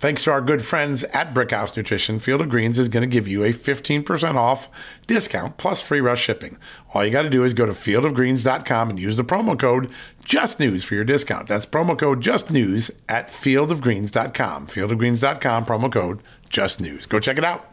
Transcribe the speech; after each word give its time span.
Thanks 0.00 0.24
to 0.24 0.30
our 0.30 0.40
good 0.40 0.64
friends 0.64 1.04
at 1.04 1.34
Brickhouse 1.34 1.76
Nutrition, 1.76 2.20
Field 2.20 2.40
of 2.40 2.48
Greens 2.48 2.78
is 2.78 2.88
going 2.88 3.02
to 3.02 3.06
give 3.06 3.28
you 3.28 3.44
a 3.44 3.52
15% 3.52 4.34
off 4.34 4.70
discount 5.06 5.58
plus 5.58 5.82
free 5.82 6.00
rush 6.00 6.22
shipping. 6.22 6.56
All 6.94 7.04
you 7.04 7.10
got 7.10 7.24
to 7.24 7.28
do 7.28 7.44
is 7.44 7.52
go 7.52 7.66
to 7.66 7.72
fieldofgreens.com 7.72 8.88
and 8.88 8.98
use 8.98 9.18
the 9.18 9.24
promo 9.24 9.58
code 9.58 9.90
JUSTNEWS 10.24 10.84
for 10.84 10.94
your 10.94 11.04
discount. 11.04 11.48
That's 11.48 11.66
promo 11.66 11.98
code 11.98 12.22
JUSTNEWS 12.22 12.92
at 13.10 13.28
fieldofgreens.com. 13.28 14.68
Fieldofgreens.com, 14.68 15.66
promo 15.66 15.92
code 15.92 16.22
JUSTNEWS. 16.48 17.06
Go 17.06 17.20
check 17.20 17.36
it 17.36 17.44
out. 17.44 17.66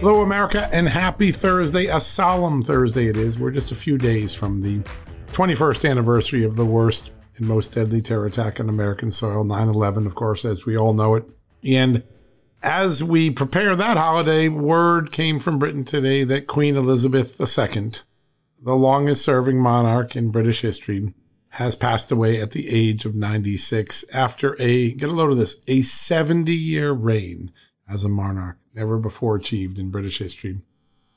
Hello, 0.00 0.22
America, 0.22 0.68
and 0.72 0.88
happy 0.88 1.30
Thursday. 1.30 1.86
A 1.86 2.00
solemn 2.00 2.64
Thursday 2.64 3.06
it 3.06 3.16
is. 3.16 3.38
We're 3.38 3.52
just 3.52 3.70
a 3.70 3.76
few 3.76 3.96
days 3.96 4.34
from 4.34 4.60
the 4.60 4.82
21st 5.34 5.90
anniversary 5.90 6.44
of 6.44 6.54
the 6.54 6.64
worst 6.64 7.10
and 7.36 7.48
most 7.48 7.74
deadly 7.74 8.00
terror 8.00 8.26
attack 8.26 8.60
on 8.60 8.68
American 8.68 9.10
soil, 9.10 9.42
9 9.42 9.68
11, 9.68 10.06
of 10.06 10.14
course, 10.14 10.44
as 10.44 10.64
we 10.64 10.76
all 10.78 10.94
know 10.94 11.16
it. 11.16 11.24
And 11.64 12.04
as 12.62 13.02
we 13.02 13.30
prepare 13.30 13.74
that 13.74 13.96
holiday, 13.96 14.46
word 14.46 15.10
came 15.10 15.40
from 15.40 15.58
Britain 15.58 15.84
today 15.84 16.22
that 16.22 16.46
Queen 16.46 16.76
Elizabeth 16.76 17.40
II, 17.40 17.92
the 18.62 18.76
longest 18.76 19.24
serving 19.24 19.58
monarch 19.58 20.14
in 20.14 20.30
British 20.30 20.60
history, 20.60 21.12
has 21.48 21.74
passed 21.74 22.12
away 22.12 22.40
at 22.40 22.52
the 22.52 22.68
age 22.68 23.04
of 23.04 23.16
96 23.16 24.04
after 24.12 24.56
a, 24.60 24.92
get 24.92 25.08
a 25.08 25.12
load 25.12 25.32
of 25.32 25.38
this, 25.38 25.60
a 25.66 25.82
70 25.82 26.54
year 26.54 26.92
reign 26.92 27.50
as 27.88 28.04
a 28.04 28.08
monarch 28.08 28.58
never 28.72 28.98
before 28.98 29.34
achieved 29.34 29.80
in 29.80 29.90
British 29.90 30.18
history. 30.18 30.60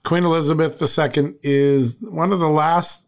Queen 0.03 0.23
Elizabeth 0.23 0.81
II 0.81 1.35
is 1.43 1.99
one 2.01 2.31
of 2.33 2.39
the 2.39 2.49
last 2.49 3.06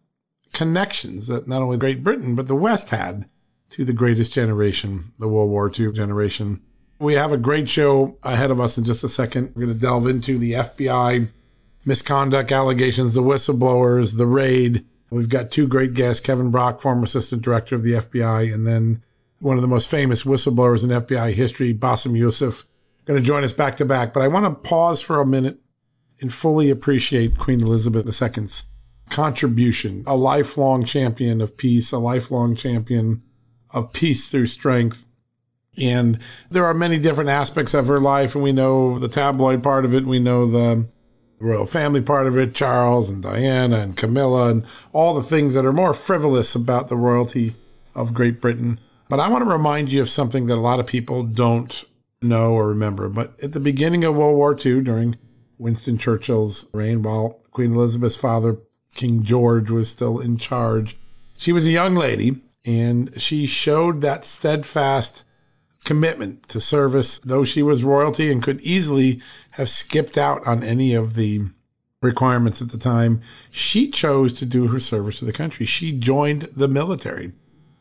connections 0.53 1.27
that 1.27 1.47
not 1.47 1.61
only 1.61 1.77
Great 1.77 2.03
Britain, 2.03 2.35
but 2.35 2.47
the 2.47 2.55
West 2.55 2.89
had 2.89 3.29
to 3.71 3.85
the 3.85 3.93
greatest 3.93 4.33
generation, 4.33 5.11
the 5.19 5.27
World 5.27 5.49
War 5.49 5.71
II 5.71 5.91
generation. 5.91 6.61
We 6.99 7.13
have 7.13 7.31
a 7.31 7.37
great 7.37 7.69
show 7.69 8.17
ahead 8.23 8.51
of 8.51 8.59
us 8.59 8.77
in 8.77 8.83
just 8.83 9.03
a 9.03 9.09
second. 9.09 9.53
We're 9.55 9.65
going 9.65 9.75
to 9.75 9.79
delve 9.79 10.07
into 10.07 10.38
the 10.38 10.53
FBI 10.53 11.29
misconduct 11.85 12.51
allegations, 12.51 13.13
the 13.13 13.23
whistleblowers, 13.23 14.17
the 14.17 14.25
raid. 14.25 14.85
We've 15.09 15.29
got 15.29 15.51
two 15.51 15.67
great 15.67 15.93
guests, 15.93 16.25
Kevin 16.25 16.51
Brock, 16.51 16.81
former 16.81 17.03
assistant 17.03 17.41
director 17.41 17.75
of 17.75 17.83
the 17.83 17.93
FBI, 17.93 18.53
and 18.53 18.67
then 18.67 19.01
one 19.39 19.57
of 19.57 19.61
the 19.61 19.67
most 19.67 19.89
famous 19.89 20.23
whistleblowers 20.23 20.83
in 20.83 20.89
FBI 20.89 21.33
history, 21.33 21.73
Bassem 21.73 22.17
Youssef, 22.17 22.65
going 23.05 23.19
to 23.19 23.25
join 23.25 23.43
us 23.43 23.53
back 23.53 23.77
to 23.77 23.85
back. 23.85 24.13
But 24.13 24.21
I 24.21 24.27
want 24.27 24.45
to 24.45 24.69
pause 24.69 25.01
for 25.01 25.21
a 25.21 25.25
minute 25.25 25.59
and 26.21 26.33
fully 26.33 26.69
appreciate 26.69 27.38
Queen 27.38 27.61
Elizabeth 27.61 28.05
II's 28.05 28.63
contribution, 29.09 30.03
a 30.07 30.15
lifelong 30.15 30.85
champion 30.85 31.41
of 31.41 31.57
peace, 31.57 31.91
a 31.91 31.97
lifelong 31.97 32.55
champion 32.55 33.23
of 33.71 33.93
peace 33.93 34.27
through 34.29 34.47
strength. 34.47 35.05
And 35.77 36.19
there 36.49 36.65
are 36.65 36.73
many 36.73 36.99
different 36.99 37.29
aspects 37.29 37.73
of 37.73 37.87
her 37.87 37.99
life, 37.99 38.35
and 38.35 38.43
we 38.43 38.51
know 38.51 38.99
the 38.99 39.07
tabloid 39.07 39.63
part 39.63 39.85
of 39.85 39.93
it, 39.93 40.05
we 40.05 40.19
know 40.19 40.49
the 40.49 40.87
royal 41.39 41.65
family 41.65 42.01
part 42.01 42.27
of 42.27 42.37
it, 42.37 42.53
Charles 42.53 43.09
and 43.09 43.23
Diana 43.23 43.77
and 43.77 43.95
Camilla, 43.95 44.51
and 44.51 44.65
all 44.91 45.13
the 45.13 45.23
things 45.23 45.53
that 45.53 45.65
are 45.65 45.73
more 45.73 45.93
frivolous 45.93 46.53
about 46.53 46.89
the 46.89 46.97
royalty 46.97 47.55
of 47.95 48.13
Great 48.13 48.41
Britain. 48.41 48.79
But 49.07 49.19
I 49.19 49.29
want 49.29 49.43
to 49.43 49.49
remind 49.49 49.91
you 49.91 50.01
of 50.01 50.09
something 50.09 50.47
that 50.47 50.57
a 50.57 50.61
lot 50.61 50.79
of 50.79 50.87
people 50.87 51.23
don't 51.23 51.83
know 52.21 52.51
or 52.51 52.67
remember, 52.67 53.07
but 53.09 53.41
at 53.41 53.53
the 53.53 53.59
beginning 53.59 54.03
of 54.03 54.15
World 54.15 54.35
War 54.35 54.53
II, 54.53 54.81
during 54.81 55.17
Winston 55.57 55.97
Churchill's 55.97 56.67
reign, 56.73 57.01
while 57.01 57.41
Queen 57.51 57.73
Elizabeth's 57.73 58.15
father, 58.15 58.57
King 58.95 59.23
George, 59.23 59.69
was 59.69 59.89
still 59.89 60.19
in 60.19 60.38
charge, 60.38 60.97
she 61.38 61.53
was 61.53 61.66
a 61.66 61.72
young 61.72 61.95
lady 61.95 62.41
and 62.66 63.19
she 63.19 63.45
showed 63.45 64.01
that 64.01 64.25
steadfast 64.25 65.23
commitment 65.85 66.47
to 66.50 66.59
service, 66.59 67.19
though 67.19 67.45
she 67.45 67.63
was 67.63 67.83
royalty 67.83 68.29
and 68.29 68.44
could 68.44 68.61
easily 68.61 69.22
have 69.51 69.69
skipped 69.69 70.17
out 70.17 70.45
on 70.45 70.63
any 70.63 70.94
of 70.94 71.13
the 71.13 71.41
requirements 72.01 72.61
at 72.61 72.69
the 72.69 72.77
time. 72.77 73.22
She 73.50 73.89
chose 73.89 74.33
to 74.33 74.45
do 74.45 74.67
her 74.67 74.79
service 74.79 75.19
to 75.19 75.25
the 75.25 75.33
country. 75.33 75.66
She 75.66 75.91
joined 75.91 76.50
the 76.56 76.67
military. 76.67 77.31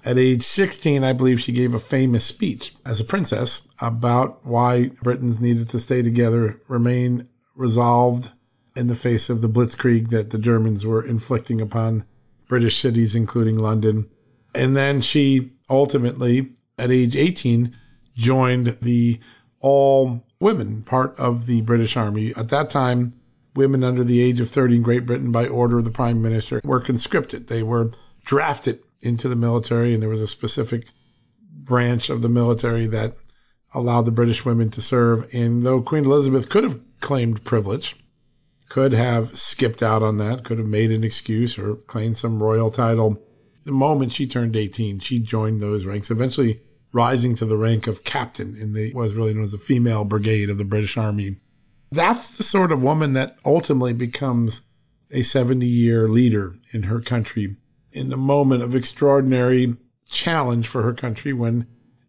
At 0.05 0.17
age 0.17 0.45
16, 0.45 1.03
I 1.03 1.13
believe 1.13 1.41
she 1.41 1.51
gave 1.51 1.75
a 1.75 1.81
famous 1.81 2.25
speech 2.25 2.75
as 2.87 3.01
a 3.01 3.05
princess 3.05 3.67
about 3.81 4.47
why 4.47 4.91
Britons 5.03 5.41
needed 5.41 5.69
to 5.71 5.81
stay 5.81 6.03
together, 6.03 6.61
remain 6.69 7.29
resolved 7.57 8.31
in 8.79 8.87
the 8.87 8.95
face 8.95 9.29
of 9.29 9.43
the 9.43 9.49
blitzkrieg 9.49 10.09
that 10.11 10.31
the 10.31 10.39
Germans 10.39 10.87
were 10.87 11.05
inflicting 11.05 11.61
upon 11.61 12.05
British 12.47 12.79
cities, 12.79 13.17
including 13.17 13.59
London. 13.59 14.09
And 14.55 14.77
then 14.77 15.01
she 15.01 15.51
ultimately, 15.69 16.53
at 16.79 16.91
age 16.91 17.17
18, 17.17 17.77
joined 18.15 18.79
the 18.81 19.19
all 19.61 20.25
women 20.41 20.83
part 20.83 21.19
of 21.19 21.47
the 21.47 21.61
British 21.63 21.97
Army. 21.97 22.33
At 22.37 22.49
that 22.51 22.71
time, 22.71 23.15
women 23.57 23.83
under 23.83 24.05
the 24.05 24.23
age 24.23 24.39
of 24.39 24.49
30 24.49 24.77
in 24.77 24.83
Great 24.83 25.05
Britain, 25.05 25.33
by 25.33 25.47
order 25.47 25.79
of 25.79 25.85
the 25.85 25.91
Prime 25.91 26.23
Minister, 26.23 26.61
were 26.63 26.81
conscripted. 26.81 27.49
They 27.49 27.65
were 27.65 27.91
drafted 28.25 28.81
into 29.01 29.29
the 29.29 29.37
military, 29.37 29.93
and 29.93 30.03
there 30.03 30.09
was 30.09 30.21
a 30.21 30.29
specific 30.29 30.87
branch 31.43 32.09
of 32.09 32.23
the 32.23 32.29
military 32.29 32.87
that 32.87 33.17
allowed 33.75 34.03
the 34.03 34.13
British 34.13 34.45
women 34.45 34.71
to 34.71 34.81
serve. 34.81 35.29
And 35.35 35.65
though 35.65 35.83
Queen 35.83 36.05
Elizabeth 36.05 36.49
could 36.49 36.65
have 36.65 36.81
claimed 37.01 37.45
privilege, 37.45 37.97
could 38.69 38.93
have 38.93 39.37
skipped 39.37 39.83
out 39.83 40.03
on 40.03 40.19
that, 40.19 40.45
could 40.45 40.59
have 40.59 40.67
made 40.67 40.91
an 40.91 41.05
excuse 41.05 41.59
or 41.59 41.77
claimed 41.77 42.19
some 42.19 42.43
royal 42.43 42.71
title, 42.71 43.23
the 43.65 43.73
moment 43.73 44.13
she 44.13 44.27
turned 44.27 44.57
18, 44.57 44.99
she 45.01 45.19
joined 45.19 45.63
those 45.63 45.85
ranks, 45.85 46.11
eventually 46.11 46.61
rising 46.93 47.35
to 47.37 47.45
the 47.45 47.57
rank 47.57 47.87
of 47.87 48.05
captain 48.05 48.57
in 48.57 48.73
the 48.73 48.93
what 48.95 49.03
was 49.03 49.15
really 49.15 49.35
known 49.35 49.45
as 49.45 49.53
the 49.53 49.59
female 49.59 50.05
brigade 50.05 50.49
of 50.49 50.59
the 50.59 50.65
British 50.65 50.97
Army. 50.97 51.37
That's 51.93 52.37
the 52.37 52.43
sort 52.43 52.73
of 52.73 52.83
woman 52.83 53.13
that 53.13 53.37
ultimately 53.45 53.93
becomes 53.93 54.63
a 55.11 55.23
70 55.23 55.67
year 55.67 56.09
leader 56.09 56.57
in 56.73 56.85
her 56.85 57.01
country 57.01 57.57
in 57.93 58.13
a 58.13 58.17
moment 58.17 58.63
of 58.63 58.75
extraordinary 58.75 59.77
challenge 60.09 60.67
for 60.69 60.83
her 60.83 60.95
country 60.95 61.33
when 61.33 61.67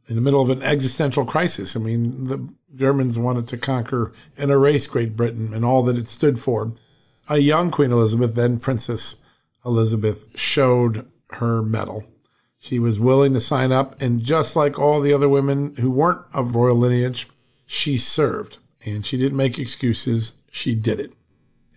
in 0.10 0.16
the 0.16 0.22
middle 0.22 0.42
of 0.42 0.50
an 0.50 0.64
existential 0.64 1.24
crisis. 1.24 1.76
I 1.76 1.80
mean, 1.80 2.26
the 2.26 2.50
Germans 2.76 3.18
wanted 3.18 3.48
to 3.50 3.58
conquer 3.58 4.12
and 4.38 4.50
erase 4.50 4.88
Great 4.88 5.16
Britain 5.16 5.54
and 5.54 5.64
all 5.64 5.84
that 5.84 5.98
it 5.98 6.10
stood 6.10 6.40
for. 6.40 6.74
A 7.30 7.38
young 7.38 7.70
Queen 7.70 7.92
Elizabeth, 7.92 8.34
then 8.34 8.60
Princess 8.60 9.18
Elizabeth, 9.64 10.26
showed 10.36 11.08
her 11.34 11.62
mettle. 11.62 12.04
She 12.58 12.80
was 12.80 13.00
willing 13.00 13.34
to 13.34 13.40
sign 13.40 13.72
up, 13.72 14.02
and 14.02 14.22
just 14.22 14.56
like 14.56 14.78
all 14.78 15.00
the 15.00 15.14
other 15.14 15.30
women 15.30 15.76
who 15.78 15.92
weren't 15.92 16.26
of 16.34 16.56
royal 16.56 16.76
lineage, 16.76 17.30
she 17.66 17.98
served. 17.98 18.58
And 18.86 19.06
she 19.06 19.18
didn't 19.18 19.38
make 19.38 19.60
excuses, 19.60 20.34
she 20.50 20.74
did 20.74 21.00
it. 21.00 21.14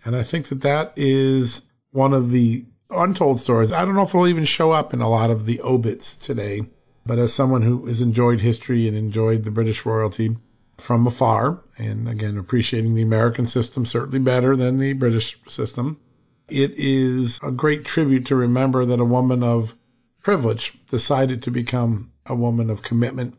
And 0.04 0.16
I 0.16 0.22
think 0.22 0.48
that 0.48 0.62
that 0.62 0.92
is 0.96 1.70
one 1.90 2.14
of 2.14 2.30
the 2.30 2.64
untold 2.90 3.40
stories. 3.40 3.70
I 3.70 3.84
don't 3.84 3.94
know 3.94 4.02
if 4.02 4.08
it'll 4.08 4.26
even 4.26 4.44
show 4.44 4.72
up 4.72 4.94
in 4.94 5.00
a 5.00 5.10
lot 5.10 5.30
of 5.30 5.44
the 5.44 5.60
obits 5.60 6.16
today, 6.16 6.62
but 7.04 7.18
as 7.18 7.32
someone 7.32 7.62
who 7.62 7.86
has 7.86 8.00
enjoyed 8.00 8.40
history 8.40 8.86
and 8.86 8.96
enjoyed 8.96 9.44
the 9.44 9.50
British 9.50 9.84
royalty 9.84 10.36
from 10.78 11.06
afar, 11.06 11.62
and 11.78 12.08
again, 12.08 12.38
appreciating 12.38 12.94
the 12.94 13.02
American 13.02 13.46
system 13.46 13.84
certainly 13.84 14.18
better 14.18 14.56
than 14.56 14.78
the 14.78 14.92
British 14.92 15.38
system, 15.46 16.00
it 16.48 16.72
is 16.72 17.38
a 17.42 17.50
great 17.50 17.84
tribute 17.84 18.26
to 18.26 18.36
remember 18.36 18.84
that 18.84 19.00
a 19.00 19.04
woman 19.04 19.42
of 19.42 19.74
privilege 20.22 20.78
decided 20.90 21.42
to 21.42 21.50
become 21.50 22.12
a 22.26 22.34
woman 22.34 22.70
of 22.70 22.82
commitment 22.82 23.36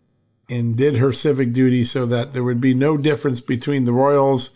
and 0.50 0.76
did 0.76 0.98
her 0.98 1.12
civic 1.12 1.54
duty 1.54 1.84
so 1.84 2.06
that 2.06 2.34
there 2.34 2.44
would 2.44 2.60
be 2.60 2.74
no 2.74 2.98
difference 2.98 3.40
between 3.40 3.86
the 3.86 3.94
royals 3.94 4.52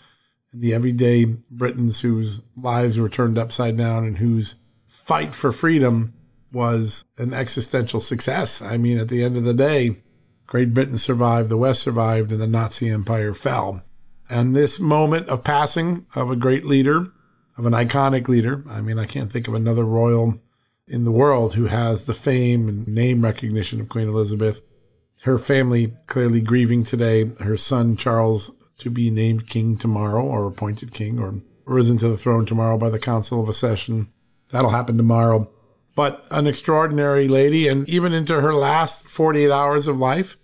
and 0.51 0.62
the 0.62 0.74
everyday 0.74 1.25
Britons 1.25 2.01
whose 2.01 2.42
lives 2.56 2.98
were 2.98 3.10
turned 3.10 3.38
upside 3.38 3.77
down 3.77 4.03
and 4.03 4.18
whose 4.18 4.56
fight 4.88 5.33
for 5.33 5.51
freedom 5.51 6.13
was 6.51 7.05
an 7.17 7.33
existential 7.33 7.99
success. 7.99 8.61
I 8.61 8.77
mean, 8.77 8.97
at 8.97 9.09
the 9.09 9.23
end 9.23 9.38
of 9.38 9.44
the 9.44 9.53
day, 9.53 9.97
Great 10.45 10.73
Britain 10.73 10.97
survived, 10.97 11.49
the 11.49 11.57
West 11.57 11.81
survived, 11.81 12.31
and 12.31 12.39
the 12.39 12.47
Nazi 12.47 12.89
Empire 12.89 13.33
fell. 13.33 13.83
And 14.29 14.55
this 14.55 14.79
moment 14.79 15.27
of 15.29 15.44
passing 15.44 16.05
of 16.15 16.31
a 16.31 16.35
great 16.35 16.65
leader, 16.65 17.11
of 17.57 17.65
an 17.65 17.73
iconic 17.73 18.27
leader, 18.27 18.63
I 18.69 18.81
mean, 18.81 18.99
I 18.99 19.05
can't 19.05 19.31
think 19.31 19.47
of 19.47 19.53
another 19.53 19.83
royal 19.83 20.39
in 20.88 21.03
the 21.03 21.11
world 21.11 21.55
who 21.55 21.65
has 21.65 22.05
the 22.05 22.13
fame 22.13 22.69
and 22.69 22.88
name 22.88 23.23
recognition 23.23 23.81
of 23.81 23.89
Queen 23.89 24.07
Elizabeth. 24.07 24.61
Her 25.23 25.38
family 25.38 25.93
clearly 26.07 26.39
grieving 26.39 26.83
today. 26.83 27.25
Her 27.39 27.57
son, 27.57 27.97
Charles, 27.97 28.51
to 28.77 28.89
be 28.89 29.09
named 29.09 29.47
king 29.47 29.77
tomorrow 29.77 30.23
or 30.23 30.47
appointed 30.47 30.93
king 30.93 31.19
or 31.19 31.41
risen 31.65 31.97
to 31.97 32.07
the 32.07 32.17
throne 32.17 32.45
tomorrow 32.45 32.77
by 32.77 32.89
the 32.89 33.00
Council 33.00 33.41
of 33.41 33.50
Accession. 33.50 34.09
That'll 34.51 34.69
happen 34.69 34.95
tomorrow. 34.95 35.50
But 35.97 36.23
an 36.29 36.45
extraordinary 36.45 37.27
lady, 37.27 37.67
and 37.67 37.89
even 37.89 38.13
into 38.13 38.39
her 38.39 38.53
last 38.53 39.07
48 39.07 39.49
hours 39.49 39.88
of 39.88 39.97
life, 39.97 40.38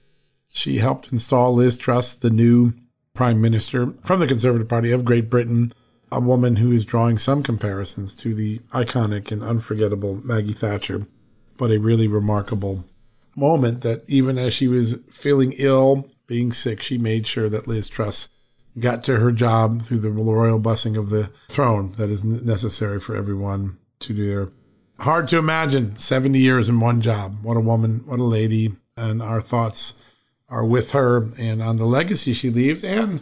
she 0.47 0.79
helped 0.79 1.11
install 1.11 1.53
Liz 1.53 1.77
Truss, 1.77 2.15
the 2.15 2.31
new 2.31 2.73
prime 3.13 3.39
minister 3.39 3.93
from 4.03 4.19
the 4.19 4.25
Conservative 4.25 4.67
Party 4.67 4.89
of 4.89 5.05
Great 5.05 5.29
Britain, 5.29 5.71
a 6.11 6.19
woman 6.19 6.55
who 6.55 6.71
is 6.71 6.85
drawing 6.85 7.19
some 7.19 7.43
comparisons 7.43 8.15
to 8.15 8.33
the 8.33 8.61
iconic 8.71 9.31
and 9.31 9.43
unforgettable 9.43 10.19
Maggie 10.25 10.53
Thatcher, 10.53 11.05
but 11.55 11.69
a 11.69 11.77
really 11.77 12.07
remarkable 12.07 12.85
moment 13.35 13.81
that 13.81 14.01
even 14.07 14.39
as 14.39 14.55
she 14.55 14.67
was 14.67 15.01
feeling 15.11 15.53
ill, 15.59 16.09
being 16.25 16.51
sick, 16.51 16.81
she 16.81 16.97
made 16.97 17.27
sure 17.27 17.47
that 17.47 17.67
Liz 17.67 17.87
Truss 17.87 18.29
got 18.79 19.03
to 19.03 19.17
her 19.17 19.31
job 19.31 19.83
through 19.83 19.99
the 19.99 20.09
royal 20.09 20.57
blessing 20.57 20.97
of 20.97 21.11
the 21.11 21.29
throne 21.47 21.91
that 21.97 22.09
is 22.09 22.23
necessary 22.23 22.99
for 22.99 23.15
everyone 23.15 23.77
to 23.99 24.15
do 24.15 24.27
their 24.27 24.49
hard 25.03 25.27
to 25.29 25.37
imagine 25.37 25.97
70 25.97 26.39
years 26.39 26.69
in 26.69 26.79
one 26.79 27.01
job. 27.01 27.43
What 27.43 27.57
a 27.57 27.61
woman, 27.61 28.03
what 28.05 28.19
a 28.19 28.23
lady. 28.23 28.73
And 28.97 29.21
our 29.21 29.41
thoughts 29.41 29.95
are 30.49 30.65
with 30.65 30.91
her 30.91 31.29
and 31.37 31.61
on 31.61 31.77
the 31.77 31.85
legacy 31.85 32.33
she 32.33 32.49
leaves 32.49 32.83
and 32.83 33.21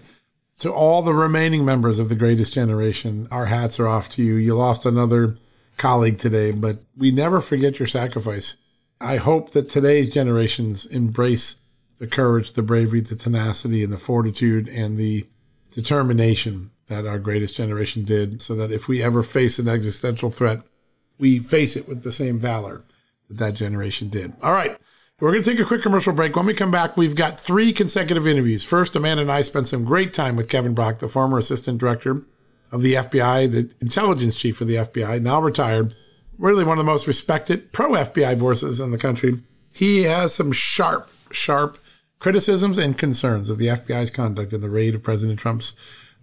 to 0.59 0.71
all 0.71 1.01
the 1.01 1.13
remaining 1.13 1.65
members 1.65 1.97
of 1.97 2.07
the 2.07 2.15
greatest 2.15 2.53
generation, 2.53 3.27
our 3.31 3.47
hats 3.47 3.79
are 3.79 3.87
off 3.87 4.09
to 4.09 4.21
you. 4.23 4.35
You 4.35 4.55
lost 4.55 4.85
another 4.85 5.35
colleague 5.77 6.19
today, 6.19 6.51
but 6.51 6.77
we 6.95 7.09
never 7.09 7.41
forget 7.41 7.79
your 7.79 7.87
sacrifice. 7.87 8.57
I 8.99 9.17
hope 9.17 9.51
that 9.51 9.71
today's 9.71 10.07
generations 10.07 10.85
embrace 10.85 11.55
the 11.97 12.05
courage, 12.05 12.53
the 12.53 12.61
bravery, 12.61 13.01
the 13.01 13.15
tenacity, 13.15 13.83
and 13.83 13.91
the 13.91 13.97
fortitude 13.97 14.67
and 14.67 14.99
the 14.99 15.25
determination 15.73 16.69
that 16.89 17.07
our 17.07 17.17
greatest 17.17 17.55
generation 17.55 18.03
did, 18.03 18.39
so 18.41 18.53
that 18.53 18.71
if 18.71 18.87
we 18.87 19.01
ever 19.01 19.23
face 19.23 19.57
an 19.57 19.67
existential 19.67 20.29
threat, 20.29 20.61
we 21.21 21.39
face 21.39 21.77
it 21.77 21.87
with 21.87 22.03
the 22.03 22.11
same 22.11 22.39
valor 22.39 22.83
that 23.29 23.37
that 23.37 23.53
generation 23.53 24.09
did. 24.09 24.33
All 24.41 24.51
right. 24.51 24.77
We're 25.19 25.31
going 25.31 25.43
to 25.43 25.51
take 25.51 25.59
a 25.59 25.65
quick 25.65 25.83
commercial 25.83 26.13
break. 26.13 26.35
When 26.35 26.47
we 26.47 26.55
come 26.55 26.71
back, 26.71 26.97
we've 26.97 27.15
got 27.15 27.39
three 27.39 27.71
consecutive 27.71 28.25
interviews. 28.25 28.63
First, 28.63 28.95
Amanda 28.95 29.21
and 29.21 29.31
I 29.31 29.43
spent 29.43 29.67
some 29.67 29.85
great 29.85 30.15
time 30.15 30.35
with 30.35 30.49
Kevin 30.49 30.73
Brock, 30.73 30.97
the 30.97 31.07
former 31.07 31.37
assistant 31.37 31.77
director 31.77 32.23
of 32.71 32.81
the 32.81 32.95
FBI, 32.95 33.51
the 33.51 33.69
intelligence 33.79 34.35
chief 34.35 34.59
of 34.61 34.67
the 34.67 34.75
FBI, 34.75 35.21
now 35.21 35.39
retired, 35.39 35.93
really 36.39 36.63
one 36.63 36.79
of 36.79 36.83
the 36.83 36.91
most 36.91 37.05
respected 37.05 37.71
pro 37.71 37.91
FBI 37.91 38.35
voices 38.35 38.79
in 38.79 38.89
the 38.89 38.97
country. 38.97 39.35
He 39.71 40.03
has 40.03 40.33
some 40.33 40.51
sharp, 40.51 41.07
sharp 41.29 41.77
criticisms 42.17 42.79
and 42.79 42.97
concerns 42.97 43.51
of 43.51 43.59
the 43.59 43.67
FBI's 43.67 44.09
conduct 44.09 44.53
in 44.53 44.61
the 44.61 44.69
raid 44.69 44.95
of 44.95 45.03
President 45.03 45.39
Trump's 45.39 45.73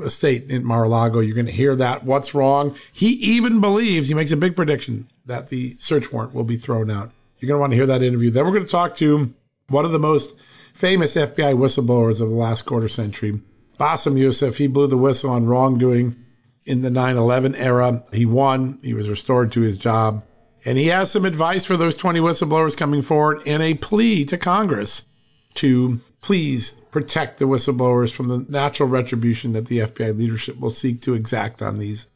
estate 0.01 0.51
in 0.51 0.65
Mar-a-Lago. 0.65 1.21
You're 1.21 1.35
going 1.35 1.47
to 1.47 1.53
hear 1.53 1.77
that. 1.77 2.05
What's 2.05 2.35
wrong? 2.35 2.77
He 2.93 3.09
even 3.09 3.61
believes, 3.61 4.09
he 4.09 4.15
makes 4.15 4.33
a 4.33 4.37
big 4.37 4.57
prediction 4.57 5.09
that 5.27 5.49
the 5.49 5.77
search 5.79 6.13
warrant 6.13 6.35
will 6.35 6.45
be 6.45 6.57
thrown 6.57 6.91
out. 6.91 7.11
You're 7.39 7.49
going 7.49 7.59
to 7.59 7.61
want 7.61 7.73
to 7.73 7.77
hear 7.77 7.87
that 7.87 8.03
interview. 8.03 8.31
Then 8.31 8.45
we're 8.45 8.53
going 8.53 8.65
to 8.65 8.71
talk 8.71 8.95
to 8.97 9.35
one 9.69 9.85
of 9.85 9.93
the 9.93 9.99
most 9.99 10.37
famous 10.75 11.15
FBI 11.15 11.55
whistleblowers 11.57 12.21
of 12.21 12.29
the 12.29 12.35
last 12.35 12.63
quarter 12.63 12.89
century, 12.89 13.41
Bassem 13.79 14.19
Youssef. 14.19 14.59
He 14.59 14.67
blew 14.67 14.87
the 14.87 14.97
whistle 14.97 15.31
on 15.31 15.47
wrongdoing 15.47 16.17
in 16.65 16.83
the 16.83 16.91
9 16.91 17.17
11 17.17 17.55
era. 17.55 18.05
He 18.13 18.27
won, 18.27 18.79
he 18.83 18.95
was 18.95 19.09
restored 19.09 19.53
to 19.53 19.61
his 19.61 19.79
job. 19.79 20.25
And 20.65 20.77
he 20.77 20.89
has 20.89 21.11
some 21.11 21.25
advice 21.25 21.65
for 21.65 21.77
those 21.77 21.97
20 21.97 22.21
whistleblowers 22.21 22.77
coming 22.77 23.03
forward 23.03 23.41
and 23.47 23.63
a 23.63 23.75
plea 23.75 24.25
to 24.27 24.37
Congress 24.37 25.07
to 25.55 26.01
please 26.21 26.73
protect 26.91 27.39
the 27.39 27.45
whistleblowers 27.45 28.13
from 28.13 28.29
the 28.29 28.47
natural 28.49 28.89
retribution 28.89 29.53
that 29.53 29.67
the 29.67 29.79
FBI 29.79 30.17
leadership 30.17 30.59
will 30.59 30.71
seek 30.71 31.01
to 31.03 31.15
exact 31.15 31.63
on 31.63 31.79
these 31.79 32.09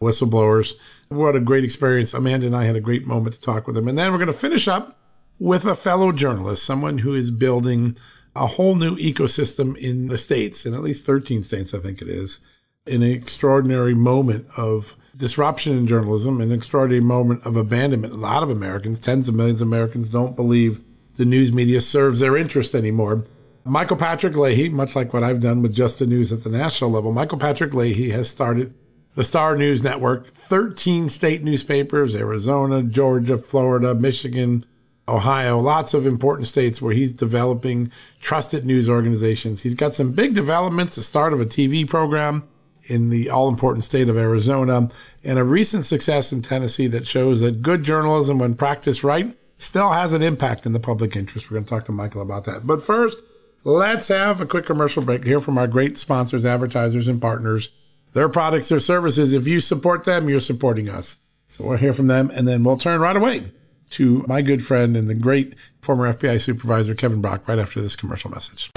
whistleblowers. 0.00 0.74
What 1.08 1.36
a 1.36 1.40
great 1.40 1.64
experience. 1.64 2.14
Amanda 2.14 2.46
and 2.46 2.56
I 2.56 2.64
had 2.64 2.76
a 2.76 2.80
great 2.80 3.06
moment 3.06 3.34
to 3.34 3.40
talk 3.40 3.66
with 3.66 3.76
them. 3.76 3.88
And 3.88 3.98
then 3.98 4.10
we're 4.10 4.18
going 4.18 4.28
to 4.28 4.32
finish 4.32 4.66
up 4.66 4.98
with 5.38 5.64
a 5.64 5.74
fellow 5.74 6.12
journalist, 6.12 6.64
someone 6.64 6.98
who 6.98 7.14
is 7.14 7.30
building 7.30 7.96
a 8.36 8.46
whole 8.46 8.76
new 8.76 8.96
ecosystem 8.96 9.76
in 9.76 10.08
the 10.08 10.18
States, 10.18 10.64
in 10.64 10.74
at 10.74 10.82
least 10.82 11.04
13 11.04 11.42
states, 11.42 11.74
I 11.74 11.78
think 11.78 12.00
it 12.00 12.08
is, 12.08 12.40
in 12.86 13.02
an 13.02 13.10
extraordinary 13.10 13.94
moment 13.94 14.46
of 14.56 14.96
disruption 15.16 15.76
in 15.76 15.86
journalism, 15.86 16.40
an 16.40 16.52
extraordinary 16.52 17.02
moment 17.02 17.44
of 17.44 17.56
abandonment. 17.56 18.12
A 18.12 18.16
lot 18.16 18.42
of 18.42 18.50
Americans, 18.50 19.00
tens 19.00 19.28
of 19.28 19.34
millions 19.34 19.60
of 19.60 19.68
Americans, 19.68 20.08
don't 20.08 20.36
believe 20.36 20.80
the 21.16 21.24
news 21.24 21.52
media 21.52 21.80
serves 21.80 22.20
their 22.20 22.36
interest 22.36 22.74
anymore. 22.74 23.24
Michael 23.70 23.96
Patrick 23.96 24.34
Leahy, 24.34 24.68
much 24.68 24.96
like 24.96 25.12
what 25.12 25.22
I've 25.22 25.40
done 25.40 25.62
with 25.62 25.72
Just 25.72 26.00
the 26.00 26.06
News 26.06 26.32
at 26.32 26.42
the 26.42 26.50
national 26.50 26.90
level, 26.90 27.12
Michael 27.12 27.38
Patrick 27.38 27.72
Leahy 27.72 28.10
has 28.10 28.28
started 28.28 28.74
the 29.14 29.22
Star 29.22 29.56
News 29.56 29.80
Network, 29.80 30.26
13 30.26 31.08
state 31.08 31.44
newspapers, 31.44 32.16
Arizona, 32.16 32.82
Georgia, 32.82 33.38
Florida, 33.38 33.94
Michigan, 33.94 34.64
Ohio, 35.06 35.60
lots 35.60 35.94
of 35.94 36.04
important 36.04 36.48
states 36.48 36.82
where 36.82 36.92
he's 36.92 37.12
developing 37.12 37.92
trusted 38.20 38.64
news 38.64 38.88
organizations. 38.88 39.62
He's 39.62 39.76
got 39.76 39.94
some 39.94 40.10
big 40.10 40.34
developments, 40.34 40.96
the 40.96 41.04
start 41.04 41.32
of 41.32 41.40
a 41.40 41.46
TV 41.46 41.88
program 41.88 42.42
in 42.86 43.10
the 43.10 43.30
all 43.30 43.48
important 43.48 43.84
state 43.84 44.08
of 44.08 44.18
Arizona, 44.18 44.90
and 45.22 45.38
a 45.38 45.44
recent 45.44 45.84
success 45.84 46.32
in 46.32 46.42
Tennessee 46.42 46.88
that 46.88 47.06
shows 47.06 47.38
that 47.38 47.62
good 47.62 47.84
journalism, 47.84 48.40
when 48.40 48.56
practiced 48.56 49.04
right, 49.04 49.36
still 49.58 49.92
has 49.92 50.12
an 50.12 50.22
impact 50.22 50.66
in 50.66 50.72
the 50.72 50.80
public 50.80 51.14
interest. 51.14 51.48
We're 51.48 51.54
going 51.54 51.66
to 51.66 51.70
talk 51.70 51.84
to 51.84 51.92
Michael 51.92 52.22
about 52.22 52.46
that. 52.46 52.66
But 52.66 52.82
first, 52.82 53.18
let's 53.64 54.08
have 54.08 54.40
a 54.40 54.46
quick 54.46 54.66
commercial 54.66 55.02
break 55.02 55.24
here 55.24 55.40
from 55.40 55.58
our 55.58 55.66
great 55.66 55.98
sponsors, 55.98 56.44
advertisers, 56.44 57.08
and 57.08 57.20
partners 57.20 57.70
their 58.12 58.28
products, 58.28 58.68
their 58.68 58.80
services. 58.80 59.32
If 59.32 59.46
you 59.46 59.60
support 59.60 60.04
them, 60.04 60.28
you're 60.28 60.40
supporting 60.40 60.88
us. 60.88 61.18
So 61.46 61.64
we'll 61.64 61.78
hear 61.78 61.92
from 61.92 62.08
them 62.08 62.30
and 62.34 62.46
then 62.48 62.64
we'll 62.64 62.76
turn 62.76 63.00
right 63.00 63.16
away 63.16 63.52
to 63.90 64.24
my 64.26 64.42
good 64.42 64.64
friend 64.64 64.96
and 64.96 65.08
the 65.08 65.14
great 65.14 65.54
former 65.80 66.12
FBI 66.12 66.40
supervisor, 66.40 66.94
Kevin 66.94 67.20
Brock, 67.20 67.46
right 67.46 67.58
after 67.58 67.80
this 67.80 67.96
commercial 67.96 68.30
message. 68.30 68.70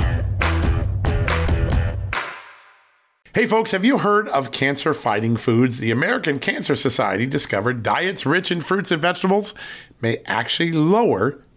Hey 3.34 3.48
folks, 3.48 3.72
have 3.72 3.84
you 3.84 3.98
heard 3.98 4.30
of 4.30 4.52
cancer 4.52 4.94
fighting 4.94 5.38
foods? 5.38 5.80
The 5.80 5.90
American 5.90 6.38
Cancer 6.38 6.76
Society 6.76 7.26
discovered 7.26 7.82
diets 7.82 8.28
rich 8.28 8.52
in 8.52 8.62
fruits 8.62 8.92
and 8.92 9.02
vegetables 9.02 9.56
may 10.02 10.18
actually 10.28 10.72
lower 10.72 11.42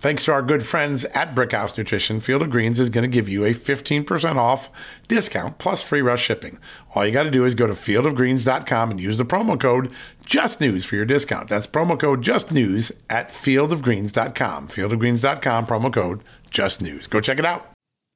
thanks 0.00 0.24
to 0.24 0.32
our 0.32 0.42
good 0.42 0.64
friends 0.64 1.04
at 1.06 1.34
Brickhouse 1.34 1.76
Nutrition, 1.76 2.20
Field 2.20 2.42
of 2.42 2.50
Greens 2.50 2.80
is 2.80 2.90
going 2.90 3.02
to 3.02 3.08
give 3.08 3.28
you 3.28 3.44
a 3.44 3.52
15% 3.54 4.36
off 4.36 4.70
discount 5.06 5.58
plus 5.58 5.82
free 5.82 6.00
rush 6.00 6.22
shipping. 6.22 6.58
All 6.94 7.06
you 7.06 7.12
got 7.12 7.24
to 7.24 7.30
do 7.30 7.44
is 7.44 7.54
go 7.54 7.66
to 7.66 7.74
fieldofgreens.com 7.74 8.90
and 8.90 9.00
use 9.00 9.18
the 9.18 9.24
promo 9.24 9.60
code 9.60 9.92
JUSTNEWS 10.24 10.84
for 10.84 10.96
your 10.96 11.04
discount. 11.04 11.48
That's 11.48 11.66
promo 11.66 11.98
code 11.98 12.22
JUSTNEWS 12.22 12.92
at 13.10 13.30
fieldofgreens.com. 13.30 14.68
Fieldofgreens.com, 14.68 15.66
promo 15.66 15.92
code 15.92 16.24
JUSTNEWS. 16.50 17.08
Go 17.10 17.20
check 17.20 17.38
it 17.38 17.44
out. 17.44 17.68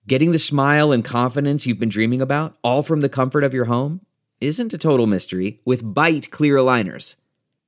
Getting 0.07 0.33
the 0.33 0.38
smile 0.38 0.93
and 0.93 1.05
confidence 1.05 1.67
you've 1.67 1.79
been 1.79 1.88
dreaming 1.88 2.21
about, 2.21 2.57
all 2.62 2.83
from 2.83 3.00
the 3.00 3.09
comfort 3.09 3.43
of 3.43 3.55
your 3.55 3.64
home, 3.67 4.00
isn't 4.41 4.75
a 4.75 4.79
total 4.79 5.07
mystery 5.07 5.61
with 5.64 5.83
Byte 5.83 6.31
clear 6.31 6.57
aligners. 6.57 7.17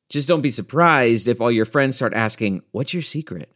Just 0.09 0.29
don't 0.29 0.43
be 0.43 0.51
surprised 0.51 1.29
if 1.29 1.41
all 1.41 1.51
your 1.51 1.65
friends 1.65 1.97
start 1.97 2.15
asking, 2.15 2.63
What's 2.71 2.93
your 2.93 3.03
secret? 3.03 3.56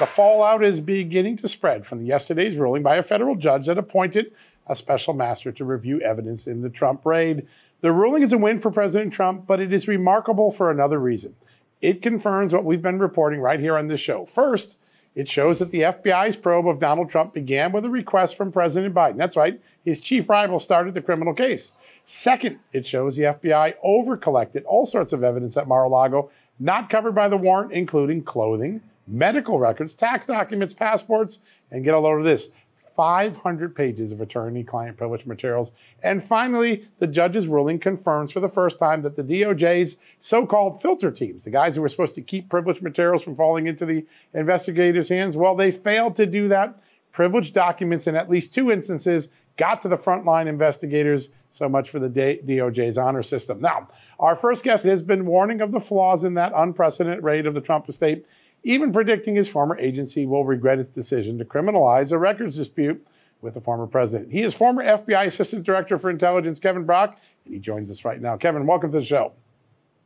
The 0.00 0.06
fallout 0.06 0.64
is 0.64 0.80
beginning 0.80 1.36
to 1.38 1.46
spread 1.46 1.86
from 1.86 2.04
yesterday's 2.04 2.56
ruling 2.56 2.82
by 2.82 2.96
a 2.96 3.02
federal 3.02 3.36
judge 3.36 3.66
that 3.66 3.78
appointed 3.78 4.32
a 4.66 4.74
special 4.74 5.14
master 5.14 5.52
to 5.52 5.64
review 5.64 6.00
evidence 6.00 6.48
in 6.48 6.62
the 6.62 6.68
Trump 6.68 7.06
raid. 7.06 7.46
The 7.80 7.92
ruling 7.92 8.24
is 8.24 8.32
a 8.32 8.38
win 8.38 8.58
for 8.58 8.72
President 8.72 9.12
Trump, 9.12 9.46
but 9.46 9.60
it 9.60 9.72
is 9.72 9.86
remarkable 9.86 10.50
for 10.50 10.68
another 10.68 10.98
reason. 10.98 11.36
It 11.80 12.02
confirms 12.02 12.52
what 12.52 12.64
we've 12.64 12.82
been 12.82 12.98
reporting 12.98 13.38
right 13.38 13.60
here 13.60 13.78
on 13.78 13.86
this 13.86 14.00
show. 14.00 14.26
First, 14.26 14.78
it 15.14 15.28
shows 15.28 15.60
that 15.60 15.70
the 15.70 15.82
FBI's 15.82 16.34
probe 16.34 16.66
of 16.66 16.80
Donald 16.80 17.08
Trump 17.08 17.32
began 17.32 17.70
with 17.70 17.84
a 17.84 17.90
request 17.90 18.36
from 18.36 18.50
President 18.50 18.96
Biden. 18.96 19.16
That's 19.16 19.36
right, 19.36 19.60
his 19.84 20.00
chief 20.00 20.28
rival 20.28 20.58
started 20.58 20.94
the 20.94 21.02
criminal 21.02 21.34
case. 21.34 21.72
Second, 22.04 22.58
it 22.72 22.84
shows 22.84 23.14
the 23.14 23.22
FBI 23.22 23.74
overcollected 23.86 24.64
all 24.66 24.86
sorts 24.86 25.12
of 25.12 25.22
evidence 25.22 25.56
at 25.56 25.68
Mar 25.68 25.84
a 25.84 25.88
Lago 25.88 26.32
not 26.58 26.90
covered 26.90 27.14
by 27.14 27.28
the 27.28 27.36
warrant, 27.36 27.72
including 27.72 28.24
clothing, 28.24 28.80
medical 29.06 29.58
records, 29.58 29.94
tax 29.94 30.26
documents, 30.26 30.72
passports, 30.72 31.38
and 31.70 31.84
get 31.84 31.94
a 31.94 31.98
load 31.98 32.18
of 32.18 32.24
this 32.24 32.48
500 32.96 33.74
pages 33.74 34.12
of 34.12 34.20
attorney 34.20 34.62
client 34.62 34.96
privilege 34.96 35.26
materials. 35.26 35.72
And 36.02 36.24
finally, 36.24 36.86
the 37.00 37.06
judge's 37.06 37.46
ruling 37.46 37.80
confirms 37.80 38.30
for 38.30 38.40
the 38.40 38.48
first 38.48 38.78
time 38.78 39.02
that 39.02 39.16
the 39.16 39.22
DOJ's 39.22 39.96
so 40.20 40.46
called 40.46 40.80
filter 40.80 41.10
teams, 41.10 41.44
the 41.44 41.50
guys 41.50 41.74
who 41.74 41.82
were 41.82 41.88
supposed 41.88 42.14
to 42.14 42.22
keep 42.22 42.48
privileged 42.48 42.82
materials 42.82 43.22
from 43.22 43.36
falling 43.36 43.66
into 43.66 43.84
the 43.84 44.06
investigators' 44.32 45.08
hands, 45.08 45.36
well, 45.36 45.56
they 45.56 45.70
failed 45.70 46.14
to 46.16 46.26
do 46.26 46.48
that. 46.48 46.78
Privileged 47.12 47.54
documents 47.54 48.06
in 48.06 48.16
at 48.16 48.30
least 48.30 48.54
two 48.54 48.70
instances 48.70 49.28
got 49.56 49.82
to 49.82 49.88
the 49.88 49.98
frontline 49.98 50.46
investigators. 50.46 51.30
So 51.52 51.68
much 51.68 51.90
for 51.90 52.00
the 52.00 52.08
DOJ's 52.08 52.98
honor 52.98 53.22
system. 53.22 53.60
Now, 53.60 53.88
our 54.18 54.34
first 54.34 54.64
guest 54.64 54.82
has 54.84 55.02
been 55.02 55.24
warning 55.24 55.60
of 55.60 55.70
the 55.70 55.80
flaws 55.80 56.24
in 56.24 56.34
that 56.34 56.52
unprecedented 56.54 57.22
raid 57.22 57.46
of 57.46 57.54
the 57.54 57.60
Trump 57.60 57.88
estate 57.88 58.26
even 58.64 58.92
predicting 58.92 59.36
his 59.36 59.48
former 59.48 59.78
agency 59.78 60.26
will 60.26 60.44
regret 60.44 60.78
its 60.78 60.90
decision 60.90 61.38
to 61.38 61.44
criminalize 61.44 62.10
a 62.10 62.18
records 62.18 62.56
dispute 62.56 63.06
with 63.42 63.54
the 63.54 63.60
former 63.60 63.86
president. 63.86 64.32
He 64.32 64.40
is 64.40 64.54
former 64.54 64.82
FBI 64.82 65.26
Assistant 65.26 65.64
Director 65.64 65.98
for 65.98 66.08
Intelligence, 66.08 66.58
Kevin 66.58 66.84
Brock, 66.84 67.18
and 67.44 67.54
he 67.54 67.60
joins 67.60 67.90
us 67.90 68.04
right 68.04 68.20
now. 68.20 68.36
Kevin, 68.36 68.66
welcome 68.66 68.90
to 68.92 69.00
the 69.00 69.04
show. 69.04 69.32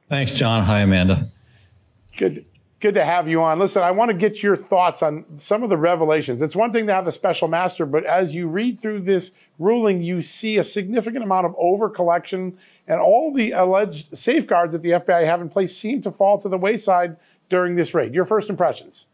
Thanks, 0.09 0.33
John. 0.33 0.65
Hi, 0.65 0.81
Amanda. 0.81 1.31
Good. 2.17 2.45
Good 2.81 2.95
to 2.95 3.05
have 3.05 3.29
you 3.29 3.43
on. 3.43 3.59
Listen, 3.59 3.83
I 3.83 3.91
want 3.91 4.11
to 4.11 4.17
get 4.17 4.41
your 4.41 4.57
thoughts 4.57 5.03
on 5.03 5.25
some 5.37 5.65
of 5.65 5.69
the 5.69 5.77
revelations. 5.77 6.41
It's 6.41 6.55
one 6.55 6.73
thing 6.73 6.87
to 6.87 6.95
have 6.95 7.05
the 7.05 7.13
special 7.13 7.49
master, 7.49 7.85
but 7.87 8.05
as 8.05 8.33
you 8.33 8.47
read 8.47 8.81
through 8.81 9.01
this 9.01 9.33
ruling, 9.59 10.01
you 10.01 10.23
see 10.23 10.59
a 10.59 10.65
significant 10.65 11.25
amount 11.25 11.47
of 11.47 11.57
over 11.59 11.91
collection, 11.91 12.57
and 12.87 13.01
all 13.01 13.33
the 13.33 13.51
alleged 13.51 14.17
safeguards 14.17 14.73
that 14.73 14.83
the 14.83 14.91
FBI 14.91 15.25
have 15.25 15.41
in 15.41 15.49
place 15.49 15.77
seem 15.77 16.03
to 16.03 16.13
fall 16.13 16.41
to 16.41 16.49
the 16.49 16.57
wayside 16.57 17.17
during 17.49 17.75
this 17.75 17.95
raid? 17.95 18.15
Your 18.15 18.25
first 18.25 18.51
impressions? 18.51 19.07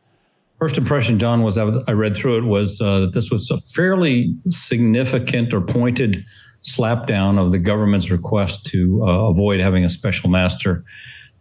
First 0.61 0.79
impression, 0.79 1.19
John, 1.19 1.43
was 1.43 1.59
I 1.59 1.93
read 1.93 2.17
through 2.17 2.39
it 2.39 2.45
was 2.45 2.81
uh, 2.81 3.01
that 3.01 3.13
this 3.13 3.31
was 3.31 3.51
a 3.51 3.59
fairly 3.61 4.35
significant 4.47 5.53
or 5.53 5.61
pointed 5.61 6.25
slapdown 6.63 7.39
of 7.39 7.53
the 7.53 7.59
government's 7.59 8.11
request 8.11 8.65
to 8.67 9.03
uh, 9.03 9.29
avoid 9.29 9.61
having 9.61 9.85
a 9.85 9.91
special 9.91 10.31
master 10.31 10.85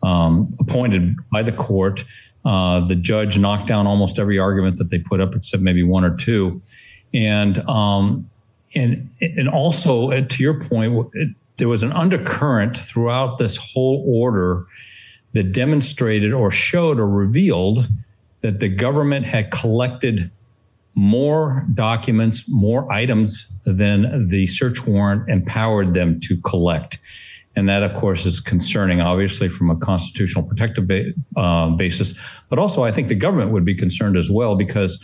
um, 0.02 0.56
appointed 0.60 1.16
by 1.32 1.42
the 1.44 1.52
court. 1.52 2.04
Uh, 2.44 2.86
the 2.86 2.96
judge 2.96 3.38
knocked 3.38 3.68
down 3.68 3.88
almost 3.88 4.20
every 4.20 4.38
argument 4.38 4.78
that 4.78 4.90
they 4.90 5.00
put 5.00 5.22
up, 5.22 5.34
except 5.34 5.64
maybe 5.64 5.84
one 5.84 6.04
or 6.04 6.16
two, 6.18 6.62
and 7.14 7.60
um, 7.70 8.30
and 8.76 9.10
and 9.22 9.48
also 9.48 10.12
uh, 10.12 10.22
to 10.22 10.44
your 10.44 10.60
point, 10.60 11.08
it, 11.14 11.30
there 11.58 11.70
was 11.70 11.84
an 11.84 11.94
undercurrent 11.94 12.76
throughout 12.76 13.38
this 13.38 13.56
whole 13.56 14.04
order 14.06 14.66
that 15.34 15.52
demonstrated 15.52 16.34
or 16.34 16.52
showed 16.52 17.00
or 17.00 17.08
revealed 17.08 17.88
that 18.42 18.60
the 18.60 18.70
government 18.70 19.26
had 19.26 19.52
collected 19.52 20.32
more 20.96 21.66
documents, 21.74 22.44
more 22.48 22.92
items 22.92 23.48
than 23.66 24.28
the 24.28 24.46
search 24.48 24.86
warrant 24.86 25.28
empowered 25.30 25.94
them 25.94 26.20
to 26.22 26.38
collect. 26.42 27.00
And 27.56 27.70
that, 27.70 27.84
of 27.84 27.94
course, 27.96 28.26
is 28.26 28.40
concerning, 28.40 29.02
obviously, 29.02 29.48
from 29.48 29.70
a 29.70 29.76
constitutional 29.76 30.44
protective 30.44 30.88
ba- 30.88 31.14
uh, 31.36 31.70
basis. 31.70 32.14
But 32.50 32.60
also, 32.60 32.84
I 32.84 32.92
think 32.92 33.10
the 33.10 33.16
government 33.16 33.52
would 33.52 33.66
be 33.66 33.76
concerned 33.76 34.18
as 34.18 34.30
well 34.30 34.56
because 34.56 35.04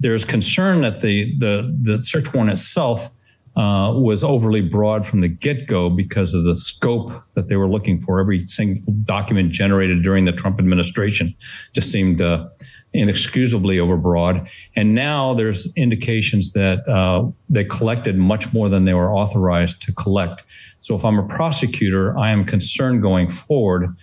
there's 0.00 0.24
concern 0.24 0.80
that 0.82 1.00
the, 1.00 1.36
the, 1.38 1.76
the 1.80 2.02
search 2.02 2.32
warrant 2.32 2.52
itself 2.52 3.10
uh, 3.56 3.92
was 3.94 4.24
overly 4.24 4.62
broad 4.62 5.06
from 5.06 5.20
the 5.20 5.28
get 5.28 5.66
go 5.66 5.90
because 5.90 6.32
of 6.32 6.44
the 6.44 6.56
scope 6.56 7.12
that 7.34 7.48
they 7.48 7.56
were 7.56 7.68
looking 7.68 8.00
for. 8.00 8.18
Every 8.18 8.46
single 8.46 8.92
document 9.04 9.52
generated 9.52 10.02
during 10.02 10.24
the 10.24 10.32
Trump 10.32 10.58
administration 10.58 11.34
just 11.72 11.90
seemed 11.90 12.22
uh, 12.22 12.48
inexcusably 12.94 13.76
overbroad. 13.76 14.48
And 14.74 14.94
now 14.94 15.34
there's 15.34 15.66
indications 15.76 16.52
that 16.52 16.88
uh, 16.88 17.30
they 17.48 17.64
collected 17.64 18.16
much 18.16 18.52
more 18.52 18.68
than 18.68 18.86
they 18.86 18.94
were 18.94 19.12
authorized 19.12 19.82
to 19.82 19.92
collect. 19.92 20.42
So 20.80 20.94
if 20.94 21.04
I'm 21.04 21.18
a 21.18 21.26
prosecutor, 21.26 22.16
I 22.18 22.30
am 22.30 22.44
concerned 22.44 23.02
going 23.02 23.28
forward 23.28 23.94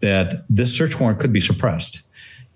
that 0.00 0.44
this 0.48 0.76
search 0.76 1.00
warrant 1.00 1.18
could 1.18 1.32
be 1.32 1.40
suppressed 1.40 2.02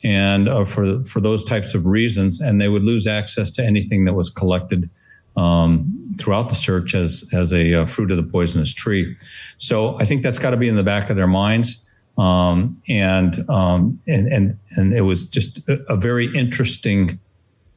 and 0.04 0.48
uh, 0.48 0.64
for 0.64 1.04
for 1.04 1.20
those 1.20 1.44
types 1.44 1.74
of 1.74 1.86
reasons, 1.86 2.40
and 2.40 2.60
they 2.60 2.68
would 2.68 2.82
lose 2.82 3.06
access 3.06 3.50
to 3.52 3.64
anything 3.64 4.04
that 4.04 4.14
was 4.14 4.30
collected 4.30 4.90
um, 5.36 6.14
throughout 6.18 6.48
the 6.48 6.54
search 6.54 6.94
as 6.94 7.24
as 7.32 7.52
a 7.52 7.82
uh, 7.82 7.86
fruit 7.86 8.10
of 8.10 8.16
the 8.16 8.22
poisonous 8.22 8.72
tree. 8.72 9.16
So 9.56 9.98
I 9.98 10.04
think 10.04 10.22
that's 10.22 10.38
got 10.38 10.50
to 10.50 10.56
be 10.56 10.68
in 10.68 10.76
the 10.76 10.82
back 10.82 11.10
of 11.10 11.16
their 11.16 11.26
minds. 11.26 11.76
Um, 12.18 12.82
and, 12.88 13.48
um, 13.48 14.00
and 14.06 14.26
and 14.28 14.58
and 14.76 14.92
it 14.92 15.00
was 15.00 15.24
just 15.24 15.66
a, 15.66 15.82
a, 15.92 15.96
very 15.96 16.26
interesting 16.36 17.18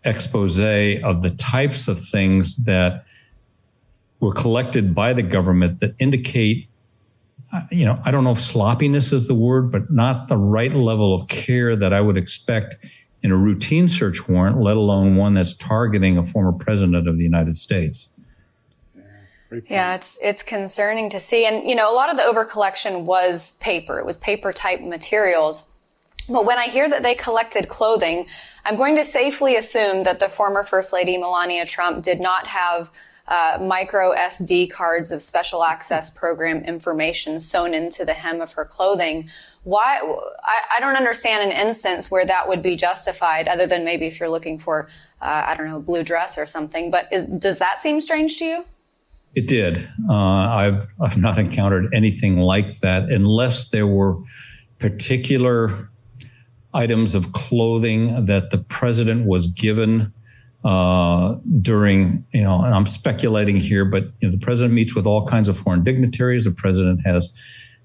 expose 0.04 0.60
of 0.60 1.22
the 1.22 1.34
types 1.38 1.88
of 1.88 2.06
things 2.06 2.58
that 2.66 3.06
were 4.20 4.34
collected 4.34 4.94
by 4.94 5.14
the 5.14 5.22
government 5.22 5.80
that 5.80 5.96
indicate 6.00 6.68
uh, 7.54 7.62
you 7.72 7.86
know 7.86 8.00
i 8.06 8.12
don't 8.12 8.24
know 8.24 8.32
if 8.32 8.42
sloppiness 8.42 9.12
is 9.12 9.28
the 9.28 9.34
word 9.34 9.72
but 9.72 9.92
not 9.92 10.28
the 10.28 10.38
right 10.38 10.74
level 10.74 11.14
of 11.14 11.28
care 11.28 11.76
that 11.76 11.94
i 11.94 12.02
would 12.02 12.18
expect 12.18 12.76
in 13.26 13.32
a 13.32 13.36
routine 13.36 13.88
search 13.88 14.30
warrant, 14.30 14.62
let 14.62 14.78
alone 14.78 15.16
one 15.16 15.34
that's 15.34 15.52
targeting 15.52 16.16
a 16.16 16.24
former 16.24 16.52
president 16.52 17.08
of 17.08 17.18
the 17.18 17.24
United 17.24 17.58
States. 17.58 18.10
Yeah, 19.68 19.96
it's 19.96 20.20
it's 20.22 20.44
concerning 20.44 21.10
to 21.10 21.20
see, 21.20 21.48
and 21.48 21.68
you 21.68 21.76
know, 21.76 21.92
a 21.92 21.96
lot 21.96 22.12
of 22.12 22.18
the 22.18 22.24
overcollection 22.24 23.04
was 23.04 23.58
paper. 23.58 23.98
It 23.98 24.06
was 24.06 24.16
paper 24.18 24.54
type 24.54 24.82
materials. 24.82 25.72
But 26.30 26.46
when 26.46 26.60
I 26.60 26.66
hear 26.66 26.88
that 26.88 27.02
they 27.02 27.16
collected 27.16 27.68
clothing, 27.68 28.28
I'm 28.64 28.76
going 28.76 28.96
to 28.96 29.06
safely 29.06 29.56
assume 29.56 30.04
that 30.04 30.20
the 30.20 30.30
former 30.30 30.64
First 30.64 30.94
Lady 30.94 31.18
Melania 31.18 31.66
Trump 31.66 32.04
did 32.04 32.20
not 32.20 32.46
have 32.46 32.92
uh, 33.28 33.58
micro 33.60 34.14
SD 34.14 34.70
cards 34.70 35.12
of 35.12 35.24
special 35.24 35.64
access 35.64 36.12
program 36.12 36.64
information 36.64 37.40
sewn 37.40 37.74
into 37.74 38.06
the 38.06 38.14
hem 38.14 38.40
of 38.40 38.52
her 38.52 38.66
clothing. 38.66 39.30
Why? 39.66 39.98
I, 39.98 40.78
I 40.78 40.80
don't 40.80 40.96
understand 40.96 41.52
an 41.52 41.68
instance 41.68 42.10
where 42.10 42.26
that 42.26 42.48
would 42.48 42.62
be 42.62 42.76
justified, 42.76 43.48
other 43.48 43.66
than 43.66 43.84
maybe 43.84 44.06
if 44.06 44.20
you're 44.20 44.30
looking 44.30 44.60
for, 44.60 44.88
uh, 45.22 45.44
I 45.48 45.56
don't 45.56 45.68
know, 45.68 45.78
a 45.78 45.82
blue 45.82 46.04
dress 46.04 46.38
or 46.38 46.46
something. 46.46 46.92
But 46.92 47.10
is, 47.12 47.24
does 47.26 47.58
that 47.58 47.80
seem 47.80 48.00
strange 48.00 48.38
to 48.38 48.46
you? 48.46 48.66
It 49.34 49.48
did. 49.48 49.90
Uh, 50.08 50.14
I've 50.14 50.88
I've 51.02 51.18
not 51.18 51.40
encountered 51.40 51.94
anything 51.94 52.38
like 52.38 52.80
that 52.82 53.10
unless 53.10 53.68
there 53.70 53.88
were 53.88 54.20
particular 54.80 55.90
items 56.74 57.16
of 57.16 57.32
clothing 57.32 58.28
that 58.28 58.52
the 58.52 58.60
president 58.60 59.26
was 59.26 59.48
given 59.48 60.14
uh, 60.64 61.36
during, 61.62 62.26
you 62.34 62.44
know, 62.44 62.62
and 62.62 62.74
I'm 62.74 62.88
speculating 62.88 63.58
here, 63.58 63.86
but 63.86 64.04
you 64.20 64.28
know, 64.28 64.32
the 64.32 64.44
president 64.44 64.74
meets 64.74 64.96
with 64.96 65.06
all 65.06 65.26
kinds 65.26 65.48
of 65.48 65.58
foreign 65.58 65.84
dignitaries. 65.84 66.44
The 66.44 66.52
president 66.52 67.02
has 67.06 67.32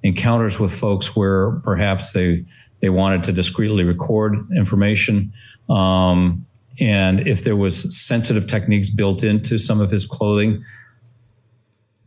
encounters 0.02 0.58
with 0.58 0.72
folks 0.72 1.14
where 1.14 1.52
perhaps 1.60 2.12
they 2.12 2.44
they 2.80 2.88
wanted 2.88 3.22
to 3.24 3.32
discreetly 3.32 3.84
record 3.84 4.36
information. 4.56 5.32
Um, 5.68 6.46
and 6.78 7.26
if 7.28 7.44
there 7.44 7.56
was 7.56 7.94
sensitive 7.94 8.46
techniques 8.46 8.88
built 8.88 9.22
into 9.22 9.58
some 9.58 9.80
of 9.80 9.90
his 9.90 10.06
clothing, 10.06 10.64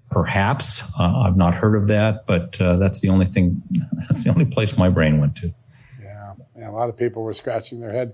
perhaps 0.10 0.82
uh, 1.00 1.24
I've 1.26 1.38
not 1.38 1.54
heard 1.54 1.76
of 1.76 1.88
that, 1.88 2.26
but 2.26 2.60
uh, 2.60 2.78
that's 2.78 3.02
the 3.02 3.10
only 3.10 3.26
thing. 3.26 3.62
That's 4.10 4.24
the 4.24 4.30
only 4.30 4.46
place 4.46 4.78
my 4.78 4.90
brain 4.90 5.20
went 5.20 5.36
to. 5.38 5.54
Yeah, 6.02 6.34
yeah 6.58 6.70
a 6.70 6.72
lot 6.72 6.90
of 6.90 6.98
people 6.98 7.24
were 7.24 7.34
scratching 7.34 7.80
their 7.80 7.92
head. 7.92 8.14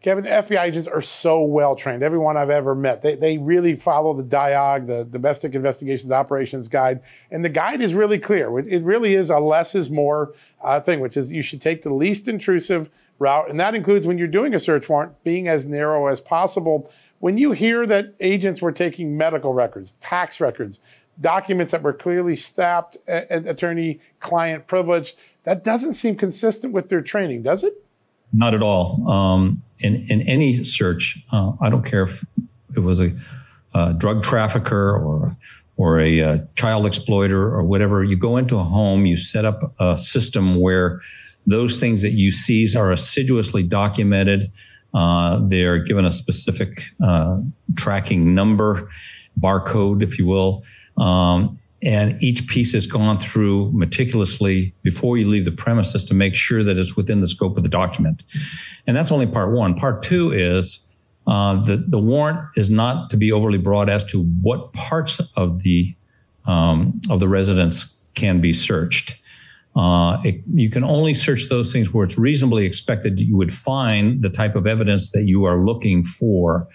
Kevin, 0.00 0.24
FBI 0.24 0.62
agents 0.62 0.86
are 0.86 1.02
so 1.02 1.42
well 1.42 1.74
trained. 1.74 2.04
Everyone 2.04 2.36
I've 2.36 2.50
ever 2.50 2.74
met, 2.76 3.02
they, 3.02 3.16
they 3.16 3.36
really 3.36 3.74
follow 3.74 4.14
the 4.14 4.22
DIOG, 4.22 4.86
the 4.86 5.04
Domestic 5.04 5.54
Investigations 5.56 6.12
Operations 6.12 6.68
Guide, 6.68 7.00
and 7.32 7.44
the 7.44 7.48
guide 7.48 7.80
is 7.80 7.94
really 7.94 8.20
clear. 8.20 8.56
It 8.60 8.84
really 8.84 9.14
is 9.14 9.28
a 9.28 9.40
less 9.40 9.74
is 9.74 9.90
more 9.90 10.34
uh, 10.62 10.80
thing, 10.80 11.00
which 11.00 11.16
is 11.16 11.32
you 11.32 11.42
should 11.42 11.60
take 11.60 11.82
the 11.82 11.92
least 11.92 12.28
intrusive 12.28 12.90
route, 13.18 13.50
and 13.50 13.58
that 13.58 13.74
includes 13.74 14.06
when 14.06 14.18
you're 14.18 14.28
doing 14.28 14.54
a 14.54 14.60
search 14.60 14.88
warrant, 14.88 15.12
being 15.24 15.48
as 15.48 15.66
narrow 15.66 16.06
as 16.06 16.20
possible. 16.20 16.90
When 17.18 17.36
you 17.36 17.50
hear 17.50 17.84
that 17.86 18.14
agents 18.20 18.62
were 18.62 18.70
taking 18.70 19.16
medical 19.16 19.52
records, 19.52 19.94
tax 20.00 20.38
records, 20.40 20.78
documents 21.20 21.72
that 21.72 21.82
were 21.82 21.92
clearly 21.92 22.36
stamped 22.36 22.98
attorney 23.08 23.98
client 24.20 24.68
privilege, 24.68 25.16
that 25.42 25.64
doesn't 25.64 25.94
seem 25.94 26.14
consistent 26.14 26.72
with 26.72 26.88
their 26.88 27.02
training, 27.02 27.42
does 27.42 27.64
it? 27.64 27.74
Not 28.32 28.54
at 28.54 28.62
all. 28.62 29.08
Um, 29.08 29.62
in, 29.78 30.06
in 30.08 30.20
any 30.22 30.64
search, 30.64 31.18
uh, 31.32 31.52
I 31.60 31.70
don't 31.70 31.84
care 31.84 32.02
if 32.02 32.24
it 32.76 32.80
was 32.80 33.00
a, 33.00 33.16
a 33.74 33.94
drug 33.94 34.22
trafficker 34.22 34.96
or 34.96 35.36
or 35.78 36.00
a, 36.00 36.18
a, 36.18 36.28
uh, 36.28 36.38
child 36.56 36.84
exploiter 36.84 37.54
or 37.54 37.62
whatever, 37.62 38.02
you 38.02 38.16
go 38.16 38.36
into 38.36 38.58
a 38.58 38.64
home, 38.64 39.06
you 39.06 39.16
set 39.16 39.44
up 39.44 39.72
a 39.78 39.96
system 39.96 40.60
where 40.60 41.00
those 41.46 41.78
things 41.78 42.02
that 42.02 42.12
you 42.12 42.32
seize 42.32 42.74
are 42.76 42.92
assiduously 42.92 43.62
documented. 43.62 44.50
Uh, 44.92 45.40
they're 45.44 45.78
given 45.78 46.04
a 46.04 46.10
specific 46.10 46.82
uh, 47.02 47.38
tracking 47.76 48.34
number, 48.34 48.90
barcode, 49.40 50.02
if 50.02 50.18
you 50.18 50.26
will. 50.26 50.64
Um, 50.96 51.58
and 51.82 52.20
each 52.22 52.48
piece 52.48 52.74
is 52.74 52.86
gone 52.86 53.18
through 53.18 53.70
meticulously 53.72 54.74
before 54.82 55.16
you 55.16 55.28
leave 55.28 55.44
the 55.44 55.52
premises 55.52 56.04
to 56.06 56.14
make 56.14 56.34
sure 56.34 56.64
that 56.64 56.76
it's 56.76 56.96
within 56.96 57.20
the 57.20 57.28
scope 57.28 57.56
of 57.56 57.62
the 57.62 57.68
document. 57.68 58.22
And 58.86 58.96
that's 58.96 59.12
only 59.12 59.26
part 59.26 59.52
one. 59.52 59.74
Part 59.74 60.02
two 60.02 60.32
is 60.32 60.80
uh, 61.26 61.62
the 61.62 61.76
the 61.76 61.98
warrant 61.98 62.40
is 62.56 62.70
not 62.70 63.10
to 63.10 63.16
be 63.16 63.30
overly 63.30 63.58
broad 63.58 63.88
as 63.88 64.02
to 64.06 64.22
what 64.42 64.72
parts 64.72 65.20
of 65.36 65.62
the 65.62 65.94
um, 66.46 67.00
of 67.10 67.20
the 67.20 67.28
residence 67.28 67.94
can 68.14 68.40
be 68.40 68.52
searched. 68.52 69.16
Uh, 69.76 70.20
it, 70.24 70.42
you 70.52 70.70
can 70.70 70.82
only 70.82 71.14
search 71.14 71.48
those 71.48 71.72
things 71.72 71.92
where 71.92 72.04
it's 72.04 72.18
reasonably 72.18 72.64
expected 72.66 73.20
you 73.20 73.36
would 73.36 73.54
find 73.54 74.22
the 74.22 74.30
type 74.30 74.56
of 74.56 74.66
evidence 74.66 75.12
that 75.12 75.24
you 75.24 75.44
are 75.44 75.62
looking 75.62 76.02
for. 76.02 76.66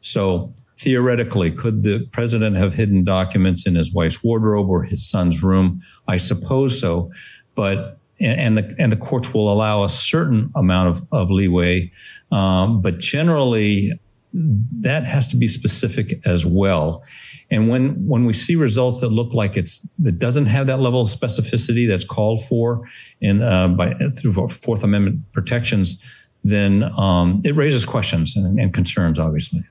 So 0.00 0.54
theoretically, 0.78 1.50
could 1.50 1.82
the 1.82 2.06
president 2.12 2.56
have 2.56 2.74
hidden 2.74 3.04
documents 3.04 3.66
in 3.66 3.74
his 3.74 3.92
wife's 3.92 4.22
wardrobe 4.22 4.68
or 4.68 4.84
his 4.84 5.08
son's 5.08 5.42
room? 5.42 5.80
I 6.06 6.16
suppose 6.16 6.80
so, 6.80 7.10
but 7.54 7.98
and 8.20 8.58
the 8.58 8.74
and 8.78 8.90
the 8.90 8.96
courts 8.96 9.32
will 9.32 9.52
allow 9.52 9.84
a 9.84 9.88
certain 9.88 10.50
amount 10.56 10.88
of, 10.88 11.06
of 11.12 11.30
leeway, 11.30 11.92
um, 12.32 12.82
but 12.82 12.98
generally 12.98 13.92
that 14.32 15.04
has 15.04 15.26
to 15.28 15.36
be 15.36 15.48
specific 15.48 16.20
as 16.26 16.44
well. 16.44 17.02
And 17.50 17.68
when 17.68 18.06
when 18.06 18.24
we 18.24 18.32
see 18.32 18.56
results 18.56 19.00
that 19.00 19.08
look 19.08 19.32
like 19.32 19.56
it's 19.56 19.86
that 20.00 20.18
doesn't 20.18 20.46
have 20.46 20.66
that 20.66 20.80
level 20.80 21.00
of 21.00 21.08
specificity 21.08 21.88
that's 21.88 22.04
called 22.04 22.44
for 22.46 22.88
in 23.20 23.40
uh, 23.42 23.68
by 23.68 23.94
through 24.16 24.48
Fourth 24.48 24.82
Amendment 24.82 25.32
protections, 25.32 26.02
then 26.44 26.82
um, 26.96 27.40
it 27.44 27.54
raises 27.56 27.84
questions 27.84 28.36
and, 28.36 28.58
and 28.58 28.74
concerns, 28.74 29.18
obviously. 29.18 29.64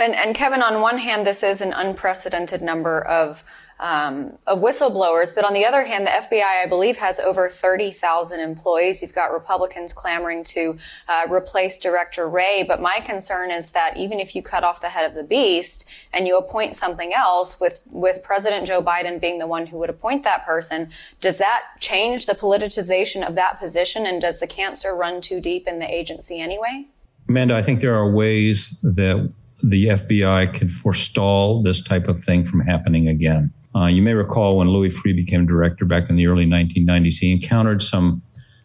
And, 0.00 0.14
and 0.14 0.34
Kevin, 0.34 0.62
on 0.62 0.80
one 0.80 0.98
hand, 0.98 1.26
this 1.26 1.42
is 1.42 1.60
an 1.60 1.72
unprecedented 1.72 2.62
number 2.62 3.02
of 3.02 3.42
um, 3.80 4.36
of 4.46 4.58
whistleblowers, 4.58 5.34
but 5.34 5.44
on 5.44 5.54
the 5.54 5.64
other 5.64 5.84
hand, 5.84 6.06
the 6.06 6.10
FBI, 6.10 6.64
I 6.64 6.66
believe, 6.66 6.98
has 6.98 7.18
over 7.18 7.48
30,000 7.48 8.38
employees. 8.38 9.00
You've 9.00 9.14
got 9.14 9.32
Republicans 9.32 9.92
clamoring 9.92 10.44
to 10.44 10.76
uh, 11.08 11.22
replace 11.30 11.78
Director 11.78 12.28
Wray, 12.28 12.62
but 12.68 12.82
my 12.82 13.00
concern 13.00 13.50
is 13.50 13.70
that 13.70 13.96
even 13.96 14.20
if 14.20 14.36
you 14.36 14.42
cut 14.42 14.64
off 14.64 14.82
the 14.82 14.90
head 14.90 15.08
of 15.08 15.14
the 15.14 15.22
beast 15.22 15.86
and 16.12 16.26
you 16.26 16.36
appoint 16.36 16.76
something 16.76 17.14
else, 17.14 17.58
with 17.58 17.82
with 17.86 18.22
President 18.22 18.66
Joe 18.66 18.82
Biden 18.82 19.18
being 19.18 19.38
the 19.38 19.46
one 19.46 19.66
who 19.66 19.78
would 19.78 19.90
appoint 19.90 20.24
that 20.24 20.44
person, 20.44 20.90
does 21.22 21.38
that 21.38 21.62
change 21.78 22.26
the 22.26 22.34
politicization 22.34 23.26
of 23.26 23.34
that 23.36 23.58
position, 23.58 24.04
and 24.04 24.20
does 24.20 24.40
the 24.40 24.46
cancer 24.46 24.94
run 24.94 25.22
too 25.22 25.40
deep 25.40 25.66
in 25.66 25.78
the 25.78 25.90
agency 25.90 26.38
anyway? 26.38 26.86
Amanda, 27.30 27.54
I 27.54 27.62
think 27.62 27.80
there 27.80 27.94
are 27.94 28.10
ways 28.10 28.76
that 28.82 29.32
the 29.62 29.86
FBI 29.86 30.52
can 30.52 30.68
forestall 30.68 31.62
this 31.62 31.82
type 31.82 32.08
of 32.08 32.22
thing 32.22 32.44
from 32.44 32.60
happening 32.60 33.08
again. 33.08 33.52
Uh, 33.74 33.86
you 33.86 34.02
may 34.02 34.14
recall 34.14 34.58
when 34.58 34.68
Louis 34.68 34.90
Freeh 34.90 35.14
became 35.14 35.46
director 35.46 35.84
back 35.84 36.10
in 36.10 36.16
the 36.16 36.26
early 36.26 36.46
1990s, 36.46 37.18
he 37.20 37.32
encountered 37.32 37.82
some 37.82 38.22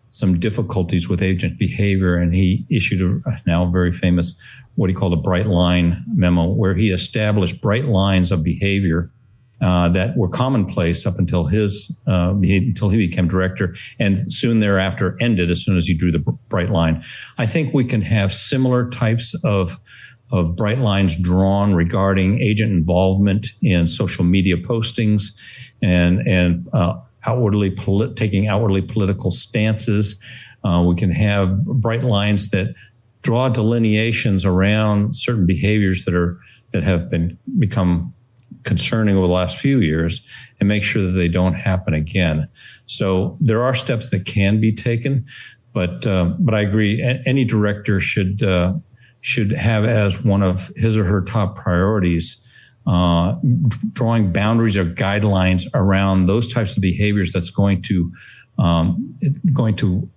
some 0.10 0.40
difficulties 0.40 1.10
with 1.10 1.22
agent 1.22 1.60
behavior, 1.60 2.16
and 2.16 2.34
he 2.34 2.66
issued 2.70 3.22
a 3.26 3.42
now 3.46 3.70
very 3.70 3.92
famous 3.92 4.34
what 4.76 4.90
he 4.90 4.96
called 4.96 5.12
a 5.12 5.18
bright 5.18 5.48
line 5.48 6.04
memo, 6.08 6.48
where 6.48 6.74
he 6.74 6.90
established 6.90 7.62
bright 7.62 7.86
lines 7.86 8.32
of 8.32 8.42
behavior 8.42 9.12
uh, 9.62 9.90
that 9.90 10.16
were 10.18 10.28
commonplace 10.28 11.06
up 11.06 11.18
until 11.18 11.48
his 11.48 11.96
uh, 12.08 12.34
until 12.34 12.90
he 12.90 12.98
became 12.98 13.28
director, 13.28 13.76
and 14.00 14.32
soon 14.32 14.60
thereafter 14.60 15.18
ended 15.20 15.50
as 15.50 15.64
soon 15.64 15.78
as 15.78 15.86
he 15.86 15.94
drew 15.94 16.12
the 16.12 16.20
bright 16.50 16.70
line. 16.70 17.04
I 17.38 17.46
think 17.46 17.74
we 17.74 17.84
can 17.84 18.02
have 18.02 18.34
similar 18.34 18.90
types 18.90 19.34
of 19.44 19.80
of 20.32 20.56
bright 20.56 20.80
lines 20.80 21.16
drawn 21.16 21.74
regarding 21.74 22.42
agent 22.42 22.72
involvement 22.72 23.48
in 23.62 23.88
social 23.88 24.24
media 24.24 24.58
postings 24.58 25.32
and 25.82 26.20
and 26.28 26.68
uh, 26.74 26.96
outwardly 27.26 27.70
polit- 27.70 28.16
taking 28.16 28.48
outwardly 28.48 28.82
political 28.82 29.32
stances. 29.32 30.18
Uh, 30.64 30.82
we 30.82 30.96
can 30.96 31.12
have 31.12 31.64
bright 31.66 32.04
lines 32.04 32.50
that 32.50 32.74
draw 33.22 33.50
delineations 33.50 34.46
around 34.46 35.16
certain 35.16 35.46
behaviors 35.46 36.06
that 36.06 36.14
are 36.14 36.40
that 36.74 36.84
have 36.84 37.10
been 37.10 37.38
become 37.60 38.14
concerning 38.64 39.16
over 39.16 39.28
the 39.28 39.34
last 39.34 39.58
few 39.58 39.80
years 39.80 40.22
and 40.60 40.68
make 40.68 40.84
sure 40.84 41.04
that 41.04 41.12
they 41.12 41.28
don't 41.28 41.54
happen 41.54 41.94
again. 41.94 42.48
So 42.88 43.38
there 43.40 43.64
are 43.64 43.76
steps 43.76 44.10
that 44.10 44.26
can 44.26 44.60
be 44.60 44.74
taken, 44.74 45.26
but 45.74 46.06
uh, 46.08 46.34
but 46.40 46.54
I 46.56 46.62
agree. 46.62 47.02
Any 47.26 47.46
director 47.46 48.00
should 48.00 48.44
uh, 48.44 48.74
should 49.26 49.52
have 49.52 49.84
as 49.84 50.24
one 50.24 50.44
of 50.44 50.68
his 50.76 50.96
or 50.96 51.04
her 51.04 51.20
top 51.20 51.56
priorities 51.56 52.38
uh, 52.86 53.36
drawing 53.94 54.32
boundaries 54.32 54.78
or 54.78 54.86
guidelines 54.86 55.66
around 55.74 56.28
those 56.28 56.54
types 56.54 56.76
of 56.76 56.82
behaviors 56.82 57.34
that's 57.34 57.50
going 57.50 57.82
to 57.82 58.12
um, 58.60 59.18
going 59.52 59.76
to 59.78 60.08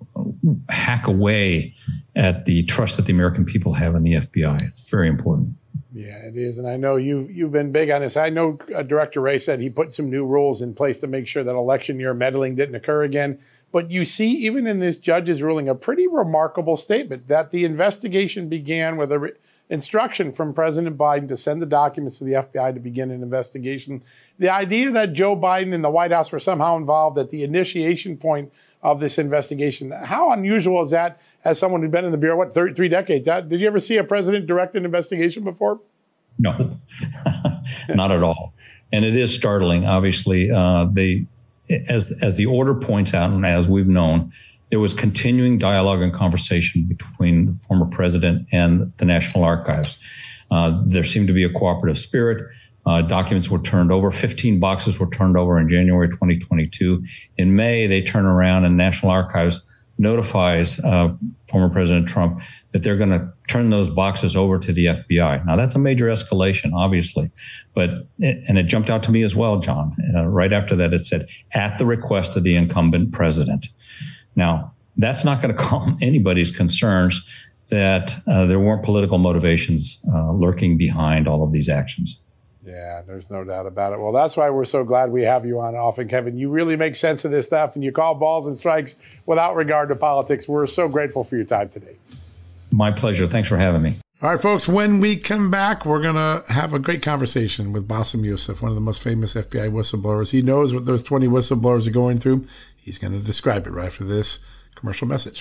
hack 0.68 1.07
away 1.07 1.75
at 2.14 2.44
the 2.44 2.62
trust 2.64 2.99
that 2.99 3.07
the 3.07 3.12
American 3.12 3.47
people 3.47 3.73
have 3.73 3.94
in 3.94 4.03
the 4.03 4.12
FBI. 4.12 4.68
It's 4.68 4.88
very 4.90 5.09
important. 5.09 5.55
Yeah, 5.94 6.18
it 6.18 6.37
is, 6.37 6.59
and 6.59 6.68
I 6.68 6.77
know 6.77 6.97
you 6.97 7.27
you've 7.33 7.51
been 7.51 7.73
big 7.73 7.88
on 7.88 8.03
this. 8.03 8.14
I 8.18 8.29
know 8.29 8.59
uh, 8.77 8.83
Director 8.83 9.23
Wray 9.23 9.38
said 9.38 9.62
he 9.62 9.71
put 9.71 9.94
some 9.94 10.11
new 10.11 10.27
rules 10.27 10.61
in 10.61 10.75
place 10.75 10.99
to 10.99 11.07
make 11.07 11.27
sure 11.27 11.42
that 11.42 11.55
election 11.55 11.99
year 11.99 12.12
meddling 12.12 12.57
didn't 12.57 12.75
occur 12.75 13.05
again. 13.05 13.38
But 13.70 13.90
you 13.90 14.04
see, 14.04 14.31
even 14.31 14.66
in 14.66 14.78
this 14.78 14.96
judge's 14.98 15.42
ruling, 15.42 15.68
a 15.68 15.74
pretty 15.74 16.07
remarkable 16.07 16.76
statement 16.76 17.28
that 17.28 17.50
the 17.50 17.64
investigation 17.64 18.48
began 18.48 18.96
with 18.96 19.12
a, 19.12 19.33
instruction 19.70 20.33
from 20.33 20.54
President 20.54 20.96
Biden 20.96 21.28
to 21.28 21.37
send 21.37 21.61
the 21.61 21.66
documents 21.66 22.18
to 22.18 22.24
the 22.24 22.33
FBI 22.33 22.74
to 22.74 22.81
begin 22.81 23.11
an 23.11 23.22
investigation. 23.22 24.02
The 24.38 24.48
idea 24.48 24.90
that 24.92 25.12
Joe 25.12 25.37
Biden 25.37 25.74
and 25.74 25.85
the 25.85 25.90
White 25.90 26.12
House 26.12 26.33
were 26.33 26.38
somehow 26.38 26.76
involved 26.76 27.18
at 27.18 27.31
the 27.31 27.44
initiation 27.44 28.16
point 28.16 28.52
of 28.83 29.00
this 29.00 29.18
investigation, 29.18 29.90
how 29.90 30.31
unusual 30.33 30.85
is 30.85 30.90
that 30.92 31.20
as 31.44 31.59
someone 31.59 31.83
who's 31.83 31.90
been 31.90 32.04
in 32.04 32.12
the 32.12 32.18
Bureau, 32.18 32.37
what, 32.37 32.54
three 32.54 32.88
decades? 32.88 33.26
Did 33.26 33.61
you 33.61 33.66
ever 33.66 33.81
see 33.81 33.96
a 33.96 34.04
president 34.04 34.46
direct 34.46 34.74
an 34.76 34.85
investigation 34.85 35.44
before? 35.44 35.81
No, 36.38 36.78
not 37.88 38.12
at 38.12 38.22
all. 38.22 38.54
And 38.92 39.04
it 39.04 39.16
is 39.16 39.35
startling, 39.35 39.85
obviously. 39.85 40.50
Uh, 40.50 40.87
they, 40.90 41.26
as, 41.88 42.12
as 42.22 42.37
the 42.37 42.46
order 42.46 42.74
points 42.74 43.14
out, 43.14 43.31
and 43.31 43.44
as 43.44 43.68
we've 43.68 43.88
known, 43.88 44.33
there 44.70 44.81
was 44.81 44.94
continuing 44.94 45.59
dialogue 45.59 46.02
and 46.02 46.12
conversation 46.12 46.85
between 46.85 47.46
the 47.46 47.54
former 47.66 47.87
president 47.87 48.46
and 48.52 48.92
the 48.98 49.04
National 49.04 49.44
Archives. 49.44 49.96
Uh, 50.50 50.83
there 50.87 51.04
seemed 51.04 51.28
to 51.28 51.35
be 51.35 51.44
a 51.44 51.50
cooperative 51.50 51.98
spirit. 51.98 52.50
Uh, 52.87 53.02
documents 53.02 53.50
were 53.50 53.59
turned 53.59 53.92
over. 53.92 54.11
15 54.11 54.61
boxes 54.61 54.98
were 54.98 55.11
turned 55.11 55.37
over 55.37 55.59
in 55.59 55.68
January 55.68 56.09
2022. 56.09 57.02
In 57.37 57.54
May, 57.54 57.87
they 57.87 58.02
turn 58.02 58.24
around 58.24 58.64
and 58.64 58.76
National 58.76 59.12
Archives 59.12 59.61
notifies 59.98 60.78
uh, 60.80 61.12
former 61.50 61.68
President 61.68 62.08
Trump 62.08 62.40
that 62.72 62.82
they're 62.82 62.96
going 62.96 63.11
to 63.11 63.32
turn 63.48 63.70
those 63.70 63.90
boxes 63.90 64.37
over 64.37 64.58
to 64.58 64.72
the 64.72 64.87
FBI. 64.87 65.44
Now, 65.44 65.56
that's 65.56 65.74
a 65.74 65.78
major 65.78 66.06
escalation, 66.06 66.72
obviously, 66.74 67.30
but 67.74 67.90
and 68.20 68.58
it 68.58 68.64
jumped 68.64 68.90
out 68.90 69.02
to 69.04 69.11
me 69.11 69.22
as 69.22 69.34
well, 69.34 69.58
John. 69.58 69.96
Uh, 70.14 70.26
right 70.26 70.52
after 70.52 70.76
that, 70.76 70.92
it 70.92 71.06
said 71.06 71.28
at 71.52 71.78
the 71.78 71.87
request 71.87 72.37
of 72.37 72.44
the 72.44 72.54
incumbent 72.54 73.12
president. 73.12 73.66
Now, 74.37 74.74
that's 74.96 75.24
not 75.24 75.42
going 75.42 75.54
to 75.56 75.62
calm 75.62 75.98
anybody's 76.00 76.50
concerns 76.50 77.26
that 77.70 78.14
uh, 78.26 78.46
there 78.46 78.61
weren't 78.61 78.82
political 78.82 79.18
motivations 79.18 80.00
uh, 80.12 80.32
lurking 80.32 80.78
behind 80.78 81.28
all 81.28 81.42
of 81.42 81.52
these 81.52 81.68
actions. 81.68 82.22
Yeah, 82.68 83.00
there's 83.07 83.31
no 83.31 83.44
doubt 83.44 83.66
about 83.66 83.94
it. 83.94 83.98
Well, 83.98 84.12
that's 84.12 84.37
why 84.37 84.50
we're 84.50 84.66
so 84.66 84.85
glad 84.85 85.11
we 85.11 85.22
have 85.22 85.46
you 85.46 85.59
on 85.59 85.74
often, 85.74 86.07
Kevin. 86.07 86.37
You 86.37 86.50
really 86.50 86.76
make 86.76 86.96
sense 86.96 87.24
of 87.24 87.31
this 87.31 87.46
stuff 87.46 87.74
and 87.74 87.83
you 87.83 87.92
call 87.92 88.14
balls 88.14 88.46
and 88.46 88.54
strikes 88.59 88.96
without 89.24 89.57
regard 89.57 89.88
to 89.88 89.96
politics. 89.96 90.46
We're 90.46 90.66
so 90.66 90.87
grateful 90.87 91.24
for 91.24 91.37
your 91.37 91.46
time 91.46 91.70
today. 91.70 91.96
My 92.70 92.90
pleasure. 92.90 93.26
Thanks 93.26 93.48
for 93.48 93.57
having 93.57 93.81
me. 93.81 93.96
All 94.20 94.28
right, 94.28 94.40
folks, 94.40 94.68
when 94.68 95.00
we 95.00 95.16
come 95.16 95.50
back, 95.50 95.87
we're 95.87 96.02
going 96.02 96.16
to 96.16 96.44
have 96.52 96.74
a 96.74 96.78
great 96.78 97.02
conversation 97.02 97.72
with 97.72 97.88
Bassem 97.88 98.22
Youssef, 98.22 98.61
one 98.61 98.70
of 98.70 98.74
the 98.74 98.83
most 98.83 99.02
famous 99.02 99.33
FBI 99.33 99.70
whistleblowers. 99.70 100.33
He 100.33 100.42
knows 100.42 100.74
what 100.74 100.85
those 100.85 101.02
20 101.02 101.26
whistleblowers 101.26 101.87
are 101.87 101.92
going 101.92 102.18
through. 102.18 102.46
He's 102.76 102.98
going 102.98 103.14
to 103.14 103.20
describe 103.20 103.66
it 103.66 103.70
right 103.70 103.87
after 103.87 104.04
this 104.04 104.40
commercial 104.74 105.09
message. 105.09 105.40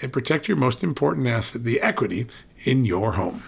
and 0.00 0.12
protect 0.12 0.48
your 0.48 0.56
most 0.56 0.82
important 0.82 1.26
asset, 1.26 1.64
the 1.64 1.80
equity 1.80 2.26
in 2.64 2.84
your 2.84 3.12
home. 3.12 3.42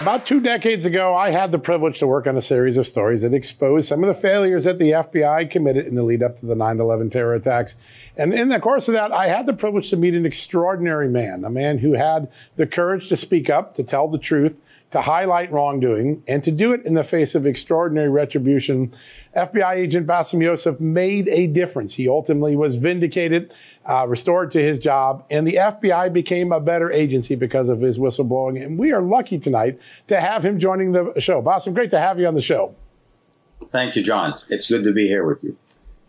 About 0.00 0.26
two 0.26 0.40
decades 0.40 0.86
ago, 0.86 1.14
I 1.14 1.30
had 1.30 1.50
the 1.50 1.58
privilege 1.58 1.98
to 1.98 2.06
work 2.06 2.28
on 2.28 2.36
a 2.36 2.40
series 2.40 2.76
of 2.76 2.86
stories 2.86 3.22
that 3.22 3.34
exposed 3.34 3.88
some 3.88 4.04
of 4.04 4.08
the 4.08 4.14
failures 4.14 4.64
that 4.64 4.78
the 4.78 4.92
FBI 4.92 5.50
committed 5.50 5.86
in 5.86 5.96
the 5.96 6.04
lead 6.04 6.22
up 6.22 6.38
to 6.38 6.46
the 6.46 6.54
9 6.54 6.78
11 6.78 7.10
terror 7.10 7.34
attacks. 7.34 7.74
And 8.16 8.32
in 8.32 8.48
the 8.48 8.60
course 8.60 8.86
of 8.86 8.94
that, 8.94 9.12
I 9.12 9.28
had 9.28 9.46
the 9.46 9.52
privilege 9.52 9.90
to 9.90 9.96
meet 9.96 10.14
an 10.14 10.24
extraordinary 10.24 11.08
man, 11.08 11.44
a 11.44 11.50
man 11.50 11.78
who 11.78 11.92
had 11.94 12.30
the 12.54 12.66
courage 12.66 13.08
to 13.08 13.16
speak 13.16 13.50
up, 13.50 13.74
to 13.74 13.82
tell 13.82 14.06
the 14.06 14.18
truth, 14.18 14.60
to 14.90 15.02
highlight 15.02 15.52
wrongdoing, 15.52 16.22
and 16.26 16.42
to 16.42 16.50
do 16.50 16.72
it 16.72 16.84
in 16.86 16.94
the 16.94 17.04
face 17.04 17.34
of 17.34 17.46
extraordinary 17.46 18.08
retribution. 18.08 18.94
FBI 19.36 19.74
agent 19.74 20.06
Bassem 20.06 20.42
Youssef 20.42 20.80
made 20.80 21.28
a 21.28 21.46
difference. 21.46 21.94
He 21.94 22.08
ultimately 22.08 22.56
was 22.56 22.76
vindicated, 22.76 23.52
uh, 23.84 24.06
restored 24.08 24.50
to 24.52 24.62
his 24.62 24.78
job, 24.78 25.24
and 25.30 25.46
the 25.46 25.56
FBI 25.56 26.12
became 26.12 26.52
a 26.52 26.60
better 26.60 26.90
agency 26.90 27.34
because 27.34 27.68
of 27.68 27.80
his 27.80 27.98
whistleblowing. 27.98 28.64
And 28.64 28.78
we 28.78 28.92
are 28.92 29.02
lucky 29.02 29.38
tonight 29.38 29.78
to 30.06 30.20
have 30.20 30.44
him 30.44 30.58
joining 30.58 30.92
the 30.92 31.12
show. 31.18 31.42
Bassem, 31.42 31.74
great 31.74 31.90
to 31.90 31.98
have 31.98 32.18
you 32.18 32.26
on 32.26 32.34
the 32.34 32.40
show. 32.40 32.74
Thank 33.70 33.96
you, 33.96 34.02
John. 34.02 34.34
It's 34.48 34.68
good 34.68 34.84
to 34.84 34.92
be 34.92 35.06
here 35.06 35.26
with 35.26 35.44
you. 35.44 35.56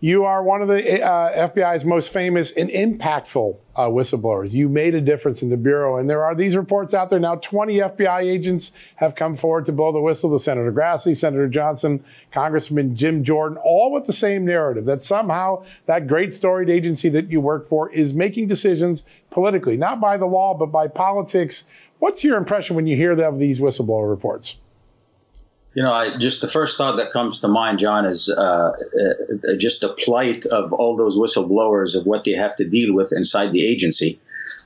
You 0.02 0.24
are 0.24 0.42
one 0.42 0.62
of 0.62 0.70
the 0.70 1.04
uh, 1.04 1.50
FBI's 1.50 1.84
most 1.84 2.14
famous 2.14 2.52
and 2.52 2.70
impactful 2.70 3.58
uh, 3.76 3.88
whistleblowers. 3.88 4.54
You 4.54 4.70
made 4.70 4.96
a 4.96 5.02
difference 5.02 5.42
in 5.42 5.50
the 5.50 5.58
Bureau. 5.58 5.98
And 5.98 6.10
there 6.10 6.24
are 6.24 6.34
these 6.34 6.56
reports 6.56 6.94
out 6.94 7.10
there 7.10 7.20
now 7.20 7.36
20 7.36 7.80
FBI 7.80 8.22
agents 8.22 8.72
have 8.96 9.16
come 9.16 9.36
forward 9.36 9.66
to 9.66 9.74
blow 9.74 9.92
the 9.92 10.00
whistle 10.00 10.32
to 10.32 10.42
Senator 10.42 10.72
Grassley, 10.72 11.18
Senator 11.18 11.50
Johnson, 11.50 12.02
Congressman 12.32 12.96
Jim 12.96 13.26
Jordan, 13.26 13.58
all 13.62 13.92
with 13.92 14.06
the 14.06 14.14
same 14.14 14.46
narrative 14.46 14.86
that 14.86 15.04
somehow 15.04 15.66
that 15.86 16.08
great 16.08 16.32
storied 16.32 16.70
agency 16.70 17.10
that 17.10 17.30
you 17.30 17.42
work 17.42 17.68
for 17.68 17.92
is 17.92 18.14
making 18.14 18.48
decisions 18.48 19.04
politically, 19.32 19.76
not 19.76 20.00
by 20.00 20.16
the 20.16 20.26
law, 20.26 20.54
but 20.54 20.68
by 20.68 20.88
politics. 20.88 21.66
What's 21.98 22.24
your 22.24 22.38
impression 22.38 22.78
when 22.78 22.88
you 22.88 22.96
hear 22.96 23.22
of 23.22 23.38
these 23.38 23.60
whistleblower 23.60 24.10
reports? 24.10 24.56
You 25.75 25.84
know, 25.84 25.91
I, 25.91 26.17
just 26.17 26.41
the 26.41 26.47
first 26.47 26.77
thought 26.77 26.97
that 26.97 27.12
comes 27.12 27.39
to 27.39 27.47
mind, 27.47 27.79
John, 27.79 28.05
is 28.05 28.27
uh, 28.27 28.71
uh, 28.71 29.55
just 29.58 29.82
the 29.82 29.93
plight 29.93 30.45
of 30.47 30.73
all 30.73 30.97
those 30.97 31.17
whistleblowers 31.17 31.95
of 31.95 32.08
what 32.08 32.23
they 32.23 32.32
have 32.32 32.55
to 32.55 32.67
deal 32.67 32.93
with 32.93 33.13
inside 33.15 33.51
the 33.51 33.65
agency. 33.65 34.19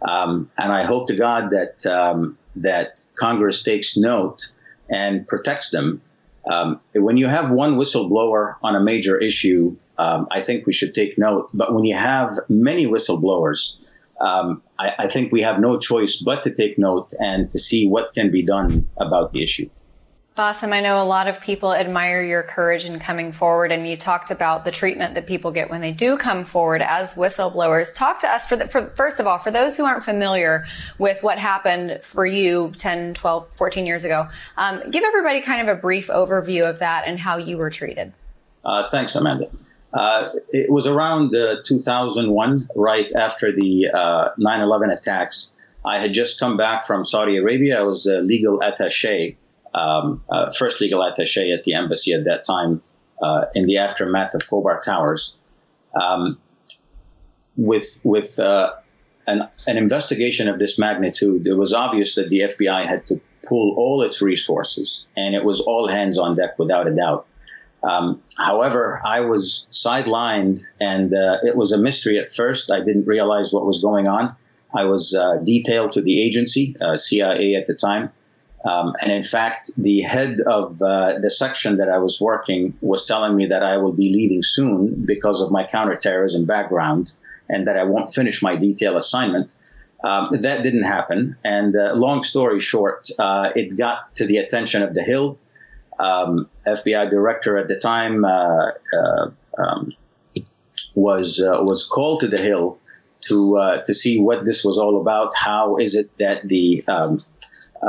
Um, 0.07 0.49
and 0.57 0.71
I 0.71 0.83
hope 0.83 1.07
to 1.07 1.15
God 1.15 1.51
that 1.51 1.85
um, 1.85 2.37
that 2.55 3.03
Congress 3.15 3.63
takes 3.63 3.97
note 3.97 4.51
and 4.89 5.27
protects 5.27 5.71
them. 5.71 6.01
Um, 6.49 6.79
when 6.93 7.17
you 7.17 7.27
have 7.27 7.51
one 7.51 7.75
whistleblower 7.75 8.55
on 8.61 8.75
a 8.75 8.79
major 8.79 9.17
issue, 9.17 9.75
um, 9.97 10.27
I 10.31 10.41
think 10.41 10.65
we 10.65 10.73
should 10.73 10.93
take 10.93 11.17
note. 11.17 11.49
But 11.53 11.73
when 11.73 11.83
you 11.83 11.95
have 11.95 12.31
many 12.47 12.85
whistleblowers, 12.85 13.89
um, 14.21 14.61
I, 14.79 14.93
I 14.99 15.07
think 15.07 15.31
we 15.33 15.41
have 15.41 15.59
no 15.59 15.77
choice 15.77 16.21
but 16.21 16.43
to 16.43 16.51
take 16.51 16.77
note 16.77 17.13
and 17.19 17.51
to 17.51 17.59
see 17.59 17.87
what 17.87 18.13
can 18.13 18.31
be 18.31 18.43
done 18.45 18.89
about 18.97 19.33
the 19.33 19.43
issue. 19.43 19.69
Awesome. 20.35 20.73
I 20.73 20.81
know 20.81 20.99
a 20.99 21.05
lot 21.05 21.27
of 21.27 21.39
people 21.41 21.75
admire 21.75 22.23
your 22.23 22.41
courage 22.41 22.85
in 22.85 22.97
coming 22.97 23.31
forward, 23.31 23.71
and 23.71 23.87
you 23.87 23.95
talked 23.95 24.31
about 24.31 24.65
the 24.65 24.71
treatment 24.71 25.13
that 25.13 25.27
people 25.27 25.51
get 25.51 25.69
when 25.69 25.79
they 25.79 25.91
do 25.91 26.17
come 26.17 26.43
forward 26.43 26.81
as 26.81 27.13
whistleblowers. 27.13 27.95
Talk 27.95 28.17
to 28.19 28.27
us 28.27 28.47
for, 28.47 28.55
the, 28.55 28.67
for 28.67 28.87
first 28.95 29.19
of 29.19 29.27
all, 29.27 29.37
for 29.37 29.51
those 29.51 29.77
who 29.77 29.85
aren't 29.85 30.03
familiar 30.03 30.65
with 30.97 31.21
what 31.21 31.37
happened 31.37 31.99
for 32.01 32.25
you 32.25 32.73
10, 32.75 33.13
12, 33.13 33.49
14 33.49 33.85
years 33.85 34.05
ago. 34.05 34.27
Um, 34.57 34.89
give 34.89 35.03
everybody 35.03 35.41
kind 35.41 35.69
of 35.69 35.77
a 35.77 35.79
brief 35.79 36.07
overview 36.07 36.67
of 36.67 36.79
that 36.79 37.03
and 37.05 37.19
how 37.19 37.37
you 37.37 37.59
were 37.59 37.69
treated. 37.69 38.11
Uh, 38.65 38.83
thanks, 38.83 39.15
Amanda. 39.15 39.51
Uh, 39.93 40.27
it 40.49 40.67
was 40.71 40.87
around 40.87 41.35
uh, 41.35 41.57
2001, 41.63 42.57
right 42.75 43.11
after 43.13 43.51
the 43.51 43.89
uh, 43.93 44.29
9 44.39 44.61
11 44.61 44.89
attacks. 44.89 45.53
I 45.85 45.99
had 45.99 46.11
just 46.11 46.39
come 46.39 46.57
back 46.57 46.85
from 46.85 47.05
Saudi 47.05 47.37
Arabia. 47.37 47.79
I 47.79 47.83
was 47.83 48.07
a 48.07 48.19
legal 48.19 48.63
attache 48.63 49.37
um, 49.73 50.23
uh, 50.29 50.51
first 50.51 50.81
legal 50.81 51.03
attache 51.03 51.51
at 51.51 51.63
the 51.63 51.73
embassy 51.73 52.13
at 52.13 52.25
that 52.25 52.43
time 52.43 52.81
uh, 53.21 53.45
in 53.55 53.65
the 53.65 53.77
aftermath 53.77 54.33
of 54.33 54.41
Khobar 54.41 54.81
Towers. 54.81 55.35
Um, 55.99 56.39
with 57.55 57.99
with 58.03 58.39
uh, 58.39 58.73
an, 59.27 59.47
an 59.67 59.77
investigation 59.77 60.49
of 60.49 60.59
this 60.59 60.79
magnitude, 60.79 61.45
it 61.45 61.53
was 61.53 61.73
obvious 61.73 62.15
that 62.15 62.29
the 62.29 62.41
FBI 62.41 62.85
had 62.85 63.07
to 63.07 63.21
pull 63.47 63.75
all 63.77 64.01
its 64.01 64.21
resources, 64.21 65.05
and 65.15 65.35
it 65.35 65.43
was 65.43 65.59
all 65.59 65.87
hands 65.87 66.17
on 66.17 66.35
deck 66.35 66.57
without 66.57 66.87
a 66.87 66.95
doubt. 66.95 67.27
Um, 67.83 68.21
however, 68.37 69.01
I 69.05 69.21
was 69.21 69.67
sidelined, 69.71 70.63
and 70.79 71.13
uh, 71.13 71.39
it 71.43 71.55
was 71.55 71.73
a 71.73 71.77
mystery 71.77 72.17
at 72.17 72.31
first. 72.31 72.71
I 72.71 72.79
didn't 72.79 73.05
realize 73.05 73.51
what 73.51 73.65
was 73.65 73.81
going 73.81 74.07
on. 74.07 74.35
I 74.73 74.85
was 74.85 75.13
uh, 75.13 75.37
detailed 75.43 75.91
to 75.93 76.01
the 76.01 76.21
agency, 76.21 76.75
uh, 76.81 76.97
CIA 76.97 77.55
at 77.55 77.67
the 77.67 77.75
time, 77.75 78.11
um, 78.63 78.93
and 79.01 79.11
in 79.11 79.23
fact, 79.23 79.71
the 79.77 80.01
head 80.01 80.39
of 80.39 80.81
uh, 80.81 81.19
the 81.19 81.29
section 81.29 81.77
that 81.77 81.89
I 81.89 81.97
was 81.97 82.19
working 82.21 82.77
was 82.81 83.05
telling 83.05 83.35
me 83.35 83.47
that 83.47 83.61
I 83.61 83.77
will 83.77 83.91
be 83.91 84.13
leaving 84.13 84.41
soon 84.41 85.05
because 85.05 85.41
of 85.41 85.51
my 85.51 85.65
counterterrorism 85.65 86.45
background 86.45 87.11
and 87.49 87.67
that 87.67 87.77
I 87.77 87.83
won't 87.83 88.13
finish 88.13 88.41
my 88.41 88.55
detail 88.55 88.95
assignment. 88.95 89.51
Um, 90.01 90.29
that 90.41 90.63
didn't 90.63 90.83
happen. 90.83 91.37
And 91.43 91.75
uh, 91.75 91.93
long 91.95 92.23
story 92.23 92.61
short, 92.61 93.09
uh, 93.19 93.51
it 93.55 93.77
got 93.77 94.15
to 94.15 94.25
the 94.25 94.37
attention 94.37 94.81
of 94.81 94.93
the 94.93 95.03
Hill. 95.03 95.39
Um, 95.99 96.49
FBI 96.65 97.09
director 97.09 97.57
at 97.57 97.67
the 97.67 97.77
time 97.77 98.25
uh, 98.25 98.71
uh, 98.93 99.31
um, 99.57 99.93
was 100.95 101.39
uh, 101.39 101.59
was 101.61 101.85
called 101.85 102.21
to 102.21 102.27
the 102.27 102.37
Hill 102.37 102.79
to 103.21 103.81
to 103.85 103.93
see 103.93 104.19
what 104.19 104.43
this 104.43 104.65
was 104.65 104.77
all 104.77 104.99
about. 104.99 105.35
How 105.35 105.77
is 105.77 105.95
it 105.95 106.17
that 106.17 106.47
the 106.47 106.83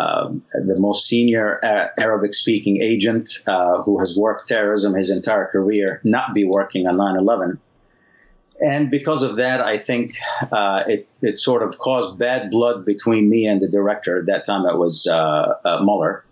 um, 0.01 0.43
the 0.53 0.77
most 0.81 1.07
senior 1.07 1.65
uh, 1.65 1.89
Arabic 1.99 2.35
speaking 2.35 2.83
agent 2.83 3.43
uh, 3.47 3.83
who 3.83 3.99
has 3.99 4.17
worked 4.17 4.49
terrorism 4.49 4.95
his 4.95 5.11
entire 5.11 5.47
career 5.47 6.01
not 6.05 6.35
be 6.35 6.45
working 6.45 6.87
on 6.87 6.97
9 6.97 7.17
11. 7.17 7.61
And 8.61 8.91
because 8.91 9.23
of 9.23 9.37
that, 9.37 9.61
I 9.61 9.79
think 9.79 10.13
uh, 10.53 10.85
it, 10.87 11.09
it 11.21 11.39
sort 11.39 11.63
of 11.63 11.79
caused 11.79 12.19
bad 12.19 12.51
blood 12.51 12.85
between 12.85 13.29
me 13.29 13.47
and 13.47 13.61
the 13.61 13.69
director. 13.69 14.21
At 14.21 14.27
that 14.27 14.47
time, 14.47 14.65
it 14.67 14.79
was 14.79 15.07
uh, 15.07 15.55
uh, 15.65 15.83
Mueller. 15.83 16.25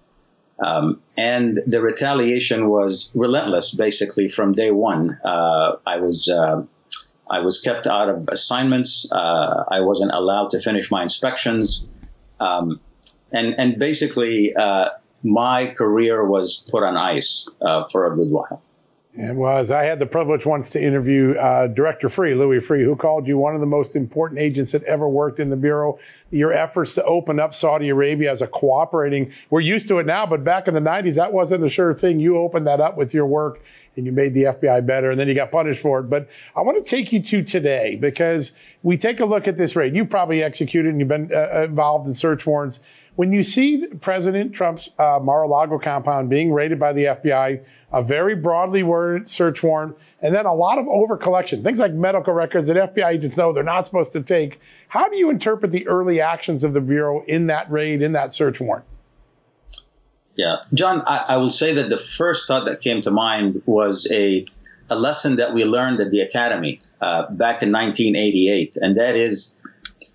Um, 0.64 1.02
and 1.16 1.60
the 1.66 1.82
retaliation 1.82 2.68
was 2.68 3.10
relentless, 3.14 3.74
basically, 3.74 4.28
from 4.28 4.52
day 4.52 4.70
one. 4.70 5.18
Uh, 5.24 5.76
I 5.86 5.98
was. 5.98 6.30
I 7.30 7.38
was 7.38 7.62
kept 7.62 7.86
out 7.86 8.10
of 8.10 8.28
assignments. 8.30 9.10
I 9.10 9.80
wasn't 9.80 10.12
allowed 10.12 10.50
to 10.50 10.58
finish 10.58 10.90
my 10.90 11.02
inspections. 11.02 11.88
Um, 12.38 12.78
and 13.32 13.54
and 13.58 13.78
basically 13.78 14.54
uh, 14.54 14.90
my 15.22 15.68
career 15.68 16.24
was 16.24 16.64
put 16.70 16.82
on 16.82 16.96
ice 16.96 17.48
uh, 17.60 17.84
for 17.90 18.12
a 18.12 18.16
good 18.16 18.30
while. 18.30 18.62
It 19.14 19.34
was. 19.34 19.70
I 19.70 19.82
had 19.82 19.98
the 19.98 20.06
privilege 20.06 20.46
once 20.46 20.70
to 20.70 20.82
interview 20.82 21.34
uh, 21.34 21.66
Director 21.66 22.08
Freeh, 22.08 22.34
Louis 22.34 22.60
Freeh, 22.60 22.82
who 22.82 22.96
called 22.96 23.28
you 23.28 23.36
one 23.36 23.54
of 23.54 23.60
the 23.60 23.66
most 23.66 23.94
important 23.94 24.40
agents 24.40 24.72
that 24.72 24.82
ever 24.84 25.06
worked 25.06 25.38
in 25.38 25.50
the 25.50 25.56
Bureau. 25.56 25.98
Your 26.30 26.50
efforts 26.50 26.94
to 26.94 27.04
open 27.04 27.38
up 27.38 27.54
Saudi 27.54 27.90
Arabia 27.90 28.32
as 28.32 28.40
a 28.40 28.46
cooperating, 28.46 29.30
we're 29.50 29.60
used 29.60 29.86
to 29.88 29.98
it 29.98 30.06
now, 30.06 30.24
but 30.24 30.44
back 30.44 30.66
in 30.66 30.72
the 30.72 30.80
90s, 30.80 31.16
that 31.16 31.30
wasn't 31.30 31.62
a 31.62 31.68
sure 31.68 31.92
thing. 31.92 32.20
You 32.20 32.38
opened 32.38 32.66
that 32.66 32.80
up 32.80 32.96
with 32.96 33.12
your 33.12 33.26
work 33.26 33.62
and 33.98 34.06
you 34.06 34.12
made 34.12 34.32
the 34.32 34.44
FBI 34.44 34.86
better 34.86 35.10
and 35.10 35.20
then 35.20 35.28
you 35.28 35.34
got 35.34 35.50
punished 35.50 35.82
for 35.82 36.00
it. 36.00 36.04
But 36.04 36.26
I 36.56 36.62
want 36.62 36.82
to 36.82 36.90
take 36.90 37.12
you 37.12 37.22
to 37.22 37.42
today 37.42 37.96
because 37.96 38.52
we 38.82 38.96
take 38.96 39.20
a 39.20 39.26
look 39.26 39.46
at 39.46 39.58
this 39.58 39.76
raid. 39.76 39.94
You've 39.94 40.08
probably 40.08 40.42
executed 40.42 40.88
and 40.88 40.98
you've 40.98 41.08
been 41.08 41.30
uh, 41.34 41.64
involved 41.64 42.06
in 42.06 42.14
search 42.14 42.46
warrants. 42.46 42.80
When 43.14 43.32
you 43.32 43.42
see 43.42 43.86
President 44.00 44.54
Trump's 44.54 44.88
uh, 44.98 45.18
Mar-a-Lago 45.22 45.78
compound 45.78 46.30
being 46.30 46.50
raided 46.50 46.78
by 46.78 46.94
the 46.94 47.04
FBI, 47.04 47.62
a 47.92 48.02
very 48.02 48.34
broadly 48.34 48.82
worded 48.82 49.28
search 49.28 49.62
warrant, 49.62 49.98
and 50.22 50.34
then 50.34 50.46
a 50.46 50.54
lot 50.54 50.78
of 50.78 50.86
overcollection, 50.86 51.62
things 51.62 51.78
like 51.78 51.92
medical 51.92 52.32
records 52.32 52.68
that 52.68 52.94
FBI 52.94 53.12
agents 53.12 53.36
know 53.36 53.52
they're 53.52 53.62
not 53.62 53.84
supposed 53.84 54.12
to 54.12 54.22
take. 54.22 54.60
How 54.88 55.08
do 55.08 55.16
you 55.16 55.28
interpret 55.28 55.72
the 55.72 55.86
early 55.86 56.20
actions 56.22 56.64
of 56.64 56.72
the 56.72 56.80
Bureau 56.80 57.22
in 57.26 57.48
that 57.48 57.70
raid, 57.70 58.00
in 58.00 58.12
that 58.12 58.32
search 58.32 58.60
warrant? 58.60 58.86
Yeah, 60.34 60.62
John, 60.72 61.02
I, 61.06 61.24
I 61.30 61.36
will 61.36 61.50
say 61.50 61.74
that 61.74 61.90
the 61.90 61.98
first 61.98 62.48
thought 62.48 62.64
that 62.64 62.80
came 62.80 63.02
to 63.02 63.10
mind 63.10 63.62
was 63.66 64.08
a, 64.10 64.46
a 64.88 64.96
lesson 64.96 65.36
that 65.36 65.52
we 65.52 65.64
learned 65.66 66.00
at 66.00 66.10
the 66.10 66.22
Academy 66.22 66.80
uh, 67.02 67.30
back 67.30 67.62
in 67.62 67.70
1988, 67.70 68.78
and 68.80 68.98
that 68.98 69.16
is 69.16 69.58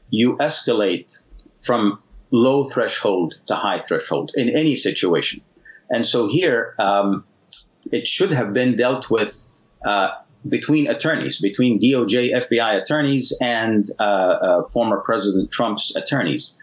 you 0.10 0.38
escalate 0.38 1.22
from 1.62 2.00
low 2.32 2.64
threshold 2.64 3.40
to 3.48 3.56
high 3.56 3.80
threshold 3.80 4.32
in 4.36 4.50
any 4.50 4.76
situation. 4.76 5.42
And 5.90 6.06
so 6.06 6.28
here, 6.28 6.74
um, 6.78 7.24
it 7.92 8.08
should 8.08 8.32
have 8.32 8.54
been 8.54 8.76
dealt 8.76 9.10
with 9.10 9.48
uh, 9.86 10.10
between 10.48 10.88
attorneys, 10.88 11.40
between 11.40 11.80
DOJ, 11.80 12.34
FBI 12.34 12.82
attorneys, 12.82 13.38
and 13.42 13.90
uh, 14.00 14.04
uh, 14.04 14.64
former 14.70 15.00
President 15.00 15.52
Trump's 15.52 15.96
attorneys. 15.96 16.58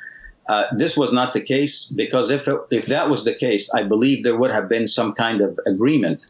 Uh, 0.47 0.65
this 0.77 0.97
was 0.97 1.13
not 1.13 1.33
the 1.33 1.41
case 1.41 1.87
because 1.87 2.31
if 2.31 2.49
it, 2.49 2.59
if 2.71 2.87
that 2.87 3.09
was 3.09 3.25
the 3.25 3.35
case, 3.35 3.73
I 3.75 3.83
believe 3.85 4.23
there 4.23 4.37
would 4.37 4.51
have 4.51 4.69
been 4.69 4.87
some 4.87 5.13
kind 5.15 5.41
of 5.41 5.59
agreement. 5.67 6.27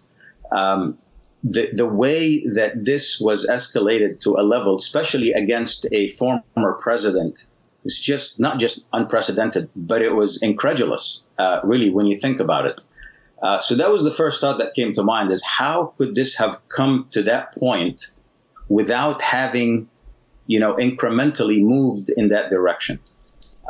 Um, 0.53 0.97
the 1.43 1.71
the 1.73 1.87
way 1.87 2.47
that 2.55 2.85
this 2.85 3.21
was 3.21 3.49
escalated 3.49 4.21
to 4.21 4.31
a 4.39 4.43
level, 4.43 4.77
especially 4.77 5.33
against 5.33 5.87
a 5.93 6.09
former 6.09 6.73
president, 6.81 7.47
is 7.85 7.99
just 7.99 8.41
not 8.41 8.59
just 8.59 8.87
unprecedented, 8.93 9.69
but 9.77 10.03
it 10.03 10.15
was 10.15 10.43
incredulous, 10.43 11.27
uh, 11.39 11.61
really, 11.65 11.91
when 11.91 12.07
you 12.07 12.19
think 12.19 12.41
about 12.41 12.67
it. 12.67 12.83
Uh, 13.43 13.61
so 13.61 13.75
that 13.75 13.91
was 13.91 14.03
the 14.03 14.11
first 14.11 14.41
thought 14.41 14.59
that 14.59 14.75
came 14.75 14.93
to 14.95 15.03
mind: 15.03 15.31
is 15.31 15.45
how 15.45 15.93
could 15.99 16.15
this 16.15 16.37
have 16.37 16.59
come 16.69 17.09
to 17.11 17.23
that 17.25 17.55
point 17.55 18.11
without 18.69 19.21
having, 19.21 19.89
you 20.47 20.61
know, 20.61 20.75
incrementally 20.75 21.61
moved 21.61 22.11
in 22.17 22.29
that 22.29 22.51
direction? 22.51 23.01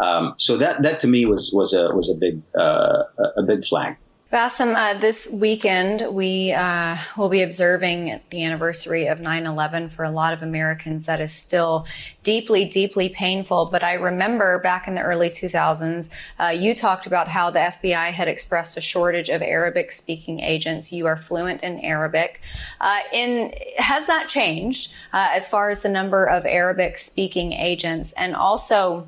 Um, 0.01 0.35
so 0.39 0.57
that 0.59 0.83
that 0.83 1.01
to 1.01 1.09
me 1.09 1.27
was 1.27 1.53
was 1.53 1.73
a 1.73 1.95
was 1.95 2.11
a 2.11 2.19
big 2.19 2.43
uh, 2.57 3.05
a 3.37 3.43
big 3.43 3.65
flag. 3.65 3.97
Bassem, 4.33 4.75
uh, 4.75 4.99
this 4.99 5.31
weekend 5.31 6.09
we 6.11 6.51
uh, 6.53 6.97
will 7.17 7.29
be 7.29 7.43
observing 7.43 8.21
the 8.31 8.43
anniversary 8.43 9.07
of 9.07 9.21
9 9.21 9.47
11. 9.47 9.91
For 9.91 10.03
a 10.03 10.11
lot 10.11 10.33
of 10.33 10.43
Americans, 10.43 11.07
that 11.07 11.21
is 11.21 11.31
still 11.31 11.87
deeply, 12.25 12.65
deeply 12.65 13.11
painful. 13.11 13.67
But 13.67 13.85
I 13.85 13.93
remember 13.93 14.59
back 14.59 14.89
in 14.89 14.95
the 14.95 15.03
early 15.03 15.29
2000s, 15.29 16.13
uh, 16.41 16.49
you 16.49 16.75
talked 16.75 17.07
about 17.07 17.29
how 17.29 17.51
the 17.51 17.61
FBI 17.61 18.13
had 18.13 18.27
expressed 18.27 18.77
a 18.77 18.81
shortage 18.81 19.29
of 19.29 19.43
Arabic 19.43 19.93
speaking 19.93 20.41
agents. 20.41 20.93
You 20.93 21.07
are 21.07 21.19
fluent 21.19 21.63
in 21.63 21.79
Arabic. 21.81 22.41
Uh, 22.81 23.01
in, 23.13 23.55
has 23.77 24.07
that 24.07 24.27
changed 24.27 24.95
uh, 25.13 25.29
as 25.33 25.49
far 25.49 25.69
as 25.69 25.83
the 25.83 25.91
number 25.91 26.25
of 26.25 26.45
Arabic 26.47 26.99
speaking 26.99 27.53
agents? 27.53 28.13
And 28.15 28.35
also, 28.35 29.07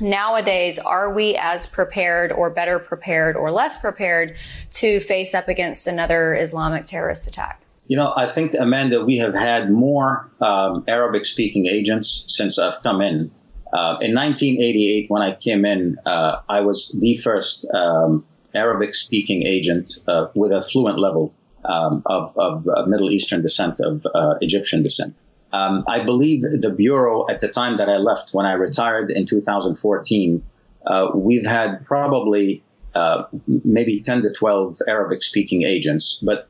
nowadays 0.00 0.78
are 0.78 1.12
we 1.12 1.36
as 1.36 1.66
prepared 1.66 2.32
or 2.32 2.50
better 2.50 2.78
prepared 2.78 3.36
or 3.36 3.50
less 3.50 3.80
prepared 3.80 4.36
to 4.72 5.00
face 5.00 5.34
up 5.34 5.48
against 5.48 5.86
another 5.86 6.34
islamic 6.34 6.84
terrorist 6.84 7.26
attack? 7.26 7.60
You 7.86 7.96
know 7.96 8.12
i 8.16 8.26
think 8.26 8.54
amanda 8.58 9.04
we 9.04 9.18
have 9.18 9.34
had 9.34 9.70
more 9.70 10.30
um, 10.40 10.84
arabic 10.88 11.24
speaking 11.24 11.66
agents 11.66 12.24
since 12.28 12.58
i've 12.58 12.82
come 12.82 13.00
in. 13.00 13.30
Uh, 13.72 13.98
in 14.00 14.14
1988 14.14 15.10
when 15.10 15.22
i 15.22 15.34
came 15.34 15.64
in 15.64 15.98
uh, 16.06 16.40
i 16.48 16.60
was 16.60 16.96
the 17.00 17.16
first 17.16 17.66
um, 17.74 18.22
arabic 18.54 18.94
speaking 18.94 19.46
agent 19.46 19.98
uh, 20.08 20.28
with 20.34 20.52
a 20.52 20.62
fluent 20.62 20.98
level 20.98 21.34
um, 21.64 22.02
of, 22.06 22.36
of 22.36 22.64
middle 22.86 23.10
eastern 23.10 23.42
descent 23.42 23.80
of 23.80 24.06
uh, 24.14 24.34
egyptian 24.40 24.82
descent 24.82 25.14
um, 25.54 25.84
I 25.86 26.02
believe 26.02 26.42
the 26.42 26.74
Bureau 26.76 27.28
at 27.30 27.38
the 27.38 27.48
time 27.48 27.76
that 27.76 27.88
I 27.88 27.98
left, 27.98 28.30
when 28.32 28.44
I 28.44 28.54
retired 28.54 29.12
in 29.12 29.24
2014, 29.24 30.42
uh, 30.84 31.10
we've 31.14 31.46
had 31.46 31.84
probably 31.84 32.64
uh, 32.92 33.26
maybe 33.46 34.00
10 34.00 34.22
to 34.22 34.32
12 34.32 34.78
Arabic 34.88 35.22
speaking 35.22 35.62
agents. 35.62 36.18
But 36.20 36.48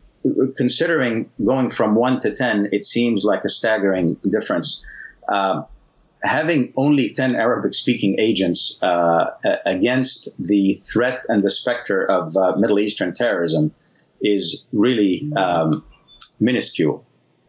considering 0.56 1.30
going 1.44 1.68
from 1.68 1.94
1 1.96 2.20
to 2.20 2.34
10, 2.34 2.70
it 2.72 2.86
seems 2.86 3.24
like 3.24 3.44
a 3.44 3.50
staggering 3.50 4.14
difference. 4.30 4.82
Uh, 5.28 5.64
having 6.22 6.72
only 6.78 7.10
10 7.10 7.36
Arabic 7.36 7.74
speaking 7.74 8.16
agents 8.18 8.78
uh, 8.80 9.32
against 9.66 10.30
the 10.38 10.80
threat 10.90 11.24
and 11.28 11.44
the 11.44 11.50
specter 11.50 12.10
of 12.10 12.34
uh, 12.38 12.56
Middle 12.56 12.78
Eastern 12.78 13.12
terrorism 13.12 13.70
is 14.22 14.64
really 14.72 15.30
um, 15.36 15.84
minuscule. 16.40 17.04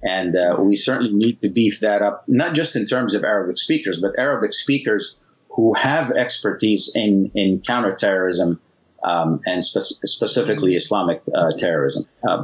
And 0.07 0.35
uh, 0.35 0.57
we 0.59 0.75
certainly 0.75 1.13
need 1.13 1.41
to 1.41 1.49
beef 1.49 1.79
that 1.81 2.01
up, 2.01 2.25
not 2.27 2.53
just 2.53 2.75
in 2.75 2.85
terms 2.85 3.15
of 3.15 3.23
Arabic 3.23 3.57
speakers, 3.57 3.99
but 3.99 4.11
Arabic 4.19 4.53
speakers 4.53 5.17
who 5.49 5.73
have 5.73 6.11
expertise 6.11 6.91
in, 6.93 7.31
in 7.33 7.61
counterterrorism 7.61 8.59
um, 9.03 9.39
and 9.45 9.63
spe- 9.63 10.05
specifically 10.05 10.75
Islamic 10.75 11.23
uh, 11.33 11.51
terrorism. 11.51 12.05
Uh, 12.27 12.43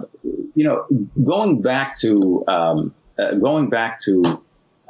you 0.56 0.64
know, 0.64 0.88
going 1.24 1.62
back 1.62 1.98
to 1.98 2.44
um, 2.48 2.96
uh, 3.18 3.34
going 3.36 3.70
back 3.70 4.00
to 4.00 4.24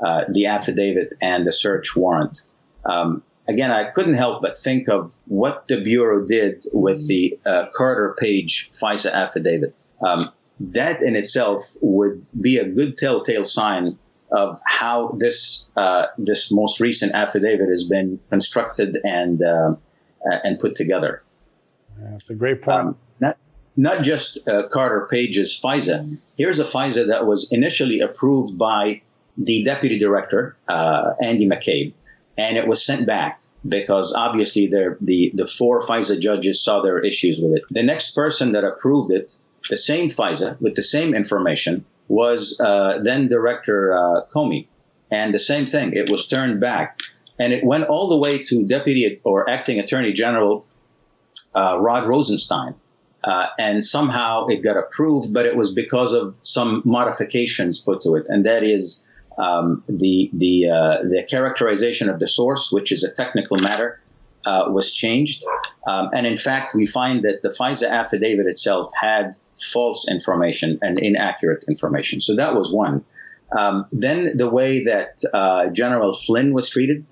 uh, 0.04 0.26
the 0.30 0.48
affidavit 0.48 1.14
and 1.22 1.46
the 1.46 1.52
search 1.52 1.96
warrant. 1.96 2.42
Um, 2.86 3.24
again, 3.48 3.72
I 3.72 3.86
couldn't 3.86 4.16
help 4.16 4.42
but 4.42 4.58
think 4.58 4.90
of 4.90 5.14
what 5.28 5.68
the 5.68 5.82
bureau 5.82 6.26
did 6.26 6.66
with 6.74 7.08
the 7.08 7.40
uh, 7.46 7.66
Carter 7.74 8.16
Page 8.20 8.70
FISA 8.72 9.12
affidavit. 9.12 9.76
Um, 10.02 10.32
that 10.70 11.02
in 11.02 11.16
itself 11.16 11.62
would 11.82 12.28
be 12.40 12.58
a 12.58 12.66
good 12.66 12.98
telltale 12.98 13.46
sign 13.46 13.98
of 14.32 14.60
how 14.66 15.16
this 15.20 15.70
uh, 15.76 16.08
this 16.18 16.52
most 16.52 16.80
recent 16.80 17.14
affidavit 17.14 17.68
has 17.68 17.84
been 17.84 18.20
constructed 18.30 18.98
and 19.04 19.44
uh, 19.44 19.76
and 20.24 20.60
put 20.60 20.76
together. 20.76 21.22
That's 22.00 22.30
a 22.30 22.36
great 22.36 22.62
point. 22.62 22.88
Um, 22.88 22.98
not 23.20 23.38
not 23.76 24.04
just 24.04 24.48
uh, 24.48 24.68
Carter 24.70 25.08
Page's 25.12 25.60
FISA. 25.62 26.18
Here's 26.38 26.60
a 26.60 26.64
FISA 26.64 27.08
that 27.08 27.26
was 27.26 27.52
initially 27.52 28.00
approved 28.00 28.58
by 28.58 29.02
the 29.38 29.64
deputy 29.64 29.98
director 29.98 30.56
uh, 30.68 31.12
Andy 31.22 31.48
McCabe, 31.48 31.94
and 32.38 32.58
it 32.58 32.68
was 32.68 32.86
sent 32.86 33.06
back 33.06 33.42
because 33.68 34.14
obviously 34.18 34.68
the 34.68 34.98
the 35.34 35.46
four 35.46 35.82
FISA 35.82 36.20
judges 36.22 36.64
saw 36.64 36.82
their 36.82 37.00
issues 37.00 37.42
with 37.42 37.58
it. 37.58 37.64
The 37.70 37.84
next 37.84 38.16
person 38.16 38.54
that 38.54 38.64
approved 38.64 39.12
it 39.12 39.36
the 39.70 39.78
same 39.78 40.10
FISA 40.10 40.60
with 40.60 40.76
the 40.76 40.82
same 40.82 41.14
information 41.14 41.86
was 42.08 42.60
uh, 42.60 43.00
then 43.02 43.28
Director 43.30 43.94
uh, 43.94 44.22
Comey. 44.34 44.68
And 45.10 45.34
the 45.34 45.40
same 45.40 45.66
thing, 45.66 45.94
it 45.94 46.10
was 46.10 46.28
turned 46.28 46.60
back. 46.60 47.00
And 47.40 47.54
it 47.54 47.64
went 47.64 47.86
all 47.86 48.10
the 48.10 48.18
way 48.18 48.44
to 48.44 48.66
Deputy 48.66 49.22
or 49.24 49.50
Acting 49.50 49.80
Attorney 49.80 50.12
General 50.12 50.66
uh, 51.56 51.78
Rod 51.80 52.08
Rosenstein. 52.08 52.76
Uh, 53.24 53.48
and 53.60 53.86
somehow 53.86 54.48
it 54.48 54.58
got 54.64 54.78
approved, 54.78 55.34
but 55.34 55.46
it 55.46 55.56
was 55.56 55.74
because 55.74 56.14
of 56.14 56.38
some 56.42 56.82
modifications 56.86 57.80
put 57.80 58.02
to 58.02 58.16
it. 58.16 58.26
And 58.28 58.46
that 58.46 58.64
is 58.64 59.06
um, 59.38 59.84
the, 59.88 60.30
the, 60.34 60.70
uh, 60.70 60.98
the 61.04 61.26
characterization 61.30 62.10
of 62.10 62.20
the 62.20 62.28
source, 62.28 62.72
which 62.72 62.92
is 62.92 63.04
a 63.04 63.12
technical 63.12 63.58
matter, 63.58 64.01
uh, 64.46 64.66
was 64.70 64.92
changed. 64.92 65.44
Um, 65.88 66.10
and 66.14 66.26
in 66.26 66.38
fact, 66.38 66.74
we 66.76 66.86
find 66.86 67.24
that 67.24 67.42
the 67.42 67.50
FISA 67.50 67.90
affidavit 67.90 68.48
itself 68.48 68.92
had 68.94 69.36
false 69.74 70.08
information 70.10 70.80
and 70.82 71.00
inaccurate 71.00 71.66
information. 71.68 72.22
So 72.22 72.36
that 72.36 72.56
was 72.56 72.72
one. 72.72 73.04
Um, 73.52 73.86
then 73.92 74.38
the 74.38 74.50
way 74.50 74.86
that 74.86 75.22
uh, 75.34 75.70
General 75.70 76.14
Flynn 76.14 76.54
was 76.54 76.70
treated, 76.70 77.06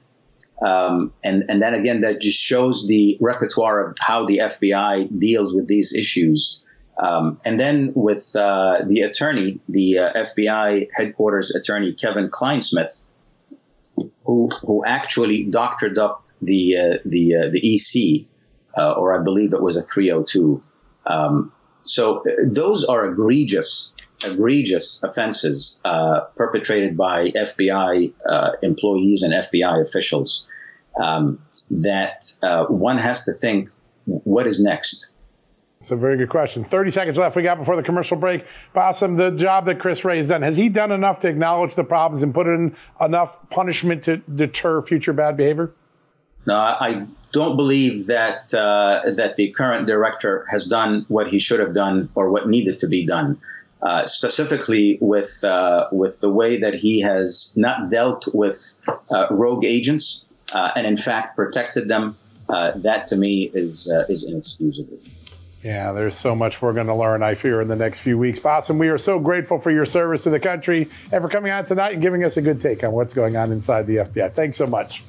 um, 0.62 1.13
and 1.24 1.46
and 1.50 1.62
then 1.62 1.74
again 1.74 2.02
that 2.02 2.22
just 2.22 2.38
shows 2.38 2.88
the 2.88 3.18
repertoire 3.20 3.89
of 3.89 3.98
how 4.00 4.26
the 4.26 4.39
FBI 4.39 5.20
deals 5.20 5.54
with 5.54 5.68
these 5.68 5.94
issues. 5.94 6.62
Um, 6.98 7.39
and 7.46 7.60
then 7.60 7.94
with 7.96 8.36
uh, 8.36 8.84
the 8.86 9.02
attorney, 9.02 9.60
the 9.70 10.00
uh, 10.00 10.13
FBI 10.13 10.88
headquarters 10.94 11.56
attorney 11.56 11.94
Kevin 11.94 12.30
Clinesmith, 12.30 13.02
who 14.24 14.50
who 14.62 14.86
actually 14.86 15.44
doctored 15.44 15.98
up 15.98 16.26
the 16.41 16.78
uh, 16.78 16.97
the 17.06 17.36
uh, 17.36 17.49
the 17.52 17.75
EC, 17.75 18.28
uh, 18.78 18.91
or 18.93 19.19
I 19.19 19.23
believe 19.23 19.54
it 19.54 19.62
was 19.62 19.78
a 19.78 19.82
302. 19.82 20.62
Um, 21.06 21.52
so 21.82 22.23
those 22.43 22.84
are 22.86 23.10
egregious, 23.12 23.93
egregious 24.23 25.02
offenses 25.02 25.80
perpetrated 26.36 26.97
by 26.97 27.32
FBI 27.32 28.13
employees 28.62 29.23
and 29.23 29.34
FBI 29.34 29.82
officials. 29.82 30.47
Um, 31.02 31.41
that 31.69 32.23
one 32.69 32.97
has 32.97 33.23
to 33.25 33.34
think, 33.34 33.69
what 34.06 34.45
is 34.45 34.62
next? 34.62 35.13
It's 35.80 35.91
a 35.91 35.95
very 35.95 36.17
good 36.17 36.28
question. 36.28 36.65
30 36.65 36.91
seconds 36.91 37.17
left 37.17 37.38
we 37.38 37.41
got 37.41 37.58
before 37.58 37.78
the 37.78 37.84
commercial 37.84 38.17
break. 38.17 38.45
Bassem, 38.75 39.15
the 39.15 39.32
job 39.32 39.65
that 39.67 39.80
Chris 39.80 40.04
Wray 40.04 40.17
has 40.17 40.28
done, 40.28 40.41
has 40.41 40.58
he 40.58 40.67
done 40.67 40.91
enough 40.91 41.19
to 41.19 41.30
acknowledge 41.30 41.75
the 41.75 41.86
problems 41.86 42.21
and 42.21 42.34
put 42.34 42.47
in 42.47 42.75
enough 42.99 43.38
punishment 43.49 44.04
to 44.04 44.17
deter 44.17 44.82
future 44.82 45.13
bad 45.13 45.38
behavior? 45.38 45.73
No, 46.45 46.56
I 46.56 47.06
don't 47.32 47.56
believe 47.56 48.08
that 48.08 48.54
uh, 48.54 49.12
that 49.12 49.36
the 49.36 49.52
current 49.52 49.88
director 49.88 50.45
has 50.49 50.65
done 50.65 51.06
what 51.08 51.28
he 51.28 51.39
should 51.39 51.60
have 51.60 51.73
done 51.73 52.10
or 52.15 52.30
what 52.30 52.47
needed 52.47 52.80
to 52.80 52.88
be 52.88 53.06
done. 53.06 53.39
Uh, 53.82 54.06
specifically 54.06 54.97
with 54.99 55.41
uh, 55.45 55.88
with 55.93 56.19
the 56.19 56.30
way 56.30 56.58
that 56.58 56.73
he 56.73 56.99
has 56.99 57.54
not 57.56 57.89
dealt 57.89 58.28
with 58.34 58.78
uh, 59.10 59.28
rogue 59.32 59.63
agents 59.63 60.25
uh, 60.52 60.71
and 60.75 60.86
in 60.86 60.97
fact 60.97 61.38
protected 61.38 61.88
them, 61.88 62.17
uh, 62.49 62.71
that 62.75 63.08
to 63.08 63.15
me 63.15 63.49
is 63.54 63.89
is 64.10 64.25
inexcusable. 64.25 64.99
Yeah, 65.63 65.93
there's 65.93 66.15
so 66.15 66.36
much 66.36 66.62
we're 66.62 66.73
going 66.73 66.88
to 66.88 66.95
learn, 66.95 67.23
I 67.23 67.36
fear, 67.36 67.62
in 67.62 67.67
the 67.67 67.75
next 67.75 67.99
few 67.99 68.17
weeks. 68.17 68.39
Bassem, 68.39 68.78
we 68.78 68.89
are 68.89 68.97
so 68.97 69.19
grateful 69.19 69.60
for 69.60 69.71
your 69.71 69.86
service 69.86 70.23
to 70.23 70.30
the 70.30 70.39
country 70.39 70.89
and 71.12 71.21
for 71.21 71.28
coming 71.28 71.52
on 71.52 71.65
tonight 71.65 71.93
and 71.93 72.02
giving 72.02 72.23
us 72.23 72.38
a 72.38 72.41
good 72.41 72.62
take 72.62 72.84
on 72.84 72.93
what's 72.93 73.13
going 73.13 73.36
on 73.36 73.52
inside 73.52 73.86
the 73.86 73.97
FBI. 73.97 74.34
Thanks 74.34 74.58
so 74.58 74.67
much. 74.67 75.04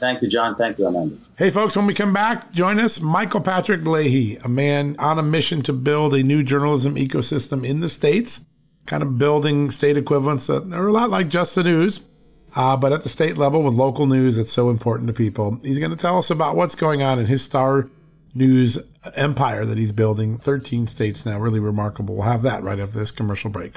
Thank 0.00 0.22
you, 0.22 0.28
John. 0.28 0.56
Thank 0.56 0.78
you, 0.78 0.86
Amanda. 0.86 1.16
Hey, 1.36 1.50
folks, 1.50 1.76
when 1.76 1.86
we 1.86 1.92
come 1.92 2.14
back, 2.14 2.52
join 2.52 2.80
us, 2.80 3.00
Michael 3.00 3.42
Patrick 3.42 3.84
Leahy, 3.84 4.36
a 4.42 4.48
man 4.48 4.96
on 4.98 5.18
a 5.18 5.22
mission 5.22 5.62
to 5.62 5.74
build 5.74 6.14
a 6.14 6.22
new 6.22 6.42
journalism 6.42 6.96
ecosystem 6.96 7.68
in 7.68 7.80
the 7.80 7.88
States, 7.90 8.46
kind 8.86 9.02
of 9.02 9.18
building 9.18 9.70
state 9.70 9.98
equivalents 9.98 10.46
that 10.46 10.72
are 10.72 10.88
a 10.88 10.92
lot 10.92 11.10
like 11.10 11.28
Just 11.28 11.54
the 11.54 11.62
News, 11.62 12.08
uh, 12.56 12.78
but 12.78 12.92
at 12.92 13.02
the 13.02 13.10
state 13.10 13.36
level 13.36 13.62
with 13.62 13.74
local 13.74 14.06
news 14.06 14.36
that's 14.36 14.50
so 14.50 14.70
important 14.70 15.06
to 15.08 15.12
people. 15.12 15.60
He's 15.62 15.78
going 15.78 15.90
to 15.90 15.96
tell 15.96 16.16
us 16.16 16.30
about 16.30 16.56
what's 16.56 16.74
going 16.74 17.02
on 17.02 17.18
in 17.18 17.26
his 17.26 17.42
star 17.42 17.88
news 18.34 18.78
empire 19.14 19.66
that 19.66 19.76
he's 19.76 19.92
building. 19.92 20.38
13 20.38 20.86
states 20.86 21.26
now, 21.26 21.38
really 21.38 21.60
remarkable. 21.60 22.14
We'll 22.14 22.24
have 22.24 22.42
that 22.42 22.62
right 22.62 22.80
after 22.80 22.98
this 22.98 23.10
commercial 23.10 23.50
break. 23.50 23.76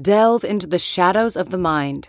Delve 0.00 0.44
into 0.44 0.66
the 0.66 0.78
shadows 0.78 1.36
of 1.36 1.50
the 1.50 1.58
mind 1.58 2.08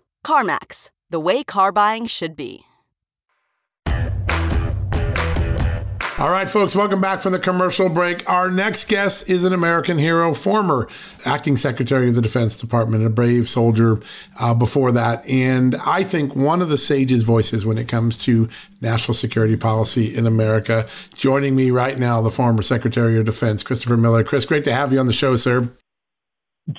CarMax, 0.25 0.89
the 1.09 1.19
way 1.19 1.43
car 1.43 1.71
buying 1.71 2.05
should 2.05 2.35
be. 2.35 2.65
All 6.21 6.29
right, 6.29 6.47
folks, 6.47 6.75
welcome 6.75 7.01
back 7.01 7.21
from 7.21 7.31
the 7.31 7.39
commercial 7.39 7.89
break. 7.89 8.29
Our 8.29 8.51
next 8.51 8.87
guest 8.87 9.27
is 9.27 9.43
an 9.43 9.53
American 9.53 9.97
hero, 9.97 10.35
former 10.35 10.87
acting 11.25 11.57
secretary 11.57 12.09
of 12.09 12.15
the 12.15 12.21
Defense 12.21 12.55
Department, 12.57 13.03
a 13.03 13.09
brave 13.09 13.49
soldier 13.49 13.99
uh, 14.39 14.53
before 14.53 14.91
that. 14.91 15.27
And 15.27 15.73
I 15.83 16.03
think 16.03 16.35
one 16.35 16.61
of 16.61 16.69
the 16.69 16.77
sage's 16.77 17.23
voices 17.23 17.65
when 17.65 17.79
it 17.79 17.87
comes 17.87 18.17
to 18.19 18.47
national 18.81 19.15
security 19.15 19.55
policy 19.55 20.15
in 20.15 20.27
America. 20.27 20.87
Joining 21.15 21.55
me 21.55 21.71
right 21.71 21.97
now, 21.97 22.21
the 22.21 22.29
former 22.29 22.61
Secretary 22.61 23.17
of 23.17 23.25
Defense, 23.25 23.63
Christopher 23.63 23.97
Miller. 23.97 24.23
Chris, 24.23 24.45
great 24.45 24.63
to 24.65 24.73
have 24.73 24.93
you 24.93 24.99
on 24.99 25.07
the 25.07 25.13
show, 25.13 25.35
sir. 25.35 25.71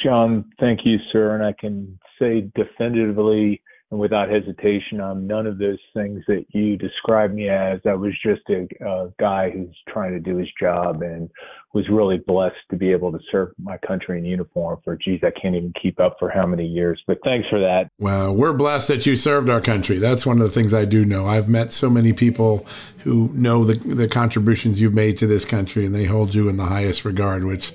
John, 0.00 0.44
thank 0.60 0.82
you, 0.84 0.98
sir. 1.10 1.34
And 1.34 1.44
I 1.44 1.52
can 1.52 1.98
say 2.18 2.50
definitively 2.54 3.62
and 3.92 4.00
without 4.00 4.30
hesitation 4.30 5.02
on 5.02 5.26
none 5.26 5.46
of 5.46 5.58
those 5.58 5.78
things 5.92 6.24
that 6.26 6.46
you 6.48 6.78
described 6.78 7.34
me 7.34 7.50
as. 7.50 7.78
I 7.84 7.92
was 7.92 8.14
just 8.24 8.40
a, 8.48 8.66
a, 8.84 9.12
guy 9.20 9.50
who's 9.50 9.76
trying 9.86 10.12
to 10.12 10.18
do 10.18 10.38
his 10.38 10.48
job 10.58 11.02
and 11.02 11.30
was 11.74 11.86
really 11.90 12.16
blessed 12.26 12.56
to 12.70 12.76
be 12.76 12.90
able 12.90 13.12
to 13.12 13.18
serve 13.30 13.52
my 13.62 13.76
country 13.86 14.18
in 14.18 14.24
uniform 14.24 14.80
for, 14.82 14.96
geez, 14.96 15.20
I 15.22 15.30
can't 15.30 15.54
even 15.54 15.74
keep 15.80 16.00
up 16.00 16.16
for 16.18 16.30
how 16.30 16.46
many 16.46 16.66
years. 16.66 17.02
But 17.06 17.18
thanks 17.22 17.46
for 17.50 17.60
that. 17.60 17.90
Well, 17.98 18.34
we're 18.34 18.54
blessed 18.54 18.88
that 18.88 19.04
you 19.04 19.14
served 19.14 19.50
our 19.50 19.60
country. 19.60 19.98
That's 19.98 20.24
one 20.24 20.40
of 20.40 20.44
the 20.44 20.52
things 20.52 20.72
I 20.72 20.86
do 20.86 21.04
know. 21.04 21.26
I've 21.26 21.50
met 21.50 21.74
so 21.74 21.90
many 21.90 22.14
people 22.14 22.66
who 23.00 23.28
know 23.34 23.62
the, 23.62 23.74
the 23.74 24.08
contributions 24.08 24.80
you've 24.80 24.94
made 24.94 25.18
to 25.18 25.26
this 25.26 25.44
country 25.44 25.84
and 25.84 25.94
they 25.94 26.06
hold 26.06 26.34
you 26.34 26.48
in 26.48 26.56
the 26.56 26.64
highest 26.64 27.04
regard, 27.04 27.44
which 27.44 27.74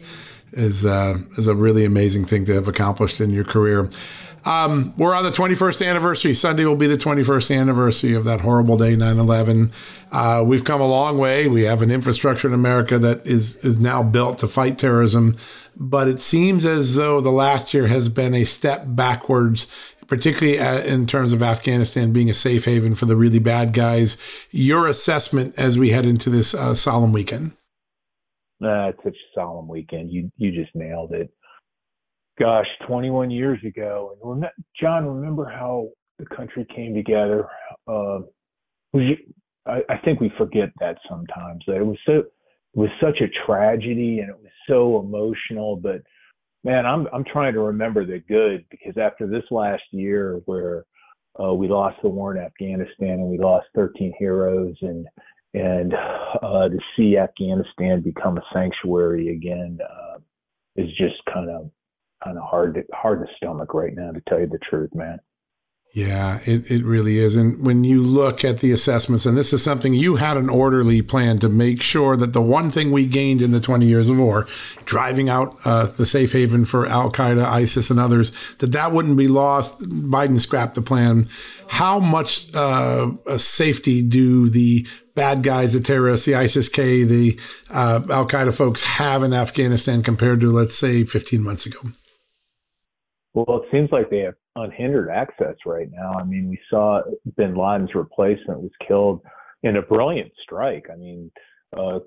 is, 0.52 0.84
uh, 0.84 1.20
is 1.38 1.48
a 1.48 1.54
really 1.54 1.86
amazing 1.86 2.26
thing 2.26 2.44
to 2.46 2.56
have 2.56 2.68
accomplished 2.68 3.22
in 3.22 3.30
your 3.30 3.44
career. 3.44 3.88
Um, 4.48 4.94
we're 4.96 5.14
on 5.14 5.26
the 5.26 5.32
21st 5.32 5.86
anniversary. 5.86 6.34
Sunday 6.34 6.64
will 6.64 6.78
be 6.78 6.88
the 6.88 6.96
21st 6.96 7.60
anniversary 7.60 8.14
of 8.14 8.24
that 8.24 8.40
horrible 8.40 8.78
day, 8.78 8.96
9 8.96 9.20
11. 9.20 9.74
Uh, 10.10 10.42
we've 10.46 10.64
come 10.64 10.80
a 10.80 10.88
long 10.88 11.18
way. 11.18 11.50
We 11.50 11.64
have 11.64 11.82
an 11.82 11.92
infrastructure 11.92 12.48
in 12.48 12.54
America 12.54 12.98
that 12.98 13.28
is, 13.28 13.58
is 13.58 13.78
now 13.82 14.04
built 14.04 14.40
to 14.40 14.48
fight 14.48 14.80
terrorism. 14.80 15.36
But 15.76 16.08
it 16.08 16.22
seems 16.22 16.66
as 16.66 16.96
though 16.96 17.20
the 17.20 17.30
last 17.30 17.74
year 17.74 17.88
has 17.88 18.08
been 18.08 18.34
a 18.34 18.46
step 18.46 18.86
backwards, 18.88 19.68
particularly 20.08 20.60
uh, 20.60 20.80
in 20.80 21.08
terms 21.08 21.34
of 21.34 21.44
Afghanistan 21.44 22.14
being 22.14 22.30
a 22.30 22.34
safe 22.34 22.64
haven 22.64 22.96
for 22.96 23.06
the 23.06 23.18
really 23.18 23.40
bad 23.40 23.74
guys. 23.74 24.16
Your 24.52 24.88
assessment 24.88 25.60
as 25.60 25.78
we 25.78 25.90
head 25.90 26.06
into 26.06 26.30
this 26.30 26.54
uh, 26.54 26.74
solemn 26.74 27.12
weekend? 27.12 27.52
Uh, 28.64 28.90
it's 28.90 29.04
such 29.04 29.14
a 29.14 29.36
solemn 29.36 29.68
weekend. 29.68 30.10
You 30.10 30.32
you 30.38 30.52
just 30.52 30.74
nailed 30.74 31.12
it 31.12 31.30
gosh, 32.40 32.68
21 32.88 33.32
years 33.32 33.60
ago. 33.66 34.18
And 34.22 34.42
rem- 34.42 34.52
John, 34.80 35.06
remember 35.06 35.46
how 35.46 35.90
the 36.20 36.26
country 36.26 36.66
came 36.74 36.94
together? 36.94 37.48
We, 38.94 39.34
I, 39.66 39.82
I 39.90 39.98
think 40.04 40.20
we 40.20 40.32
forget 40.38 40.70
that 40.80 40.98
sometimes. 41.10 41.64
That 41.68 41.78
it 41.78 41.86
was 41.86 41.98
so, 42.06 42.14
it 42.14 42.26
was 42.74 42.90
such 43.02 43.22
a 43.22 43.46
tragedy, 43.46 44.20
and 44.20 44.30
it 44.30 44.38
was 44.38 44.52
so 44.68 45.00
emotional. 45.00 45.76
But 45.76 46.02
man, 46.64 46.86
I'm 46.86 47.08
I'm 47.14 47.24
trying 47.26 47.54
to 47.54 47.62
remember 47.62 48.06
the 48.06 48.20
good 48.20 48.66
because 48.70 48.98
after 48.98 49.28
this 49.28 49.44
last 49.52 49.84
year, 49.92 50.42
where 50.46 50.86
uh, 51.42 51.54
we 51.54 51.68
lost 51.68 51.98
the 52.02 52.10
war 52.10 52.36
in 52.36 52.42
Afghanistan 52.42 53.20
and 53.20 53.30
we 53.30 53.38
lost 53.38 53.68
13 53.76 54.14
heroes, 54.18 54.76
and 54.82 55.06
and 55.54 55.94
uh, 56.42 56.70
to 56.70 56.78
see 56.96 57.18
Afghanistan 57.18 58.02
become 58.02 58.38
a 58.38 58.44
sanctuary 58.54 59.30
again 59.30 59.80
uh, 59.84 60.20
is 60.76 60.90
just 60.98 61.16
kind 61.32 61.50
of 61.50 61.70
kind 62.24 62.38
of 62.38 62.44
hard 62.44 62.76
to 62.76 62.84
hard 62.94 63.26
to 63.26 63.34
stomach 63.36 63.74
right 63.74 63.94
now, 63.96 64.12
to 64.12 64.22
tell 64.28 64.40
you 64.40 64.48
the 64.48 64.60
truth, 64.70 64.94
man. 64.94 65.20
Yeah, 65.94 66.40
it, 66.46 66.70
it 66.70 66.84
really 66.84 67.18
is. 67.18 67.36
And 67.36 67.66
when 67.66 67.84
you 67.84 68.04
look 68.04 68.44
at 68.44 68.60
the 68.60 68.72
assessments, 68.72 69.26
and 69.26 69.38
this 69.38 69.54
is 69.54 69.64
something 69.64 69.94
you 69.94 70.18
had 70.18 70.38
an 70.38 70.50
orderly 70.50 71.02
plan 71.02 71.40
to 71.40 71.50
make 71.50 71.82
sure 71.82 72.18
that 72.18 72.34
the 72.34 72.42
one 72.42 72.70
thing 72.70 72.92
we 72.92 73.06
gained 73.06 73.42
in 73.42 73.52
the 73.52 73.62
20 73.62 73.86
years 73.86 74.10
of 74.10 74.20
war, 74.20 74.48
driving 74.86 75.30
out 75.30 75.58
uh, 75.66 75.86
the 75.86 76.06
safe 76.06 76.34
haven 76.34 76.66
for 76.66 76.86
Al 76.86 77.12
Qaeda, 77.12 77.44
ISIS, 77.44 77.90
and 77.90 78.00
others, 78.00 78.32
that 78.58 78.74
that 78.74 78.92
wouldn't 78.92 79.18
be 79.18 79.30
lost. 79.30 79.80
Biden 79.82 80.40
scrapped 80.40 80.76
the 80.76 80.82
plan. 80.82 81.26
How 81.68 82.00
much 82.00 82.54
uh, 82.54 83.12
safety 83.38 84.04
do 84.04 84.50
the 84.50 84.86
bad 85.16 85.42
guys, 85.42 85.74
the 85.74 85.80
terrorists, 85.80 86.26
the 86.26 86.36
ISIS 86.36 86.70
K, 86.70 87.06
the 87.06 87.40
uh, 87.72 88.02
Al 88.12 88.28
Qaeda 88.28 88.54
folks 88.54 88.84
have 88.84 89.24
in 89.24 89.34
Afghanistan 89.34 90.04
compared 90.04 90.42
to, 90.42 90.52
let's 90.52 90.78
say, 90.78 91.06
15 91.06 91.42
months 91.42 91.66
ago? 91.66 91.80
Well, 93.38 93.62
it 93.62 93.70
seems 93.72 93.92
like 93.92 94.10
they 94.10 94.22
have 94.22 94.34
unhindered 94.56 95.12
access 95.12 95.58
right 95.64 95.90
now. 95.92 96.14
I 96.14 96.24
mean, 96.24 96.50
we 96.50 96.60
saw 96.72 97.04
bin 97.36 97.54
Laden's 97.54 97.94
replacement 97.94 98.62
was 98.62 98.72
killed 98.88 99.22
in 99.62 99.76
a 99.76 99.82
brilliant 99.84 100.32
strike. 100.42 100.88
I 100.92 100.96
mean, 100.96 101.30
uh, 101.78 102.00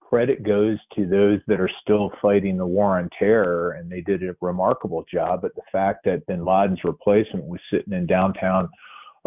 credit 0.00 0.44
goes 0.44 0.78
to 0.94 1.06
those 1.06 1.40
that 1.48 1.58
are 1.58 1.70
still 1.82 2.12
fighting 2.22 2.56
the 2.56 2.66
war 2.66 3.00
on 3.00 3.10
terror, 3.18 3.72
and 3.72 3.90
they 3.90 4.00
did 4.00 4.22
a 4.22 4.36
remarkable 4.40 5.04
job. 5.12 5.42
But 5.42 5.56
the 5.56 5.62
fact 5.72 6.04
that 6.04 6.24
bin 6.28 6.44
Laden's 6.44 6.84
replacement 6.84 7.46
was 7.46 7.60
sitting 7.72 7.92
in 7.92 8.06
downtown 8.06 8.68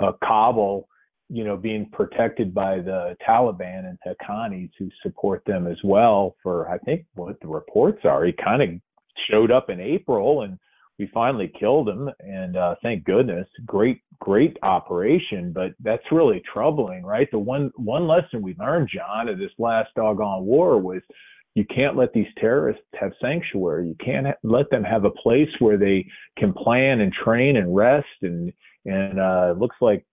uh, 0.01 0.13
Kabul, 0.23 0.87
you 1.27 1.43
know, 1.43 1.57
being 1.57 1.89
protected 1.91 2.53
by 2.53 2.77
the 2.77 3.17
Taliban 3.27 3.83
and 3.89 3.97
Haqqanis 4.07 4.71
who 4.79 4.87
support 5.01 5.43
them 5.45 5.67
as 5.67 5.77
well 5.83 6.37
for, 6.41 6.69
I 6.69 6.77
think, 6.77 7.05
what 7.15 7.37
the 7.41 7.49
reports 7.49 8.05
are. 8.05 8.23
He 8.23 8.31
kind 8.31 8.61
of 8.61 8.69
showed 9.29 9.51
up 9.51 9.69
in 9.69 9.81
April 9.81 10.43
and 10.43 10.57
we 10.99 11.09
finally 11.13 11.51
killed 11.59 11.89
him 11.89 12.09
and 12.19 12.55
uh, 12.55 12.75
thank 12.81 13.03
goodness 13.03 13.47
great 13.65 14.01
great 14.19 14.57
operation 14.63 15.51
but 15.51 15.71
that's 15.81 16.11
really 16.11 16.41
troubling 16.51 17.03
right? 17.03 17.29
The 17.31 17.39
one 17.39 17.71
one 17.75 18.07
lesson 18.07 18.41
we 18.41 18.55
learned 18.59 18.89
john 18.93 19.29
of 19.29 19.37
this 19.37 19.51
last 19.57 19.89
doggone 19.95 20.45
war 20.45 20.79
was 20.79 21.01
you 21.55 21.65
can't 21.65 21.95
let 21.95 22.13
these 22.13 22.27
terrorists 22.39 22.83
have 22.99 23.11
sanctuary. 23.21 23.87
You 23.87 23.95
can't 24.03 24.25
ha- 24.25 24.33
let 24.43 24.69
them 24.71 24.83
have 24.83 25.05
a 25.05 25.11
place 25.11 25.49
where 25.59 25.77
they 25.77 26.05
can 26.37 26.51
plan 26.51 27.01
and 27.01 27.13
train 27.13 27.57
and 27.57 27.75
rest 27.75 28.07
and 28.21 28.51
and 28.85 29.19
uh 29.19 29.51
it 29.51 29.59
looks 29.59 29.75
like 29.79 30.05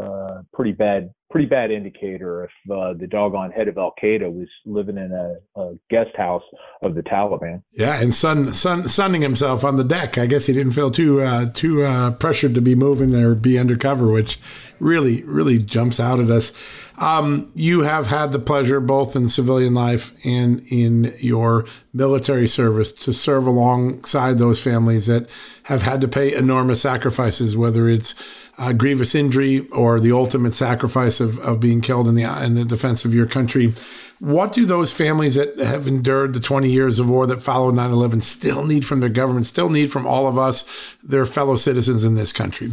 uh 0.00 0.42
pretty 0.52 0.72
bad 0.72 1.10
pretty 1.32 1.46
bad 1.46 1.70
indicator 1.70 2.44
if 2.44 2.70
uh, 2.70 2.92
the 2.92 3.06
doggone 3.06 3.50
head 3.50 3.66
of 3.66 3.78
Al 3.78 3.94
Qaeda 4.00 4.30
was 4.30 4.48
living 4.66 4.98
in 4.98 5.10
a, 5.10 5.60
a, 5.60 5.74
guest 5.90 6.14
house 6.14 6.42
of 6.82 6.94
the 6.94 7.02
Taliban. 7.02 7.62
Yeah, 7.72 8.00
and 8.00 8.14
sun, 8.14 8.52
sun, 8.52 8.86
sunning 8.88 9.22
himself 9.22 9.64
on 9.64 9.76
the 9.76 9.84
deck. 9.84 10.18
I 10.18 10.26
guess 10.26 10.44
he 10.44 10.52
didn't 10.52 10.72
feel 10.72 10.90
too 10.90 11.22
uh, 11.22 11.50
too 11.50 11.82
uh, 11.82 12.10
pressured 12.12 12.54
to 12.54 12.60
be 12.60 12.74
moving 12.74 13.14
or 13.14 13.34
be 13.34 13.58
undercover, 13.58 14.12
which 14.12 14.38
really 14.78 15.24
really 15.24 15.56
jumps 15.58 15.98
out 15.98 16.20
at 16.20 16.30
us. 16.30 16.52
Um, 16.98 17.50
you 17.54 17.80
have 17.80 18.08
had 18.08 18.32
the 18.32 18.38
pleasure, 18.38 18.78
both 18.78 19.16
in 19.16 19.30
civilian 19.30 19.72
life 19.72 20.12
and 20.26 20.62
in 20.70 21.12
your 21.18 21.64
military 21.94 22.46
service, 22.46 22.92
to 22.92 23.14
serve 23.14 23.46
alongside 23.46 24.38
those 24.38 24.62
families 24.62 25.06
that 25.06 25.28
have 25.64 25.82
had 25.82 26.02
to 26.02 26.08
pay 26.08 26.34
enormous 26.34 26.82
sacrifices, 26.82 27.56
whether 27.56 27.88
it's 27.88 28.14
uh, 28.58 28.72
grievous 28.72 29.14
injury 29.14 29.66
or 29.68 29.98
the 29.98 30.12
ultimate 30.12 30.54
sacrifice 30.54 31.20
of, 31.20 31.38
of 31.38 31.60
being 31.60 31.80
killed 31.80 32.08
in 32.08 32.14
the 32.14 32.24
in 32.44 32.54
the 32.54 32.64
defense 32.64 33.04
of 33.04 33.14
your 33.14 33.26
country. 33.26 33.72
What 34.18 34.52
do 34.52 34.66
those 34.66 34.92
families 34.92 35.34
that 35.34 35.58
have 35.58 35.88
endured 35.88 36.32
the 36.32 36.40
20 36.40 36.70
years 36.70 36.98
of 36.98 37.08
war 37.08 37.26
that 37.26 37.42
followed 37.42 37.74
9/11 37.74 38.22
still 38.22 38.64
need 38.64 38.86
from 38.86 39.00
their 39.00 39.08
government? 39.08 39.46
Still 39.46 39.68
need 39.68 39.90
from 39.90 40.06
all 40.06 40.26
of 40.26 40.38
us, 40.38 40.64
their 41.02 41.26
fellow 41.26 41.56
citizens 41.56 42.04
in 42.04 42.14
this 42.14 42.32
country? 42.32 42.70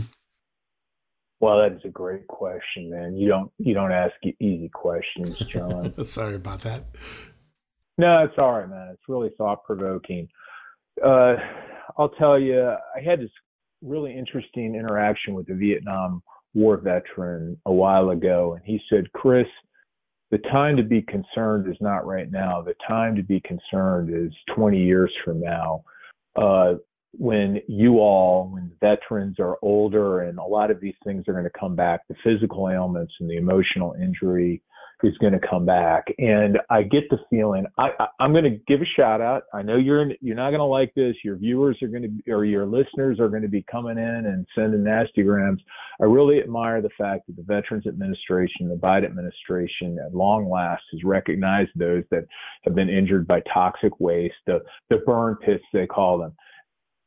Well, 1.40 1.58
that 1.60 1.78
is 1.78 1.82
a 1.86 1.90
great 1.90 2.28
question, 2.28 2.90
man. 2.90 3.16
You 3.16 3.30
don't 3.30 3.52
you 3.58 3.74
don't 3.74 3.94
ask 3.94 4.14
easy 4.40 4.70
questions, 4.70 5.38
John. 5.40 5.94
Sorry 6.06 6.36
about 6.36 6.62
that. 6.62 6.84
No, 7.98 8.24
it's 8.24 8.38
all 8.38 8.60
right, 8.60 8.70
man. 8.70 8.90
It's 8.94 9.08
really 9.08 9.32
thought 9.38 9.64
provoking. 9.64 10.28
Uh, 11.04 11.36
I'll 11.98 12.10
tell 12.10 12.40
you, 12.40 12.62
I 12.62 13.02
had 13.02 13.22
this 13.22 13.32
really 13.82 14.18
interesting 14.18 14.76
interaction 14.76 15.34
with 15.34 15.50
a 15.50 15.56
Vietnam 15.56 16.22
War 16.54 16.78
veteran 16.78 17.58
a 17.66 17.74
while 17.74 18.10
ago, 18.10 18.54
and 18.56 18.64
he 18.66 18.82
said, 18.90 19.12
"Chris, 19.14 19.48
the 20.32 20.40
time 20.40 20.78
to 20.78 20.84
be 20.84 21.02
concerned 21.02 21.68
is 21.70 21.78
not 21.82 22.06
right 22.06 22.30
now. 22.32 22.62
The 22.62 22.76
time 22.88 23.16
to 23.16 23.24
be 23.24 23.42
concerned 23.42 24.10
is 24.14 24.34
20 24.56 24.78
years 24.78 25.12
from 25.24 25.40
now. 25.40 25.84
Uh, 26.36 26.76
when 27.14 27.60
you 27.68 28.00
all, 28.00 28.50
when 28.54 28.72
veterans 28.80 29.40
are 29.40 29.58
older 29.64 30.22
and 30.22 30.38
a 30.38 30.44
lot 30.44 30.70
of 30.70 30.80
these 30.80 30.96
things 31.04 31.28
are 31.28 31.34
going 31.34 31.46
to 31.46 31.60
come 31.60 31.76
back, 31.76 32.02
the 32.08 32.16
physical 32.24 32.70
ailments 32.70 33.14
and 33.20 33.30
the 33.30 33.38
emotional 33.38 33.96
injury 34.00 34.62
is 35.04 35.18
going 35.20 35.34
to 35.34 35.48
come 35.48 35.66
back. 35.66 36.06
And 36.18 36.58
I 36.70 36.84
get 36.84 37.10
the 37.10 37.18
feeling 37.30 37.66
I, 37.78 37.90
I 38.00 38.26
am 38.26 38.32
going 38.32 38.44
to 38.44 38.60
give 38.68 38.82
a 38.82 38.86
shout 38.98 39.22
out. 39.22 39.44
I 39.54 39.62
know 39.62 39.78
you're 39.78 40.02
in, 40.02 40.14
you're 40.22 40.36
not 40.36 40.50
going 40.50 40.60
to 40.60 40.66
like 40.66 40.94
this. 40.96 41.16
Your 41.24 41.38
viewers 41.38 41.78
are 41.82 41.88
going 41.88 42.22
to 42.26 42.32
or 42.32 42.46
your 42.46 42.66
listeners 42.66 43.20
are 43.20 43.30
going 43.30 43.42
to 43.42 43.48
be 43.48 43.66
coming 43.72 43.98
in 43.98 44.26
and 44.26 44.46
sending 44.56 44.84
nasty 44.84 45.24
grams. 45.24 45.62
I 46.02 46.06
really 46.06 46.40
admire 46.40 46.82
the 46.82 46.90
fact 46.98 47.28
that 47.28 47.36
the 47.36 47.44
Veterans 47.44 47.88
Administration, 47.88 48.70
the 48.70 48.76
Biden 48.76 49.06
administration, 49.06 49.98
at 50.06 50.14
long 50.14 50.50
last 50.50 50.84
has 50.92 51.04
recognized 51.04 51.72
those 51.76 52.04
that 52.12 52.26
have 52.64 52.76
been 52.76 52.90
injured 52.90 53.28
by 53.28 53.42
toxic 53.54 54.00
waste, 54.00 54.36
the 54.48 54.60
the 54.90 54.98
burn 55.06 55.38
pits 55.38 55.64
they 55.74 55.88
call 55.88 56.18
them. 56.18 56.34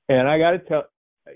And 0.09 0.29
I 0.29 0.39
got 0.39 0.51
to 0.53 0.59
tell 0.61 0.85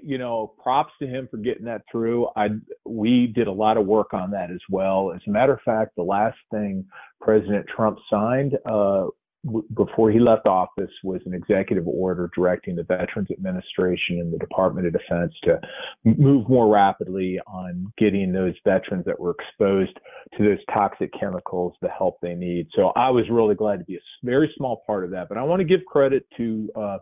you 0.03 0.18
know, 0.18 0.55
props 0.62 0.93
to 1.01 1.07
him 1.07 1.28
for 1.30 1.37
getting 1.37 1.64
that 1.66 1.82
through. 1.91 2.28
I 2.37 2.49
we 2.84 3.28
did 3.28 3.47
a 3.47 3.53
lot 3.53 3.76
of 3.76 3.87
work 3.87 4.12
on 4.14 4.30
that 4.32 4.51
as 4.51 4.61
well. 4.70 5.12
As 5.14 5.20
a 5.26 5.30
matter 5.30 5.55
of 5.55 5.61
fact, 5.64 5.93
the 5.97 6.03
last 6.03 6.39
thing 6.51 6.84
President 7.20 7.66
Trump 7.74 7.99
signed 8.11 8.55
uh, 8.66 9.07
w- 9.45 9.66
before 9.74 10.11
he 10.11 10.18
left 10.18 10.47
office 10.47 10.91
was 11.05 11.20
an 11.24 11.34
executive 11.34 11.87
order 11.87 12.30
directing 12.34 12.76
the 12.76 12.82
Veterans 12.82 13.30
Administration 13.30 14.20
and 14.20 14.32
the 14.32 14.39
Department 14.39 14.87
of 14.87 14.93
Defense 14.93 15.32
to 15.45 15.61
move 16.05 16.49
more 16.49 16.68
rapidly 16.72 17.39
on 17.47 17.93
getting 17.97 18.32
those 18.32 18.55
veterans 18.64 19.05
that 19.07 19.18
were 19.18 19.37
exposed 19.39 19.97
to 20.37 20.45
those 20.45 20.59
toxic 20.72 21.11
chemicals 21.18 21.74
the 21.80 21.89
help 21.89 22.18
they 22.20 22.34
need. 22.34 22.66
So 22.74 22.93
I 22.97 23.11
was 23.11 23.24
really 23.30 23.55
glad 23.55 23.78
to 23.78 23.84
be 23.84 23.97
a 23.97 24.01
very 24.24 24.53
small 24.57 24.82
part 24.87 25.05
of 25.05 25.11
that. 25.12 25.28
But 25.28 25.39
I 25.39 25.43
want 25.43 25.61
to 25.61 25.64
give 25.64 25.84
credit 25.87 26.26
to 26.37 26.70
uh, 26.74 26.99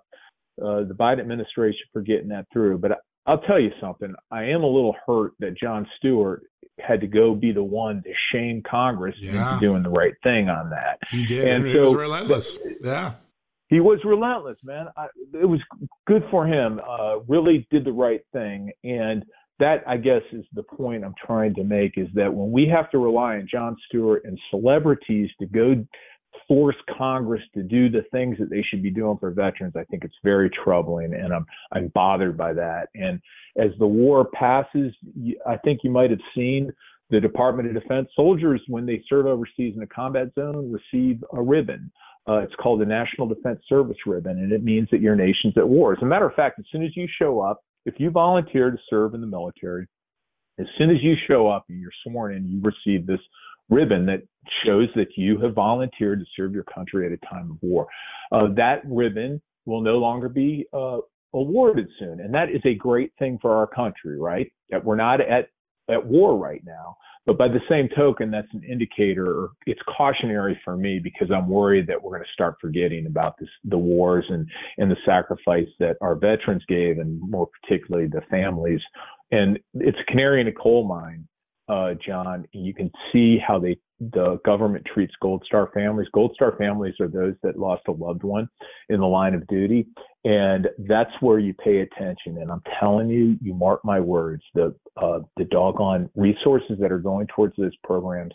uh, 0.63 0.85
the 0.85 0.95
Biden 0.95 1.21
administration 1.21 1.83
for 1.93 2.03
getting 2.03 2.29
that 2.29 2.47
through. 2.53 2.79
But 2.79 2.99
I'll 3.27 3.41
tell 3.41 3.61
you 3.61 3.71
something. 3.81 4.15
I 4.31 4.45
am 4.45 4.63
a 4.63 4.67
little 4.67 4.95
hurt 5.07 5.33
that 5.41 5.57
Jon 5.57 5.87
Stewart 5.99 6.43
had 6.81 7.01
to 7.01 7.07
go 7.07 7.35
be 7.35 7.53
the 7.53 7.63
one 7.63 8.03
to 8.03 8.11
shame 8.33 8.63
Congress 8.69 9.15
yeah. 9.19 9.55
into 9.55 9.61
doing 9.61 9.83
the 9.83 9.91
right 9.91 10.15
thing 10.23 10.49
on 10.49 10.71
that. 10.71 10.99
He 11.11 11.25
did. 11.25 11.49
And, 11.49 11.65
and 11.65 11.75
so, 11.75 11.83
was 11.85 11.95
relentless. 11.95 12.59
Yeah. 12.83 13.15
He 13.69 13.81
was 13.81 13.99
relentless, 14.05 14.59
man. 14.63 14.87
I, 14.97 15.07
it 15.33 15.47
was 15.47 15.61
good 16.07 16.25
for 16.31 16.47
him. 16.47 16.81
Uh, 16.87 17.21
really 17.21 17.67
did 17.71 17.85
the 17.85 17.93
right 17.93 18.21
thing. 18.33 18.71
And 18.83 19.25
that, 19.59 19.85
I 19.87 19.97
guess, 19.97 20.23
is 20.33 20.45
the 20.53 20.65
point 20.65 21.05
I'm 21.05 21.15
trying 21.25 21.55
to 21.55 21.65
make 21.65 21.97
is 21.97 22.09
that 22.15 22.33
when 22.33 22.51
we 22.51 22.69
have 22.69 22.91
to 22.91 22.99
rely 22.99 23.37
on 23.37 23.49
Jon 23.51 23.77
Stewart 23.89 24.23
and 24.25 24.39
celebrities 24.51 25.31
to 25.41 25.47
go 25.47 25.75
force 26.49 26.77
Congress 26.97 27.43
to 27.55 27.63
do 27.63 27.89
the 27.89 28.05
things 28.13 28.37
that 28.39 28.51
they 28.51 28.63
should 28.63 28.83
be 28.83 28.91
doing 28.91 29.17
for 29.19 29.31
veterans, 29.31 29.75
I 29.77 29.85
think 29.85 30.05
it's 30.05 30.15
very 30.23 30.51
troubling, 30.51 31.15
and 31.15 31.33
I'm 31.33 31.47
I'm 31.73 31.89
bothered 31.89 32.37
by 32.37 32.53
that. 32.55 32.89
And 32.95 33.21
as 33.57 33.71
the 33.79 33.87
war 33.87 34.27
passes, 34.33 34.93
I 35.47 35.57
think 35.59 35.81
you 35.83 35.91
might 35.91 36.11
have 36.11 36.21
seen 36.35 36.73
the 37.11 37.21
Department 37.21 37.69
of 37.69 37.81
Defense 37.81 38.09
soldiers 38.17 38.61
when 38.69 38.87
they 38.87 39.03
serve 39.09 39.27
overseas 39.27 39.75
in 39.77 39.83
a 39.83 39.87
combat 39.87 40.29
zone 40.35 40.73
receive 40.73 41.23
a 41.33 41.41
ribbon. 41.41 41.91
Uh, 42.27 42.39
it's 42.39 42.55
called 42.55 42.81
the 42.81 42.87
National 42.87 43.27
Defense 43.27 43.61
Service 43.69 43.99
Ribbon, 44.07 44.39
and 44.39 44.51
it 44.51 44.65
means 44.65 44.89
that 44.91 45.03
your 45.03 45.15
nation's 45.15 45.57
at 45.59 45.69
war. 45.69 45.93
As 45.93 46.03
a 46.03 46.07
matter 46.07 46.27
of 46.27 46.35
fact, 46.35 46.59
as 46.59 46.65
soon 46.73 46.83
as 46.83 46.97
you 46.97 47.07
show 47.19 47.41
up, 47.41 47.61
if 47.85 47.95
you 47.99 48.11
volunteer 48.11 48.71
to 48.71 48.79
serve 48.89 49.13
in 49.13 49.21
the 49.21 49.27
military, 49.27 49.87
as 50.59 50.67
soon 50.79 50.91
as 50.91 51.03
you 51.03 51.15
show 51.29 51.49
up 51.49 51.67
and 51.69 51.81
you're 51.81 51.91
sworn 52.07 52.35
in, 52.35 52.47
you 52.47 52.63
receive 52.63 53.07
this 53.07 53.21
ribbon 53.71 54.07
that 54.07 54.23
shows 54.65 54.89
that 54.95 55.09
you 55.17 55.39
have 55.41 55.55
volunteered 55.55 56.21
to 56.21 56.27
serve 56.37 56.53
your 56.53 56.65
country 56.65 57.07
at 57.07 57.13
a 57.13 57.27
time 57.27 57.51
of 57.51 57.57
war. 57.63 57.87
Uh, 58.33 58.49
that 58.57 58.83
ribbon 58.85 59.41
will 59.67 59.81
no 59.81 59.97
longer 59.97 60.29
be 60.29 60.67
uh, 60.73 60.99
awarded 61.33 61.89
soon, 61.99 62.21
and 62.21 62.33
that 62.35 62.51
is 62.51 62.63
a 62.65 62.75
great 62.75 63.13
thing 63.19 63.39
for 63.41 63.57
our 63.57 63.67
country, 63.67 64.19
right? 64.19 64.53
That 64.71 64.85
we're 64.85 64.97
not 64.97 65.21
at 65.21 65.49
at 65.91 66.05
war 66.05 66.37
right 66.37 66.63
now. 66.65 66.97
But 67.27 67.39
by 67.39 67.49
the 67.49 67.61
same 67.71 67.89
token, 67.97 68.31
that's 68.31 68.53
an 68.53 68.63
indicator. 68.65 69.49
It's 69.67 69.81
cautionary 69.97 70.61
for 70.63 70.77
me 70.77 71.01
because 71.03 71.31
I'm 71.31 71.49
worried 71.49 71.87
that 71.87 72.03
we're 72.03 72.11
going 72.11 72.23
to 72.23 72.33
start 72.35 72.57
forgetting 72.61 73.07
about 73.07 73.39
this, 73.39 73.49
the 73.65 73.79
wars 73.79 74.27
and 74.29 74.47
and 74.77 74.91
the 74.91 74.97
sacrifice 75.07 75.69
that 75.81 75.97
our 76.03 76.17
veterans 76.17 76.65
gave, 76.69 76.99
and 76.99 77.19
more 77.21 77.49
particularly 77.63 78.09
the 78.09 78.21
families. 78.31 78.81
And 79.31 79.59
it's 79.75 79.99
a 79.99 80.13
canary 80.13 80.43
in 80.43 80.49
a 80.49 80.53
coal 80.53 80.87
mine 80.87 81.27
uh, 81.69 81.95
John, 82.07 82.47
you 82.53 82.75
can 82.75 82.91
see 83.13 83.39
how 83.39 83.59
they 83.59 83.79
the 84.01 84.39
government 84.45 84.85
treats 84.93 85.15
Gold 85.23 85.43
Star 85.47 85.71
families. 85.73 86.09
Gold 86.13 86.33
Star 86.35 86.55
families 86.59 86.95
are 87.01 87.09
those 87.09 87.35
that 87.43 87.59
lost 87.59 87.83
a 87.89 87.93
loved 87.93 88.23
one 88.23 88.49
in 88.89 89.01
the 89.01 89.07
line 89.07 89.35
of 89.35 89.47
duty, 89.47 89.87
and 90.25 90.69
that's 90.79 91.13
where 91.21 91.39
you 91.39 91.55
pay 91.55 91.81
attention. 91.81 92.39
And 92.39 92.51
I'm 92.51 92.63
telling 92.81 93.09
you, 93.09 93.37
you 93.41 93.55
mark 93.55 93.81
my 93.85 94.01
words, 94.01 94.43
the 94.55 94.75
uh, 94.97 95.21
the 95.37 95.45
doggone 95.45 96.11
resources 96.17 96.77
that 96.81 96.93
are 96.93 96.99
going 96.99 97.29
towards 97.29 97.55
those 97.57 97.75
programs 97.83 98.33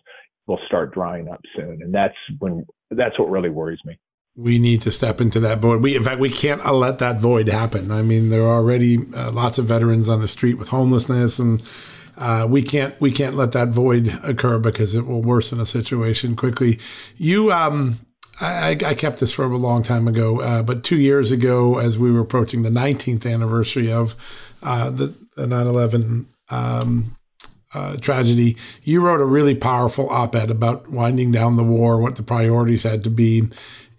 will 0.48 0.60
start 0.66 0.94
drying 0.94 1.28
up 1.30 1.42
soon, 1.56 1.82
and 1.84 1.94
that's 1.94 2.16
when 2.40 2.66
that's 2.92 3.20
what 3.20 3.30
really 3.30 3.50
worries 3.50 3.80
me. 3.86 4.00
We 4.36 4.58
need 4.58 4.82
to 4.84 4.92
step 4.92 5.20
into 5.20 5.40
that 5.42 5.60
void. 5.60 5.84
We, 5.84 5.98
in 5.98 6.04
fact, 6.04 6.22
we 6.22 6.30
can't 6.30 6.66
let 6.74 7.00
that 7.00 7.20
void 7.20 7.50
happen. 7.50 7.92
I 7.92 8.02
mean, 8.02 8.30
there 8.30 8.44
are 8.44 8.56
already 8.56 8.98
uh, 9.14 9.32
lots 9.32 9.58
of 9.58 9.66
veterans 9.66 10.08
on 10.08 10.22
the 10.22 10.30
street 10.30 10.54
with 10.54 10.70
homelessness 10.70 11.40
and 11.40 11.62
uh, 12.20 12.46
we 12.50 12.62
can't 12.62 13.00
we 13.00 13.12
can't 13.12 13.36
let 13.36 13.54
that 13.54 13.70
void 13.70 14.14
occur 14.24 14.60
because 14.60 14.94
it 14.94 15.06
will 15.06 15.22
worsen 15.22 15.60
a 15.60 15.66
situation 15.66 16.36
quickly. 16.36 16.78
You, 17.16 17.52
um, 17.52 18.00
I, 18.42 18.78
I, 18.86 18.94
kept 18.94 19.20
this 19.20 19.34
from 19.34 19.54
a 19.54 19.58
long 19.58 19.84
time 19.84 20.08
ago, 20.08 20.42
uh, 20.42 20.64
but 20.64 20.84
two 20.84 20.98
years 20.98 21.32
ago, 21.32 21.78
as 21.78 21.98
we 21.98 22.12
were 22.12 22.20
approaching 22.20 22.64
the 22.64 22.70
19th 22.70 23.30
anniversary 23.32 23.92
of 23.92 24.16
uh, 24.62 24.90
the, 24.90 25.14
the 25.36 25.46
9/11 25.46 26.26
um, 26.50 27.16
uh, 27.74 27.98
tragedy, 27.98 28.58
you 28.84 29.02
wrote 29.02 29.22
a 29.22 29.26
really 29.26 29.56
powerful 29.56 30.10
op-ed 30.10 30.50
about 30.50 30.90
winding 30.90 31.32
down 31.32 31.56
the 31.56 31.64
war, 31.64 32.00
what 32.00 32.16
the 32.16 32.24
priorities 32.24 32.84
had 32.84 33.04
to 33.04 33.10
be, 33.10 33.48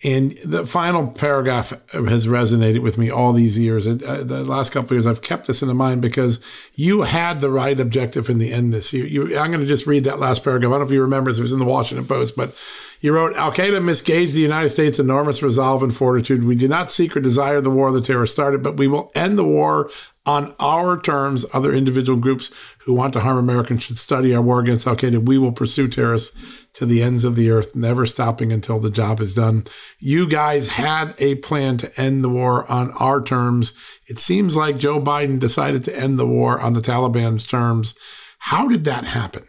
and 0.02 0.32
the 0.46 0.64
final 0.64 1.08
paragraph 1.08 1.72
has 1.92 2.26
resonated 2.26 2.82
with 2.82 2.96
me 2.96 3.10
all 3.10 3.34
these 3.34 3.58
years. 3.58 3.86
Uh, 3.86 4.22
the 4.24 4.44
last 4.44 4.72
couple 4.72 4.96
years, 4.96 5.06
I've 5.06 5.20
kept 5.20 5.46
this 5.46 5.60
in 5.60 5.76
mind 5.76 6.00
because 6.00 6.40
you 6.74 7.02
had 7.02 7.42
the 7.42 7.50
right 7.50 7.78
objective 7.78 8.30
in 8.30 8.38
the 8.38 8.50
end. 8.50 8.72
This, 8.72 8.94
you, 8.94 9.04
you, 9.04 9.38
I'm 9.38 9.50
going 9.50 9.60
to 9.60 9.66
just 9.66 9.86
read 9.86 10.04
that 10.04 10.18
last 10.18 10.42
paragraph. 10.42 10.70
I 10.70 10.72
don't 10.72 10.80
know 10.80 10.86
if 10.86 10.92
you 10.92 11.02
remember, 11.02 11.30
it 11.30 11.38
was 11.38 11.52
in 11.52 11.58
the 11.58 11.66
Washington 11.66 12.06
Post, 12.06 12.34
but 12.34 12.56
you 13.00 13.12
wrote, 13.12 13.36
Al 13.36 13.52
Qaeda 13.52 13.82
misgauged 13.82 14.32
the 14.32 14.40
United 14.40 14.70
States' 14.70 14.98
enormous 14.98 15.42
resolve 15.42 15.82
and 15.82 15.94
fortitude. 15.94 16.44
We 16.44 16.54
do 16.54 16.68
not 16.68 16.90
seek 16.90 17.14
or 17.14 17.20
desire 17.20 17.60
the 17.60 17.70
war 17.70 17.92
the 17.92 18.00
terror 18.00 18.26
started, 18.26 18.62
but 18.62 18.78
we 18.78 18.88
will 18.88 19.12
end 19.14 19.36
the 19.36 19.44
war 19.44 19.90
on 20.26 20.54
our 20.60 21.00
terms. 21.00 21.46
Other 21.52 21.72
individual 21.72 22.18
groups 22.18 22.50
who 22.80 22.92
want 22.92 23.12
to 23.14 23.20
harm 23.20 23.38
Americans 23.38 23.82
should 23.82 23.98
study 23.98 24.34
our 24.34 24.42
war 24.42 24.60
against 24.60 24.86
Al 24.86 24.96
Qaeda. 24.96 25.24
We 25.24 25.38
will 25.38 25.52
pursue 25.52 25.88
terrorists 25.88 26.56
to 26.74 26.86
the 26.86 27.02
ends 27.02 27.24
of 27.24 27.34
the 27.36 27.50
earth, 27.50 27.74
never 27.74 28.06
stopping 28.06 28.52
until 28.52 28.78
the 28.78 28.90
job 28.90 29.20
is 29.20 29.34
done. 29.34 29.64
You 29.98 30.28
guys 30.28 30.68
had 30.68 31.14
a 31.18 31.36
plan 31.36 31.78
to 31.78 31.90
end 32.00 32.22
the 32.22 32.28
war 32.28 32.70
on 32.70 32.92
our 32.92 33.22
terms. 33.22 33.74
It 34.06 34.18
seems 34.18 34.56
like 34.56 34.78
Joe 34.78 35.00
Biden 35.00 35.38
decided 35.38 35.82
to 35.84 35.98
end 35.98 36.18
the 36.18 36.26
war 36.26 36.60
on 36.60 36.74
the 36.74 36.80
Taliban's 36.80 37.46
terms. 37.46 37.94
How 38.38 38.68
did 38.68 38.84
that 38.84 39.04
happen? 39.04 39.44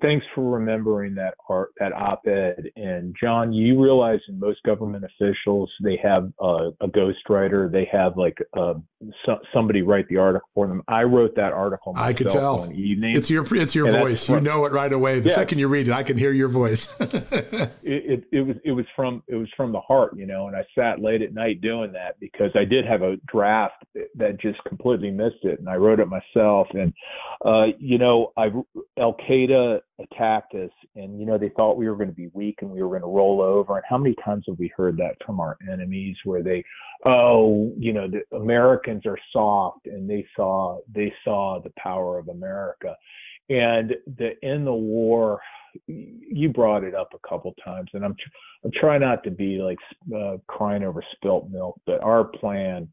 thanks 0.00 0.24
for 0.34 0.48
remembering 0.50 1.14
that 1.16 1.34
art, 1.48 1.70
that 1.78 1.92
op-ed. 1.92 2.70
And 2.76 3.14
John, 3.20 3.52
you 3.52 3.80
realize 3.80 4.20
in 4.28 4.38
most 4.38 4.62
government 4.64 5.04
officials, 5.04 5.70
they 5.82 5.98
have 6.02 6.32
a, 6.40 6.70
a 6.80 6.88
ghostwriter. 6.88 7.70
They 7.70 7.88
have 7.90 8.16
like 8.16 8.38
uh, 8.56 8.74
so, 9.24 9.38
somebody 9.54 9.82
write 9.82 10.08
the 10.08 10.16
article 10.16 10.48
for 10.54 10.66
them. 10.66 10.82
I 10.88 11.04
wrote 11.04 11.36
that 11.36 11.52
article. 11.52 11.92
I 11.96 12.12
could 12.12 12.28
tell. 12.28 12.58
One 12.58 12.74
evening. 12.74 13.14
It's 13.14 13.30
your 13.30 13.46
it's 13.54 13.74
your 13.74 13.92
voice. 13.92 14.26
From, 14.26 14.36
you 14.36 14.40
know 14.40 14.64
it 14.64 14.72
right 14.72 14.92
away. 14.92 15.20
The 15.20 15.28
yeah. 15.28 15.34
second 15.36 15.58
you 15.58 15.68
read 15.68 15.88
it, 15.88 15.92
I 15.92 16.02
can 16.02 16.18
hear 16.18 16.32
your 16.32 16.48
voice. 16.48 16.98
it, 17.00 17.72
it, 17.82 18.24
it 18.32 18.40
was 18.40 18.56
it 18.64 18.72
was 18.72 18.86
from 18.96 19.22
it 19.28 19.36
was 19.36 19.48
from 19.56 19.72
the 19.72 19.80
heart, 19.80 20.16
you 20.16 20.26
know. 20.26 20.48
And 20.48 20.56
I 20.56 20.64
sat 20.74 21.00
late 21.00 21.22
at 21.22 21.32
night 21.32 21.60
doing 21.60 21.92
that 21.92 22.18
because 22.18 22.50
I 22.56 22.64
did 22.64 22.84
have 22.86 23.02
a 23.02 23.16
draft 23.26 23.84
that 24.16 24.40
just 24.40 24.62
completely 24.64 25.10
missed 25.10 25.44
it, 25.44 25.60
and 25.60 25.68
I 25.68 25.76
wrote 25.76 26.00
it 26.00 26.08
myself. 26.08 26.66
And 26.72 26.92
uh, 27.44 27.66
you 27.78 27.98
know, 27.98 28.32
I 28.36 28.46
Al 28.98 29.14
Qaeda 29.28 29.80
attacked 30.00 30.54
us 30.54 30.70
and 30.94 31.18
you 31.18 31.26
know 31.26 31.36
they 31.36 31.50
thought 31.50 31.76
we 31.76 31.88
were 31.88 31.96
going 31.96 32.08
to 32.08 32.14
be 32.14 32.30
weak 32.32 32.58
and 32.60 32.70
we 32.70 32.82
were 32.82 32.88
going 32.88 33.02
to 33.02 33.08
roll 33.08 33.40
over 33.40 33.76
and 33.76 33.84
how 33.88 33.98
many 33.98 34.14
times 34.24 34.44
have 34.46 34.58
we 34.58 34.72
heard 34.76 34.96
that 34.96 35.16
from 35.26 35.40
our 35.40 35.56
enemies 35.70 36.16
where 36.24 36.42
they 36.42 36.62
oh 37.04 37.72
you 37.78 37.92
know 37.92 38.08
the 38.08 38.36
americans 38.36 39.02
are 39.06 39.18
soft 39.32 39.86
and 39.86 40.08
they 40.08 40.26
saw 40.34 40.78
they 40.92 41.12
saw 41.24 41.60
the 41.62 41.72
power 41.78 42.18
of 42.18 42.28
america 42.28 42.94
and 43.50 43.94
the 44.18 44.32
in 44.42 44.64
the 44.64 44.72
war 44.72 45.40
you 45.86 46.48
brought 46.48 46.82
it 46.82 46.94
up 46.94 47.10
a 47.14 47.28
couple 47.28 47.54
times 47.64 47.88
and 47.92 48.04
i'm 48.04 48.16
i'm 48.64 48.72
trying 48.72 49.00
not 49.00 49.22
to 49.22 49.30
be 49.30 49.58
like 49.58 49.78
uh, 50.16 50.36
crying 50.48 50.82
over 50.82 51.04
spilt 51.14 51.48
milk 51.50 51.80
but 51.86 52.02
our 52.02 52.24
plan 52.24 52.88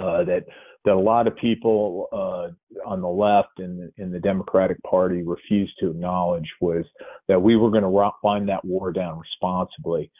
uh, 0.00 0.24
that 0.24 0.44
that 0.84 0.94
a 0.94 0.98
lot 0.98 1.26
of 1.26 1.36
people 1.36 2.08
uh, 2.12 2.48
on 2.88 3.00
the 3.00 3.08
left 3.08 3.58
and 3.58 3.92
in 3.98 4.12
the 4.12 4.20
Democratic 4.20 4.80
Party 4.84 5.22
refused 5.22 5.74
to 5.80 5.90
acknowledge 5.90 6.48
was 6.60 6.84
that 7.26 7.40
we 7.40 7.56
were 7.56 7.70
going 7.70 7.82
to 7.82 8.12
wind 8.22 8.48
that 8.48 8.64
war 8.64 8.92
down 8.92 9.18
responsibly. 9.18 10.10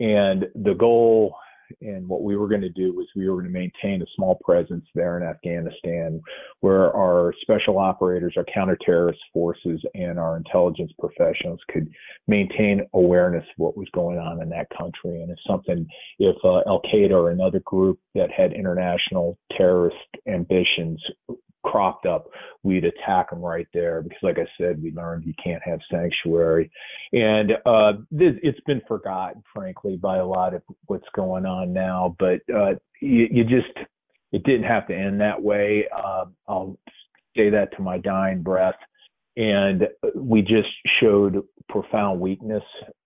And 0.00 0.46
the 0.54 0.74
goal 0.74 1.34
and 1.80 2.08
what 2.08 2.22
we 2.22 2.36
were 2.36 2.48
going 2.48 2.60
to 2.60 2.68
do 2.68 2.94
was 2.94 3.06
we 3.14 3.28
were 3.28 3.40
going 3.40 3.52
to 3.52 3.58
maintain 3.58 4.02
a 4.02 4.06
small 4.14 4.38
presence 4.44 4.84
there 4.94 5.16
in 5.16 5.22
Afghanistan 5.22 6.20
where 6.60 6.94
our 6.94 7.32
special 7.42 7.78
operators, 7.78 8.34
our 8.36 8.44
counterterrorist 8.44 9.18
forces, 9.32 9.80
and 9.94 10.18
our 10.18 10.36
intelligence 10.36 10.92
professionals 10.98 11.60
could 11.70 11.88
maintain 12.26 12.86
awareness 12.94 13.44
of 13.44 13.58
what 13.58 13.76
was 13.76 13.88
going 13.92 14.18
on 14.18 14.42
in 14.42 14.48
that 14.48 14.68
country. 14.76 15.22
And 15.22 15.30
if 15.30 15.38
something, 15.46 15.86
if 16.18 16.36
uh, 16.44 16.62
Al 16.66 16.82
Qaeda 16.82 17.12
or 17.12 17.30
another 17.30 17.60
group 17.60 17.98
that 18.14 18.30
had 18.30 18.52
international 18.52 19.38
terrorist 19.56 19.96
ambitions 20.26 21.02
cropped 21.70 22.06
up, 22.06 22.26
we'd 22.62 22.84
attack 22.84 23.30
them 23.30 23.40
right 23.40 23.66
there 23.74 24.02
because, 24.02 24.18
like 24.22 24.38
I 24.38 24.46
said, 24.58 24.82
we 24.82 24.92
learned 24.92 25.24
you 25.24 25.34
can't 25.42 25.62
have 25.64 25.80
sanctuary, 25.90 26.70
and 27.12 27.52
uh, 27.66 27.92
this, 28.10 28.34
it's 28.42 28.60
been 28.66 28.82
forgotten, 28.88 29.42
frankly, 29.54 29.96
by 29.96 30.18
a 30.18 30.26
lot 30.26 30.54
of 30.54 30.62
what's 30.86 31.08
going 31.14 31.46
on 31.46 31.72
now. 31.72 32.16
But 32.18 32.40
uh, 32.54 32.74
you, 33.00 33.28
you 33.30 33.44
just 33.44 33.76
it 34.32 34.42
didn't 34.44 34.64
have 34.64 34.86
to 34.88 34.94
end 34.94 35.20
that 35.20 35.40
way. 35.40 35.86
Uh, 35.94 36.26
I'll 36.46 36.78
say 37.36 37.50
that 37.50 37.74
to 37.76 37.82
my 37.82 37.98
dying 37.98 38.42
breath, 38.42 38.78
and 39.36 39.88
we 40.14 40.42
just 40.42 40.68
showed 41.00 41.42
profound 41.68 42.20
weakness 42.20 42.64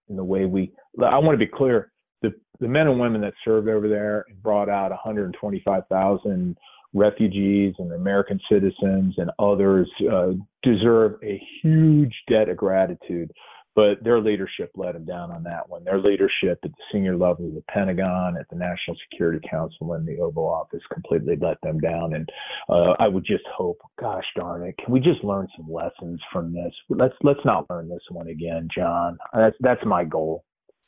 in 0.08 0.16
the 0.16 0.24
way 0.24 0.46
we. 0.46 0.72
I 1.02 1.18
want 1.18 1.38
to 1.38 1.44
be 1.44 1.50
clear. 1.52 1.90
The, 2.22 2.32
the 2.60 2.68
men 2.68 2.86
and 2.86 3.00
women 3.00 3.20
that 3.22 3.34
served 3.44 3.68
over 3.68 3.88
there 3.88 4.24
and 4.28 4.40
brought 4.42 4.68
out 4.68 4.90
125,000 4.90 6.56
refugees 6.94 7.74
and 7.78 7.92
American 7.92 8.40
citizens 8.50 9.14
and 9.16 9.30
others 9.38 9.90
uh, 10.12 10.32
deserve 10.62 11.14
a 11.22 11.40
huge 11.62 12.14
debt 12.28 12.48
of 12.48 12.56
gratitude. 12.56 13.30
But 13.74 14.04
their 14.04 14.20
leadership 14.20 14.70
let 14.76 14.92
them 14.92 15.06
down 15.06 15.30
on 15.30 15.44
that 15.44 15.66
one. 15.66 15.82
Their 15.84 15.98
leadership 15.98 16.58
at 16.62 16.70
the 16.70 16.76
senior 16.92 17.16
level 17.16 17.48
of 17.48 17.54
the 17.54 17.64
Pentagon, 17.70 18.36
at 18.38 18.46
the 18.50 18.56
National 18.56 18.94
Security 19.10 19.40
Council, 19.48 19.94
and 19.94 20.06
the 20.06 20.18
Oval 20.20 20.46
Office 20.46 20.82
completely 20.92 21.36
let 21.40 21.58
them 21.62 21.80
down. 21.80 22.12
And 22.12 22.28
uh, 22.68 22.92
I 22.98 23.08
would 23.08 23.24
just 23.24 23.44
hope, 23.56 23.78
gosh 23.98 24.26
darn 24.36 24.62
it, 24.64 24.76
can 24.76 24.92
we 24.92 25.00
just 25.00 25.24
learn 25.24 25.48
some 25.56 25.72
lessons 25.72 26.20
from 26.30 26.52
this? 26.52 26.72
Let's 26.90 27.14
let's 27.22 27.40
not 27.46 27.70
learn 27.70 27.88
this 27.88 28.04
one 28.10 28.28
again, 28.28 28.68
John. 28.76 29.16
That's 29.32 29.56
that's 29.60 29.86
my 29.86 30.04
goal. 30.04 30.44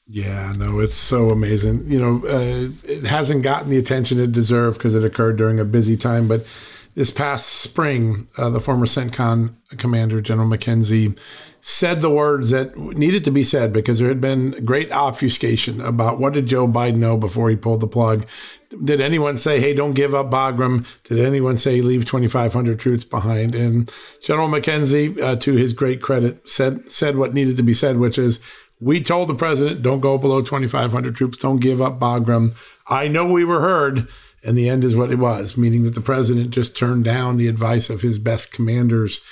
Yeah, 0.07 0.53
no, 0.59 0.81
it's 0.81 0.95
so 0.95 1.31
amazing. 1.31 1.85
You 1.87 1.99
know, 2.01 2.29
uh, 2.29 2.69
it 2.85 3.07
hasn't 3.07 3.43
gotten 3.43 3.71
the 3.71 3.79
attention 3.79 4.21
it 4.21 4.33
deserved 4.33 4.79
because 4.79 4.95
it 4.95 5.03
occurred 5.05 5.37
during 5.39 5.59
a 5.59 5.65
busy 5.65 5.97
time. 5.97 6.29
But 6.29 6.47
this 6.95 7.11
past 7.11 7.47
spring, 7.47 8.29
uh, 8.37 8.51
the 8.51 8.61
former 8.61 8.87
CENTCOM 8.87 9.55
commander, 9.79 10.21
General 10.21 10.49
McKenzie, 10.49 11.19
said 11.67 12.03
the 12.03 12.11
words 12.11 12.51
that 12.51 12.77
needed 12.77 13.25
to 13.25 13.31
be 13.31 13.43
said 13.43 13.73
because 13.73 13.99
there 13.99 14.09
had 14.09 14.21
been 14.21 14.51
great 14.67 14.93
obfuscation 14.93 15.81
about 15.81 16.21
what 16.21 16.35
did 16.35 16.47
Joe 16.47 16.69
Biden 16.69 16.99
know 16.99 17.17
before 17.17 17.49
he 17.49 17.57
pulled 17.57 17.81
the 17.81 17.87
plug. 17.87 18.27
Did 18.85 19.01
anyone 19.01 19.39
say, 19.39 19.61
hey, 19.61 19.73
don't 19.73 19.95
give 19.95 20.15
up 20.15 20.31
Bagram? 20.31 20.87
Did 21.05 21.21
anyone 21.21 21.57
say 21.57 21.81
leave 21.81 22.05
2,500 22.05 22.79
troops 22.79 23.05
behind? 23.05 23.55
And 23.55 23.91
General 24.23 24.49
McKenzie, 24.49 25.19
uh, 25.23 25.37
to 25.37 25.55
his 25.55 25.73
great 25.73 26.03
credit, 26.03 26.47
said 26.47 26.91
said 26.91 27.17
what 27.17 27.33
needed 27.33 27.57
to 27.57 27.63
be 27.63 27.73
said, 27.73 27.97
which 27.97 28.19
is 28.19 28.43
we 28.81 29.01
told 29.01 29.29
the 29.29 29.35
president, 29.35 29.83
don't 29.83 30.01
go 30.01 30.18
below 30.18 30.43
2,500 30.43 31.14
troops, 31.14 31.39
don't 31.39 31.61
give 31.61 31.81
up 31.81 31.99
Bagram. 31.99 32.55
I 32.89 33.09
know 33.09 33.27
we 33.27 33.45
were 33.45 33.61
heard. 33.61 34.09
And 34.47 34.59
the 34.59 34.68
end 34.68 34.85
is 34.85 34.95
what 34.95 35.11
it 35.11 35.18
was, 35.18 35.57
meaning 35.57 35.85
that 35.85 35.95
the 35.95 36.03
president 36.03 36.51
just 36.51 36.77
turned 36.77 37.05
down 37.05 37.39
the 37.39 37.49
advice 37.49 37.89
of 37.89 38.03
his 38.03 38.18
best 38.18 38.53
commanders. 38.53 39.22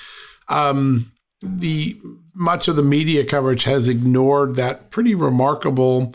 Um, 0.49 1.13
the 1.43 2.01
much 2.35 2.67
of 2.67 2.77
the 2.77 2.83
media 2.83 3.25
coverage 3.25 3.65
has 3.65 3.89
ignored 3.89 4.57
that 4.57 4.91
pretty 4.91 5.15
remarkable 5.15 6.15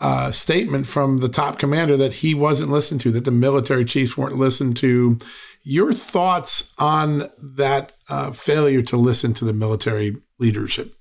uh, 0.00 0.32
statement 0.32 0.86
from 0.86 1.18
the 1.18 1.28
top 1.28 1.58
commander 1.58 1.96
that 1.98 2.14
he 2.14 2.32
wasn't 2.32 2.70
listened 2.70 3.02
to, 3.02 3.10
that 3.10 3.26
the 3.26 3.30
military 3.30 3.84
chiefs 3.84 4.16
weren't 4.16 4.36
listened 4.36 4.76
to. 4.78 5.18
Your 5.62 5.92
thoughts 5.92 6.74
on 6.78 7.28
that 7.38 7.92
uh, 8.08 8.30
failure 8.32 8.80
to 8.82 8.96
listen 8.96 9.34
to 9.34 9.44
the 9.44 9.52
military 9.52 10.16
leadership? 10.38 10.94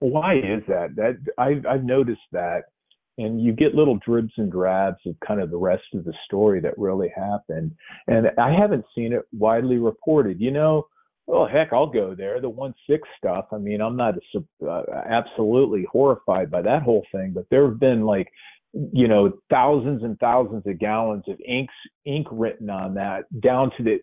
Why 0.00 0.36
is 0.36 0.62
that? 0.68 0.96
That 0.96 1.16
I've 1.38 1.66
I've 1.66 1.84
noticed 1.84 2.20
that, 2.32 2.64
and 3.18 3.40
you 3.42 3.52
get 3.52 3.74
little 3.74 3.98
dribs 4.04 4.32
and 4.36 4.50
drabs 4.50 4.98
of 5.06 5.16
kind 5.26 5.40
of 5.40 5.50
the 5.50 5.56
rest 5.56 5.84
of 5.94 6.04
the 6.04 6.14
story 6.24 6.60
that 6.60 6.78
really 6.78 7.12
happened, 7.14 7.72
and 8.06 8.28
I 8.38 8.52
haven't 8.52 8.84
seen 8.94 9.12
it 9.12 9.22
widely 9.32 9.78
reported. 9.78 10.40
You 10.40 10.52
know, 10.52 10.86
well, 11.28 11.46
heck, 11.46 11.72
I'll 11.72 11.86
go 11.86 12.14
there. 12.14 12.40
The 12.40 12.48
one 12.48 12.74
six 12.88 13.06
stuff. 13.18 13.46
I 13.52 13.58
mean, 13.58 13.82
I'm 13.82 13.96
not 13.96 14.14
a, 14.16 14.66
uh, 14.66 14.82
absolutely 15.08 15.86
horrified 15.90 16.50
by 16.50 16.62
that 16.62 16.82
whole 16.82 17.04
thing, 17.12 17.32
but 17.34 17.44
there 17.50 17.68
have 17.68 17.78
been 17.78 18.06
like, 18.06 18.28
you 18.72 19.08
know, 19.08 19.32
thousands 19.50 20.02
and 20.02 20.18
thousands 20.20 20.66
of 20.66 20.78
gallons 20.78 21.24
of 21.28 21.38
inks 21.46 21.74
ink 22.06 22.26
written 22.30 22.70
on 22.70 22.94
that 22.94 23.24
down 23.40 23.70
to 23.76 23.82
the 23.82 24.00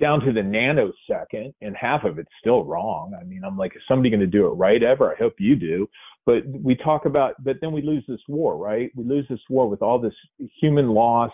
down 0.00 0.20
to 0.20 0.32
the 0.32 0.40
nanosecond, 0.40 1.54
and 1.60 1.76
half 1.76 2.04
of 2.04 2.18
it's 2.18 2.30
still 2.40 2.64
wrong. 2.64 3.16
I 3.18 3.24
mean, 3.24 3.42
I'm 3.44 3.56
like, 3.56 3.74
is 3.76 3.82
somebody 3.88 4.10
going 4.10 4.20
to 4.20 4.26
do 4.26 4.46
it 4.46 4.50
right 4.50 4.82
ever? 4.82 5.12
I 5.12 5.16
hope 5.16 5.34
you 5.38 5.56
do. 5.56 5.88
But 6.24 6.42
we 6.46 6.74
talk 6.74 7.06
about, 7.06 7.34
but 7.44 7.56
then 7.60 7.72
we 7.72 7.82
lose 7.82 8.04
this 8.08 8.20
war, 8.28 8.56
right? 8.56 8.90
We 8.96 9.04
lose 9.04 9.26
this 9.30 9.40
war 9.48 9.68
with 9.68 9.80
all 9.80 9.98
this 9.98 10.14
human 10.60 10.88
loss 10.90 11.30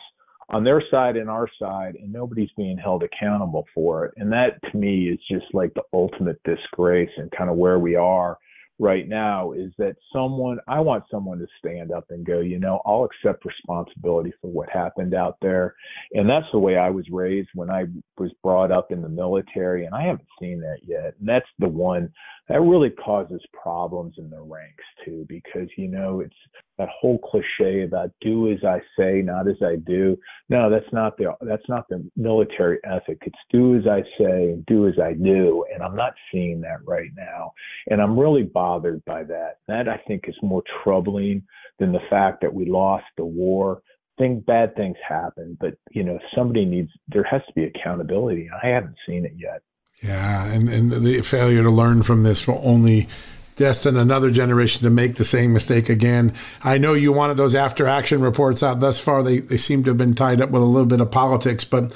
on 0.50 0.64
their 0.64 0.82
side 0.90 1.16
and 1.16 1.30
our 1.30 1.48
side, 1.58 1.94
and 1.94 2.12
nobody's 2.12 2.50
being 2.56 2.76
held 2.76 3.02
accountable 3.02 3.64
for 3.74 4.04
it. 4.04 4.14
And 4.16 4.30
that 4.32 4.60
to 4.70 4.76
me 4.76 5.08
is 5.08 5.18
just 5.30 5.46
like 5.54 5.72
the 5.74 5.82
ultimate 5.92 6.40
disgrace 6.44 7.10
and 7.16 7.30
kind 7.30 7.48
of 7.48 7.56
where 7.56 7.78
we 7.78 7.96
are 7.96 8.36
right 8.82 9.08
now 9.08 9.52
is 9.52 9.70
that 9.78 9.94
someone 10.12 10.58
I 10.66 10.80
want 10.80 11.04
someone 11.08 11.38
to 11.38 11.46
stand 11.58 11.92
up 11.92 12.06
and 12.10 12.26
go, 12.26 12.40
you 12.40 12.58
know, 12.58 12.82
I'll 12.84 13.04
accept 13.04 13.44
responsibility 13.44 14.32
for 14.42 14.50
what 14.50 14.68
happened 14.68 15.14
out 15.14 15.36
there. 15.40 15.76
And 16.14 16.28
that's 16.28 16.46
the 16.52 16.58
way 16.58 16.76
I 16.76 16.90
was 16.90 17.06
raised 17.10 17.50
when 17.54 17.70
I 17.70 17.84
was 18.18 18.32
brought 18.42 18.72
up 18.72 18.90
in 18.90 19.00
the 19.00 19.08
military 19.08 19.86
and 19.86 19.94
I 19.94 20.02
haven't 20.02 20.26
seen 20.40 20.60
that 20.60 20.78
yet. 20.82 21.14
And 21.20 21.28
that's 21.28 21.46
the 21.60 21.68
one 21.68 22.12
that 22.48 22.60
really 22.60 22.90
causes 22.90 23.40
problems 23.52 24.14
in 24.18 24.28
the 24.28 24.40
ranks 24.40 24.84
too 25.04 25.24
because 25.28 25.68
you 25.76 25.86
know 25.88 26.20
it's 26.20 26.34
that 26.78 26.88
whole 26.88 27.18
cliche 27.18 27.84
about 27.84 28.10
do 28.20 28.50
as 28.50 28.58
I 28.64 28.80
say, 28.98 29.22
not 29.22 29.46
as 29.46 29.56
I 29.62 29.76
do. 29.76 30.18
No, 30.48 30.68
that's 30.68 30.92
not 30.92 31.16
the 31.16 31.34
that's 31.42 31.68
not 31.68 31.88
the 31.88 32.04
military 32.16 32.78
ethic. 32.84 33.18
It's 33.22 33.38
do 33.50 33.76
as 33.76 33.86
I 33.86 34.02
say, 34.18 34.56
do 34.66 34.88
as 34.88 34.94
I 35.02 35.12
do, 35.12 35.64
and 35.72 35.82
I'm 35.82 35.94
not 35.94 36.14
seeing 36.32 36.60
that 36.62 36.78
right 36.84 37.10
now. 37.16 37.52
And 37.88 38.00
I'm 38.02 38.18
really 38.18 38.42
bothered 38.42 38.71
by 38.80 39.24
that. 39.24 39.58
That 39.68 39.88
I 39.88 39.98
think 40.06 40.24
is 40.28 40.36
more 40.42 40.62
troubling 40.82 41.42
than 41.78 41.92
the 41.92 42.00
fact 42.10 42.40
that 42.42 42.54
we 42.54 42.66
lost 42.66 43.04
the 43.16 43.24
war. 43.24 43.82
Think 44.18 44.44
bad 44.44 44.76
things 44.76 44.96
happen, 45.06 45.56
but 45.60 45.74
you 45.90 46.04
know 46.04 46.18
somebody 46.34 46.64
needs. 46.64 46.90
There 47.08 47.24
has 47.24 47.42
to 47.46 47.52
be 47.54 47.64
accountability. 47.64 48.50
I 48.62 48.66
haven't 48.68 48.96
seen 49.06 49.24
it 49.24 49.32
yet. 49.36 49.62
Yeah, 50.02 50.46
and, 50.46 50.68
and 50.68 50.92
the 50.92 51.22
failure 51.22 51.62
to 51.62 51.70
learn 51.70 52.02
from 52.02 52.22
this 52.22 52.46
will 52.46 52.60
only 52.64 53.08
destine 53.56 53.96
another 53.96 54.30
generation 54.30 54.82
to 54.82 54.90
make 54.90 55.16
the 55.16 55.24
same 55.24 55.52
mistake 55.52 55.88
again. 55.88 56.32
I 56.62 56.78
know 56.78 56.94
you 56.94 57.12
wanted 57.12 57.36
those 57.36 57.54
after 57.54 57.86
action 57.86 58.20
reports 58.20 58.62
out. 58.62 58.80
Thus 58.80 58.98
far, 58.98 59.22
they, 59.22 59.38
they 59.38 59.56
seem 59.56 59.84
to 59.84 59.90
have 59.90 59.98
been 59.98 60.14
tied 60.14 60.40
up 60.40 60.50
with 60.50 60.62
a 60.62 60.66
little 60.66 60.86
bit 60.86 61.00
of 61.00 61.10
politics, 61.10 61.64
but 61.64 61.92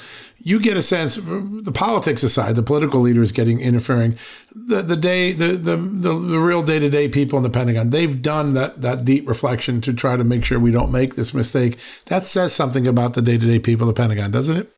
you 0.47 0.61
get 0.61 0.77
a 0.77 0.81
sense, 0.81 1.17
the 1.17 1.73
politics 1.73 2.23
aside, 2.23 2.55
the 2.55 2.63
political 2.63 3.01
leaders 3.01 3.33
getting 3.33 3.59
interfering, 3.59 4.17
the, 4.55 4.81
the 4.81 4.95
day, 4.95 5.33
the, 5.33 5.47
the, 5.57 5.75
the, 5.75 6.13
the 6.13 6.39
real 6.39 6.63
day 6.63 6.79
to 6.79 6.89
day 6.89 7.09
people 7.09 7.35
in 7.35 7.43
the 7.43 7.49
Pentagon, 7.49 7.89
they've 7.89 8.21
done 8.21 8.53
that, 8.53 8.81
that 8.81 9.03
deep 9.03 9.27
reflection 9.27 9.81
to 9.81 9.93
try 9.93 10.15
to 10.15 10.23
make 10.23 10.45
sure 10.45 10.57
we 10.57 10.71
don't 10.71 10.89
make 10.89 11.15
this 11.15 11.33
mistake. 11.33 11.77
That 12.05 12.25
says 12.25 12.53
something 12.53 12.87
about 12.87 13.13
the 13.13 13.21
day 13.21 13.37
to 13.37 13.45
day 13.45 13.59
people 13.59 13.89
of 13.89 13.93
the 13.93 14.01
Pentagon, 14.01 14.31
doesn't 14.31 14.55
it? 14.55 14.71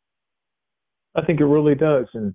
I 1.15 1.23
think 1.23 1.39
it 1.39 1.45
really 1.45 1.75
does. 1.75 2.07
And, 2.15 2.33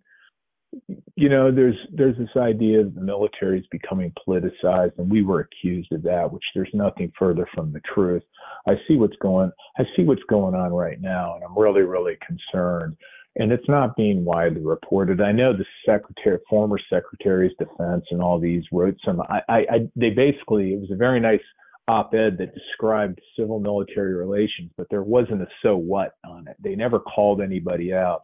you 1.17 1.29
know, 1.29 1.51
there's 1.51 1.77
there's 1.93 2.17
this 2.17 2.37
idea 2.37 2.85
that 2.85 2.95
the 2.95 3.01
military 3.01 3.59
is 3.59 3.67
becoming 3.73 4.13
politicized, 4.29 4.97
and 4.99 5.11
we 5.11 5.23
were 5.23 5.41
accused 5.41 5.91
of 5.91 6.03
that, 6.03 6.33
which 6.33 6.45
there's 6.55 6.71
nothing 6.73 7.11
further 7.19 7.49
from 7.53 7.73
the 7.73 7.81
truth. 7.93 8.23
I 8.69 8.75
see 8.87 8.95
what's 8.95 9.17
going 9.21 9.51
I 9.77 9.83
see 9.97 10.05
what's 10.05 10.23
going 10.29 10.55
on 10.55 10.73
right 10.73 11.01
now, 11.01 11.35
and 11.35 11.43
I'm 11.43 11.59
really 11.59 11.83
really 11.83 12.17
concerned. 12.25 12.97
And 13.37 13.51
it's 13.51 13.69
not 13.69 13.97
being 13.97 14.25
widely 14.25 14.63
reported. 14.63 15.21
I 15.21 15.33
know 15.33 15.53
the 15.53 15.65
secretary, 15.85 16.39
former 16.49 16.79
secretaries 16.89 17.53
of 17.59 17.69
defense, 17.69 18.05
and 18.11 18.23
all 18.23 18.39
these 18.39 18.63
wrote 18.71 18.97
some. 19.05 19.21
I, 19.23 19.41
I, 19.49 19.59
I 19.59 19.89
they 19.97 20.11
basically 20.11 20.73
it 20.73 20.81
was 20.81 20.91
a 20.93 20.97
very 20.97 21.19
nice 21.19 21.41
op-ed 21.89 22.39
that 22.39 22.55
described 22.55 23.21
civil 23.39 23.61
military 23.61 24.15
relations, 24.15 24.71
but 24.77 24.87
there 24.91 25.03
wasn't 25.03 25.43
a 25.43 25.47
so 25.63 25.77
what 25.77 26.13
on 26.27 26.47
it. 26.49 26.57
They 26.63 26.75
never 26.75 27.01
called 27.01 27.41
anybody 27.41 27.93
out. 27.93 28.21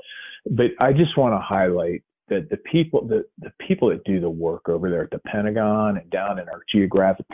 But 0.51 0.71
I 0.79 0.93
just 0.93 1.19
want 1.19 1.35
to 1.35 1.39
highlight 1.39 2.03
that 2.29 2.49
the 2.49 2.57
people 2.59 3.07
the, 3.07 3.25
the 3.39 3.53
people 3.67 3.89
that 3.89 4.05
do 4.05 4.21
the 4.21 4.31
work 4.31 4.69
over 4.69 4.89
there 4.89 5.03
at 5.03 5.11
the 5.11 5.19
Pentagon 5.19 5.99
and 5.99 6.09
down 6.11 6.39
in 6.39 6.49
our 6.49 6.63
geographic 6.73 7.27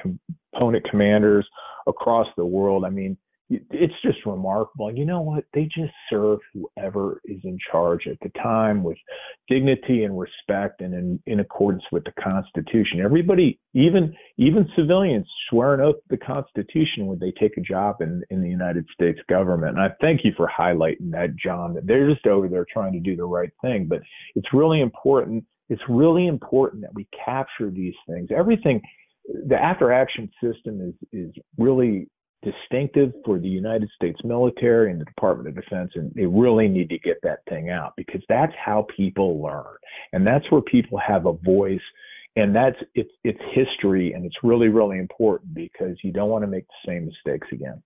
component 0.52 0.88
commanders 0.88 1.46
across 1.86 2.26
the 2.36 2.46
world. 2.46 2.84
I 2.84 2.90
mean, 2.90 3.16
it's 3.48 3.94
just 4.02 4.18
remarkable. 4.26 4.92
You 4.92 5.04
know 5.04 5.20
what? 5.20 5.44
They 5.54 5.64
just 5.64 5.92
serve 6.10 6.40
whoever 6.52 7.20
is 7.24 7.40
in 7.44 7.58
charge 7.70 8.08
at 8.08 8.18
the 8.20 8.30
time 8.40 8.82
with 8.82 8.98
dignity 9.48 10.02
and 10.02 10.18
respect 10.18 10.80
and 10.80 10.92
in, 10.92 11.22
in 11.26 11.40
accordance 11.40 11.84
with 11.92 12.02
the 12.04 12.12
Constitution. 12.20 13.00
Everybody, 13.04 13.60
even 13.72 14.14
even 14.36 14.68
civilians, 14.76 15.26
swear 15.48 15.74
an 15.74 15.80
oath 15.80 15.94
to 15.94 16.16
the 16.16 16.16
Constitution 16.16 17.06
when 17.06 17.20
they 17.20 17.32
take 17.38 17.56
a 17.56 17.60
job 17.60 17.96
in, 18.00 18.22
in 18.30 18.42
the 18.42 18.50
United 18.50 18.84
States 18.92 19.20
government. 19.28 19.78
And 19.78 19.80
I 19.80 19.94
thank 20.00 20.24
you 20.24 20.32
for 20.36 20.48
highlighting 20.48 21.12
that, 21.12 21.36
John, 21.36 21.74
that 21.74 21.86
they're 21.86 22.10
just 22.12 22.26
over 22.26 22.48
there 22.48 22.66
trying 22.72 22.94
to 22.94 23.00
do 23.00 23.14
the 23.14 23.24
right 23.24 23.50
thing. 23.62 23.86
But 23.88 24.00
it's 24.34 24.52
really 24.52 24.80
important. 24.80 25.44
It's 25.68 25.82
really 25.88 26.26
important 26.26 26.82
that 26.82 26.94
we 26.94 27.06
capture 27.24 27.70
these 27.70 27.94
things. 28.08 28.30
Everything 28.36 28.80
the 29.48 29.56
after 29.56 29.92
action 29.92 30.30
system 30.42 30.80
is 30.80 30.94
is 31.12 31.32
really 31.58 32.08
distinctive 32.46 33.12
for 33.24 33.38
the 33.38 33.48
United 33.48 33.90
States 33.94 34.20
military 34.24 34.90
and 34.90 35.00
the 35.00 35.04
Department 35.04 35.48
of 35.48 35.62
Defense, 35.62 35.90
and 35.94 36.12
they 36.14 36.26
really 36.26 36.68
need 36.68 36.88
to 36.90 36.98
get 36.98 37.18
that 37.22 37.40
thing 37.48 37.70
out 37.70 37.94
because 37.96 38.22
that's 38.28 38.52
how 38.64 38.86
people 38.96 39.42
learn, 39.42 39.76
and 40.12 40.26
that's 40.26 40.50
where 40.50 40.62
people 40.62 40.98
have 40.98 41.26
a 41.26 41.32
voice, 41.32 41.80
and 42.36 42.54
that's 42.54 42.78
it's 42.94 43.10
it's 43.24 43.40
history, 43.52 44.12
and 44.12 44.24
it's 44.24 44.36
really 44.42 44.68
really 44.68 44.98
important 44.98 45.54
because 45.54 45.96
you 46.02 46.12
don't 46.12 46.30
want 46.30 46.44
to 46.44 46.48
make 46.48 46.66
the 46.66 46.90
same 46.92 47.06
mistakes 47.06 47.48
again. 47.52 47.82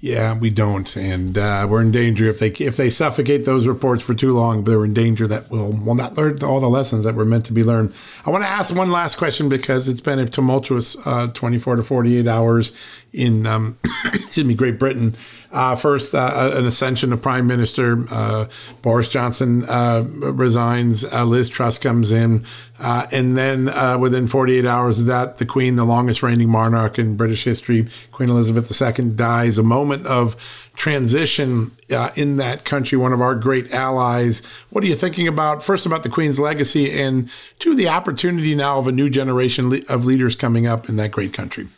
Yeah, 0.00 0.36
we 0.38 0.50
don't, 0.50 0.94
and 0.94 1.38
uh, 1.38 1.66
we're 1.68 1.80
in 1.80 1.90
danger 1.90 2.28
if 2.28 2.38
they 2.38 2.50
if 2.50 2.76
they 2.76 2.90
suffocate 2.90 3.46
those 3.46 3.66
reports 3.66 4.02
for 4.02 4.12
too 4.12 4.32
long. 4.32 4.64
They're 4.64 4.84
in 4.84 4.92
danger 4.92 5.26
that 5.26 5.50
we'll 5.50 5.72
will 5.72 5.94
not 5.94 6.18
learn 6.18 6.44
all 6.44 6.60
the 6.60 6.68
lessons 6.68 7.04
that 7.04 7.14
were 7.14 7.24
meant 7.24 7.46
to 7.46 7.54
be 7.54 7.64
learned. 7.64 7.94
I 8.26 8.30
want 8.30 8.44
to 8.44 8.48
ask 8.48 8.74
one 8.74 8.90
last 8.90 9.16
question 9.16 9.48
because 9.48 9.88
it's 9.88 10.02
been 10.02 10.18
a 10.18 10.26
tumultuous 10.26 10.98
uh, 11.06 11.28
24 11.28 11.76
to 11.76 11.82
48 11.82 12.26
hours 12.28 12.76
in 13.14 13.46
um, 13.46 13.78
excuse 14.12 14.44
me 14.44 14.54
Great 14.54 14.78
Britain. 14.78 15.14
Uh, 15.50 15.74
first, 15.74 16.14
uh, 16.14 16.50
an 16.54 16.66
ascension 16.66 17.14
of 17.14 17.22
Prime 17.22 17.46
Minister 17.46 18.04
uh, 18.10 18.46
Boris 18.82 19.08
Johnson 19.08 19.64
uh, 19.64 20.04
resigns. 20.06 21.10
Liz 21.10 21.48
Truss 21.48 21.78
comes 21.78 22.12
in, 22.12 22.44
and 22.78 23.36
then 23.36 24.00
within 24.00 24.26
48 24.26 24.64
hours 24.64 25.00
of 25.00 25.06
that, 25.06 25.38
the 25.38 25.46
Queen, 25.46 25.76
the 25.76 25.84
longest 25.84 26.22
reigning 26.22 26.48
monarch 26.48 26.98
in 26.98 27.16
British 27.16 27.44
history, 27.44 27.86
Queen 28.12 28.30
Elizabeth 28.30 28.70
II, 28.80 29.10
dies. 29.10 29.58
A 29.58 29.62
moment 29.62 30.06
of 30.06 30.36
transition 30.76 31.72
uh, 31.90 32.10
in 32.14 32.36
that 32.36 32.64
country, 32.64 32.96
one 32.98 33.12
of 33.12 33.20
our 33.20 33.34
great 33.34 33.72
allies. 33.72 34.44
What 34.70 34.84
are 34.84 34.86
you 34.86 34.94
thinking 34.94 35.26
about, 35.26 35.64
first, 35.64 35.86
about 35.86 36.02
the 36.02 36.08
Queen's 36.08 36.38
legacy, 36.38 36.92
and 36.92 37.30
two, 37.58 37.74
the 37.74 37.88
opportunity 37.88 38.54
now 38.54 38.78
of 38.78 38.86
a 38.86 38.92
new 38.92 39.10
generation 39.10 39.82
of 39.88 40.04
leaders 40.04 40.36
coming 40.36 40.66
up 40.66 40.88
in 40.88 40.96
that 40.96 41.10
great 41.10 41.32
country? 41.32 41.68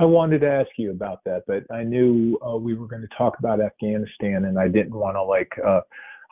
I 0.00 0.04
wanted 0.04 0.42
to 0.42 0.48
ask 0.48 0.70
you 0.76 0.92
about 0.92 1.24
that, 1.24 1.42
but 1.48 1.64
I 1.74 1.82
knew 1.82 2.38
uh, 2.46 2.56
we 2.56 2.74
were 2.74 2.86
going 2.86 3.02
to 3.02 3.16
talk 3.18 3.38
about 3.40 3.60
Afghanistan, 3.60 4.44
and 4.44 4.58
I 4.58 4.68
didn't 4.68 4.94
want 4.94 5.16
to 5.16 5.22
like 5.22 5.52
uh, 5.66 5.80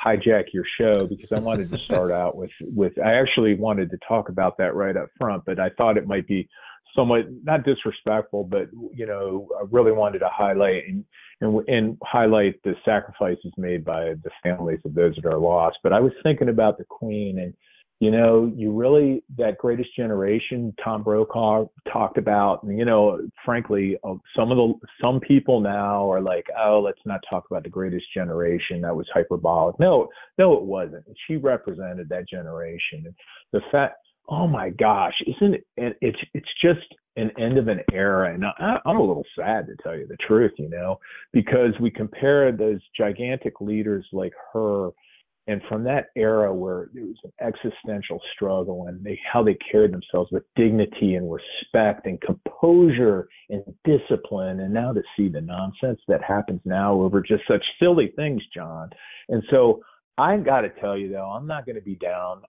hijack 0.05 0.53
your 0.53 0.65
show 0.79 1.07
because 1.07 1.33
I 1.33 1.41
wanted 1.41 1.71
to 1.71 1.79
start 1.79 2.11
out 2.11 2.37
with 2.37 2.51
with. 2.61 2.99
I 2.99 3.15
actually 3.15 3.55
wanted 3.55 3.91
to 3.91 3.99
talk 4.07 4.29
about 4.29 4.59
that 4.59 4.75
right 4.75 4.97
up 4.97 5.09
front, 5.19 5.45
but 5.45 5.59
I 5.59 5.71
thought 5.71 5.97
it 5.97 6.07
might 6.07 6.27
be 6.27 6.49
somewhat 6.95 7.27
not 7.45 7.65
disrespectful, 7.65 8.45
but 8.45 8.69
you 8.95 9.07
know, 9.07 9.49
I 9.59 9.65
really 9.71 9.93
wanted 9.93 10.21
to 10.21 10.29
highlight 10.33 10.85
and 10.89 11.05
and, 11.41 11.69
and 11.69 11.99
highlight 12.03 12.63
the 12.63 12.75
sacrifices 12.85 13.53
made 13.59 13.85
by 13.85 14.15
the 14.25 14.31
families 14.43 14.81
of 14.85 14.95
those 14.95 15.15
that 15.17 15.27
are 15.27 15.39
lost. 15.39 15.79
But 15.83 15.93
I 15.93 16.01
was 16.01 16.13
thinking 16.23 16.49
about 16.49 16.79
the 16.79 16.85
Queen 16.85 17.39
and 17.39 17.53
you 17.99 18.11
know, 18.11 18.53
you 18.55 18.73
really 18.73 19.25
that 19.39 19.57
greatest 19.57 19.95
generation 19.97 20.75
Tom 20.83 21.03
Brokaw 21.03 21.65
talked 21.91 22.19
about. 22.19 22.61
You 22.67 22.85
know, 22.85 23.21
frankly, 23.45 23.97
uh, 24.05 24.15
some 24.37 24.51
of 24.51 24.59
the 24.59 24.75
some 25.01 25.19
people 25.21 25.61
now 25.61 26.11
are 26.11 26.21
like, 26.21 26.47
oh, 26.63 26.83
let's 26.85 27.01
not 27.07 27.21
talk 27.29 27.45
about 27.51 27.63
the 27.63 27.71
greatest 27.71 28.05
generation. 28.13 28.83
That 28.83 28.95
was 28.95 29.07
hyperbolic. 29.15 29.79
No, 29.81 30.09
no, 30.37 30.55
it 30.55 30.63
wasn't. 30.63 31.05
She 31.27 31.37
represented 31.37 32.09
that 32.11 32.29
generation. 32.29 33.15
The 33.53 33.61
fact, 33.73 33.95
oh 34.29 34.47
my 34.47 34.71
gosh, 34.71 35.15
isn't 35.27 35.55
it? 35.55 35.97
It's 36.03 36.19
it's 36.35 36.49
just 36.63 36.87
an 37.17 37.31
end 37.39 37.57
of 37.57 37.69
an 37.69 37.81
era, 37.95 38.35
and 38.35 38.45
I, 38.45 38.79
I'm 38.85 38.99
a 38.99 39.01
little 39.01 39.25
sad 39.39 39.67
to 39.69 39.77
tell 39.83 39.97
you 39.97 40.07
the 40.07 40.19
truth, 40.27 40.53
you 40.59 40.69
know, 40.69 40.99
because 41.33 41.73
we 41.81 41.91
compare 41.91 42.53
those 42.53 42.81
gigantic 42.95 43.63
leaders 43.63 44.07
like 44.13 44.35
her 44.53 44.91
and 45.49 45.63
from 45.69 45.85
that 45.85 46.07
era 46.17 46.53
where 46.53 46.89
there 46.93 47.05
was 47.05 47.17
an 47.25 47.33
existential 47.41 48.21
struggle 48.35 48.87
and 48.89 49.03
they 49.05 49.19
how 49.33 49.43
they 49.43 49.57
carried 49.71 49.93
themselves 49.93 50.31
with 50.33 50.43
dignity 50.57 51.15
and 51.15 51.31
respect 51.33 52.07
and 52.07 52.21
composure 52.21 53.29
and 53.51 53.63
discipline 53.85 54.61
and 54.61 54.75
now 54.75 54.93
to 54.93 55.03
see 55.17 55.29
the 55.29 55.41
nonsense 55.41 56.01
that 56.09 56.23
happens 56.23 56.61
now 56.65 56.95
over 56.95 57.21
just 57.21 57.43
such 57.49 57.65
silly 57.81 58.13
things 58.17 58.43
john. 58.55 58.91
And 59.29 59.43
so 59.51 59.81
i 60.19 60.37
got 60.37 60.63
to 60.63 60.71
tell 60.81 60.97
you 60.97 61.11
though 61.11 61.31
i'm 61.31 61.47
not 61.47 61.65
going 61.67 61.77
to 61.77 61.83
be 61.83 61.97
down. 61.97 62.43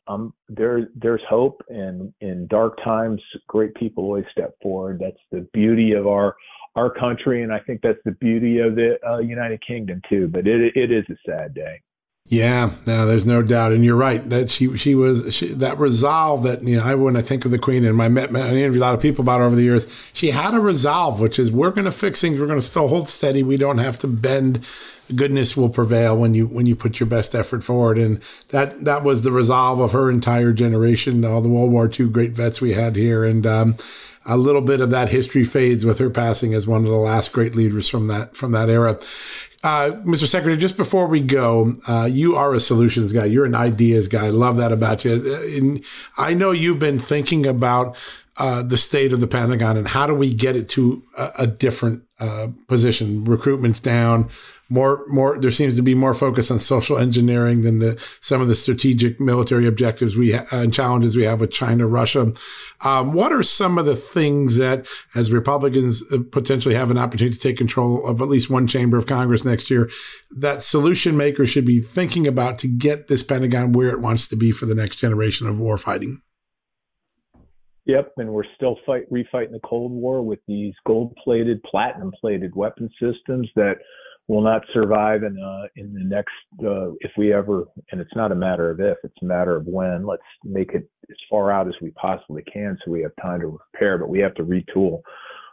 There 0.49 0.89
there's 0.95 1.21
hope 1.29 1.61
and 1.69 2.13
in 2.21 2.47
dark 2.47 2.77
times 2.83 3.21
great 3.47 3.75
people 3.75 4.05
always 4.05 4.25
step 4.31 4.55
forward. 4.61 4.99
That's 4.99 5.21
the 5.31 5.47
beauty 5.53 5.93
of 5.93 6.07
our 6.07 6.35
our 6.75 6.91
country 6.91 7.41
and 7.43 7.51
i 7.51 7.59
think 7.59 7.81
that's 7.81 7.99
the 8.05 8.11
beauty 8.11 8.59
of 8.59 8.75
the 8.75 8.97
uh, 9.07 9.19
united 9.19 9.65
kingdom 9.65 10.01
too. 10.09 10.27
But 10.27 10.47
it 10.47 10.75
it 10.75 10.91
is 10.91 11.05
a 11.09 11.17
sad 11.25 11.53
day 11.53 11.81
yeah, 12.29 12.71
no, 12.85 13.05
there's 13.05 13.25
no 13.25 13.41
doubt, 13.41 13.71
and 13.71 13.85
you're 13.85 13.95
right 13.95 14.21
that 14.29 14.49
she 14.49 14.75
she 14.75 14.95
was 14.95 15.33
she, 15.33 15.47
that 15.53 15.79
resolve 15.79 16.43
that 16.43 16.61
you 16.61 16.75
know 16.75 16.83
I 16.83 16.93
when 16.95 17.15
I 17.15 17.21
think 17.21 17.45
of 17.45 17.51
the 17.51 17.59
Queen 17.59 17.85
and 17.85 18.01
I 18.01 18.09
met 18.09 18.35
I 18.35 18.49
interviewed 18.49 18.81
a 18.81 18.85
lot 18.85 18.93
of 18.93 19.01
people 19.01 19.21
about 19.21 19.39
over 19.39 19.55
the 19.55 19.63
years. 19.63 19.87
She 20.11 20.31
had 20.31 20.53
a 20.53 20.59
resolve, 20.59 21.21
which 21.21 21.39
is 21.39 21.53
we're 21.53 21.71
going 21.71 21.85
to 21.85 21.91
fix 21.91 22.19
things. 22.19 22.37
We're 22.37 22.47
going 22.47 22.59
to 22.59 22.65
still 22.65 22.89
hold 22.89 23.07
steady. 23.07 23.43
We 23.43 23.55
don't 23.55 23.77
have 23.77 23.97
to 23.99 24.07
bend. 24.07 24.65
Goodness 25.15 25.55
will 25.55 25.69
prevail 25.69 26.17
when 26.17 26.33
you 26.33 26.47
when 26.47 26.65
you 26.65 26.75
put 26.75 26.99
your 26.99 27.07
best 27.07 27.33
effort 27.33 27.63
forward, 27.63 27.97
and 27.97 28.21
that 28.49 28.83
that 28.83 29.05
was 29.05 29.21
the 29.21 29.31
resolve 29.31 29.79
of 29.79 29.93
her 29.93 30.11
entire 30.11 30.51
generation. 30.51 31.23
All 31.23 31.39
the 31.39 31.47
World 31.47 31.71
War 31.71 31.89
II 31.89 32.09
great 32.09 32.33
vets 32.33 32.59
we 32.59 32.73
had 32.73 32.97
here, 32.97 33.23
and 33.23 33.47
um, 33.47 33.77
a 34.25 34.35
little 34.35 34.61
bit 34.61 34.81
of 34.81 34.89
that 34.89 35.07
history 35.07 35.45
fades 35.45 35.85
with 35.85 35.99
her 35.99 36.09
passing 36.09 36.53
as 36.53 36.67
one 36.67 36.83
of 36.83 36.89
the 36.89 36.97
last 36.97 37.31
great 37.31 37.55
leaders 37.55 37.87
from 37.87 38.07
that 38.07 38.35
from 38.35 38.51
that 38.51 38.69
era. 38.69 38.99
Uh, 39.67 39.91
Mr. 40.05 40.25
Secretary, 40.27 40.55
just 40.55 40.77
before 40.77 41.07
we 41.07 41.19
go, 41.19 41.75
uh, 41.89 42.07
you 42.09 42.37
are 42.37 42.53
a 42.53 42.59
solutions 42.59 43.11
guy. 43.11 43.25
You're 43.25 43.43
an 43.43 43.53
ideas 43.53 44.07
guy. 44.07 44.27
I 44.27 44.29
Love 44.29 44.55
that 44.55 44.71
about 44.71 45.03
you. 45.03 45.11
And 45.57 45.83
I 46.17 46.33
know 46.33 46.51
you've 46.51 46.79
been 46.79 46.99
thinking 46.99 47.45
about 47.45 47.97
uh, 48.37 48.63
the 48.63 48.77
state 48.77 49.11
of 49.11 49.19
the 49.19 49.27
Pentagon 49.27 49.75
and 49.75 49.87
how 49.87 50.07
do 50.07 50.13
we 50.13 50.33
get 50.33 50.55
it 50.55 50.69
to 50.69 51.03
a, 51.17 51.31
a 51.39 51.47
different 51.47 52.03
uh, 52.19 52.47
position? 52.67 53.25
Recruitment's 53.25 53.79
down. 53.79 54.29
More, 54.69 55.03
more. 55.07 55.39
There 55.39 55.51
seems 55.51 55.75
to 55.77 55.81
be 55.81 55.95
more 55.95 56.13
focus 56.13 56.51
on 56.51 56.59
social 56.59 56.97
engineering 56.97 57.61
than 57.61 57.79
the 57.79 58.03
some 58.19 58.41
of 58.41 58.49
the 58.49 58.55
strategic 58.55 59.19
military 59.19 59.65
objectives 59.65 60.17
we 60.17 60.33
ha- 60.33 60.45
uh, 60.51 60.57
and 60.57 60.73
challenges 60.73 61.15
we 61.15 61.23
have 61.23 61.39
with 61.39 61.51
China, 61.51 61.87
Russia. 61.87 62.33
Um, 62.81 63.13
what 63.13 63.31
are 63.31 63.43
some 63.43 63.77
of 63.77 63.85
the 63.85 63.95
things 63.95 64.57
that, 64.57 64.85
as 65.15 65.31
Republicans 65.31 66.03
uh, 66.11 66.17
potentially 66.31 66.75
have 66.75 66.91
an 66.91 66.97
opportunity 66.97 67.35
to 67.35 67.41
take 67.41 67.57
control 67.57 68.05
of 68.05 68.21
at 68.21 68.27
least 68.27 68.49
one 68.49 68.67
chamber 68.67 68.97
of 68.97 69.05
Congress 69.05 69.45
next 69.45 69.56
year, 69.69 69.89
that 70.31 70.61
solution 70.61 71.17
makers 71.17 71.49
should 71.49 71.65
be 71.65 71.79
thinking 71.79 72.27
about 72.27 72.57
to 72.59 72.67
get 72.67 73.07
this 73.07 73.23
Pentagon 73.23 73.71
where 73.73 73.89
it 73.89 74.01
wants 74.01 74.27
to 74.29 74.35
be 74.35 74.51
for 74.51 74.65
the 74.65 74.75
next 74.75 74.97
generation 74.97 75.47
of 75.47 75.55
warfighting? 75.55 76.21
Yep, 77.85 78.13
and 78.17 78.29
we're 78.29 78.43
still 78.55 78.77
fight 78.85 79.09
refighting 79.11 79.51
the 79.51 79.61
Cold 79.63 79.93
War 79.93 80.21
with 80.21 80.39
these 80.45 80.73
gold-plated, 80.85 81.63
platinum-plated 81.63 82.53
weapon 82.53 82.89
systems 82.99 83.49
that 83.55 83.75
will 84.27 84.41
not 84.41 84.61
survive 84.73 85.23
in 85.23 85.41
uh, 85.41 85.67
in 85.77 85.93
the 85.93 86.03
next 86.03 86.33
uh, 86.65 86.91
if 86.99 87.11
we 87.17 87.33
ever. 87.33 87.63
And 87.91 88.01
it's 88.01 88.15
not 88.15 88.33
a 88.33 88.35
matter 88.35 88.69
of 88.69 88.81
if; 88.81 88.97
it's 89.03 89.21
a 89.21 89.25
matter 89.25 89.55
of 89.55 89.65
when. 89.65 90.05
Let's 90.05 90.21
make 90.43 90.73
it 90.73 90.89
as 91.09 91.17
far 91.29 91.49
out 91.49 91.69
as 91.69 91.75
we 91.81 91.91
possibly 91.91 92.43
can, 92.51 92.77
so 92.83 92.91
we 92.91 93.01
have 93.03 93.13
time 93.21 93.39
to 93.39 93.57
repair, 93.73 93.97
But 93.97 94.09
we 94.09 94.19
have 94.19 94.35
to 94.35 94.43
retool 94.43 94.99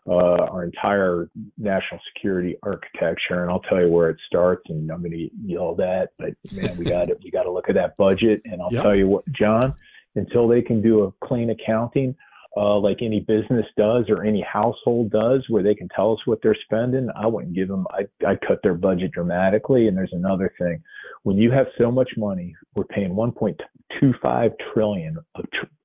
uh, 0.07 0.45
our 0.51 0.65
entire 0.65 1.31
national 1.59 2.01
security 2.15 2.57
architecture. 2.63 3.43
And 3.43 3.51
I'll 3.51 3.61
tell 3.61 3.81
you 3.81 3.89
where 3.89 4.11
it 4.11 4.19
starts. 4.27 4.63
And 4.69 4.91
I'm 4.91 5.01
going 5.01 5.13
to 5.13 5.31
yell 5.45 5.75
that, 5.77 6.11
but 6.19 6.35
man, 6.53 6.77
we 6.77 6.85
got 6.85 7.09
it. 7.09 7.19
We 7.23 7.31
got 7.31 7.45
to 7.45 7.51
look 7.51 7.69
at 7.69 7.75
that 7.75 7.97
budget. 7.97 8.43
And 8.45 8.61
I'll 8.61 8.73
yep. 8.73 8.83
tell 8.83 8.97
you 8.97 9.09
what, 9.09 9.25
John 9.33 9.75
until 10.17 10.49
they 10.49 10.63
can 10.63 10.81
do 10.81 11.05
a 11.05 11.27
clean 11.27 11.51
accounting, 11.51 12.15
uh, 12.57 12.79
like 12.79 12.99
any 13.03 13.21
business 13.21 13.67
does 13.77 14.05
or 14.09 14.25
any 14.25 14.41
household 14.43 15.11
does, 15.11 15.45
where 15.49 15.63
they 15.63 15.75
can 15.75 15.89
tell 15.95 16.13
us 16.13 16.19
what 16.25 16.39
they're 16.43 16.57
spending, 16.65 17.09
I 17.17 17.27
wouldn't 17.27 17.55
give 17.55 17.69
them. 17.69 17.87
I 17.91 18.07
I 18.27 18.37
cut 18.47 18.61
their 18.63 18.75
budget 18.75 19.13
dramatically. 19.13 19.89
And 19.89 19.97
there's 19.97 20.13
another 20.13 20.53
thing, 20.59 20.83
when 21.25 21.37
you 21.37 21.51
have 21.51 21.67
so 21.79 21.91
much 21.91 22.11
money, 22.17 22.55
we're 22.75 22.85
paying 22.85 23.11
1.25 23.11 24.51
trillion 24.73 25.19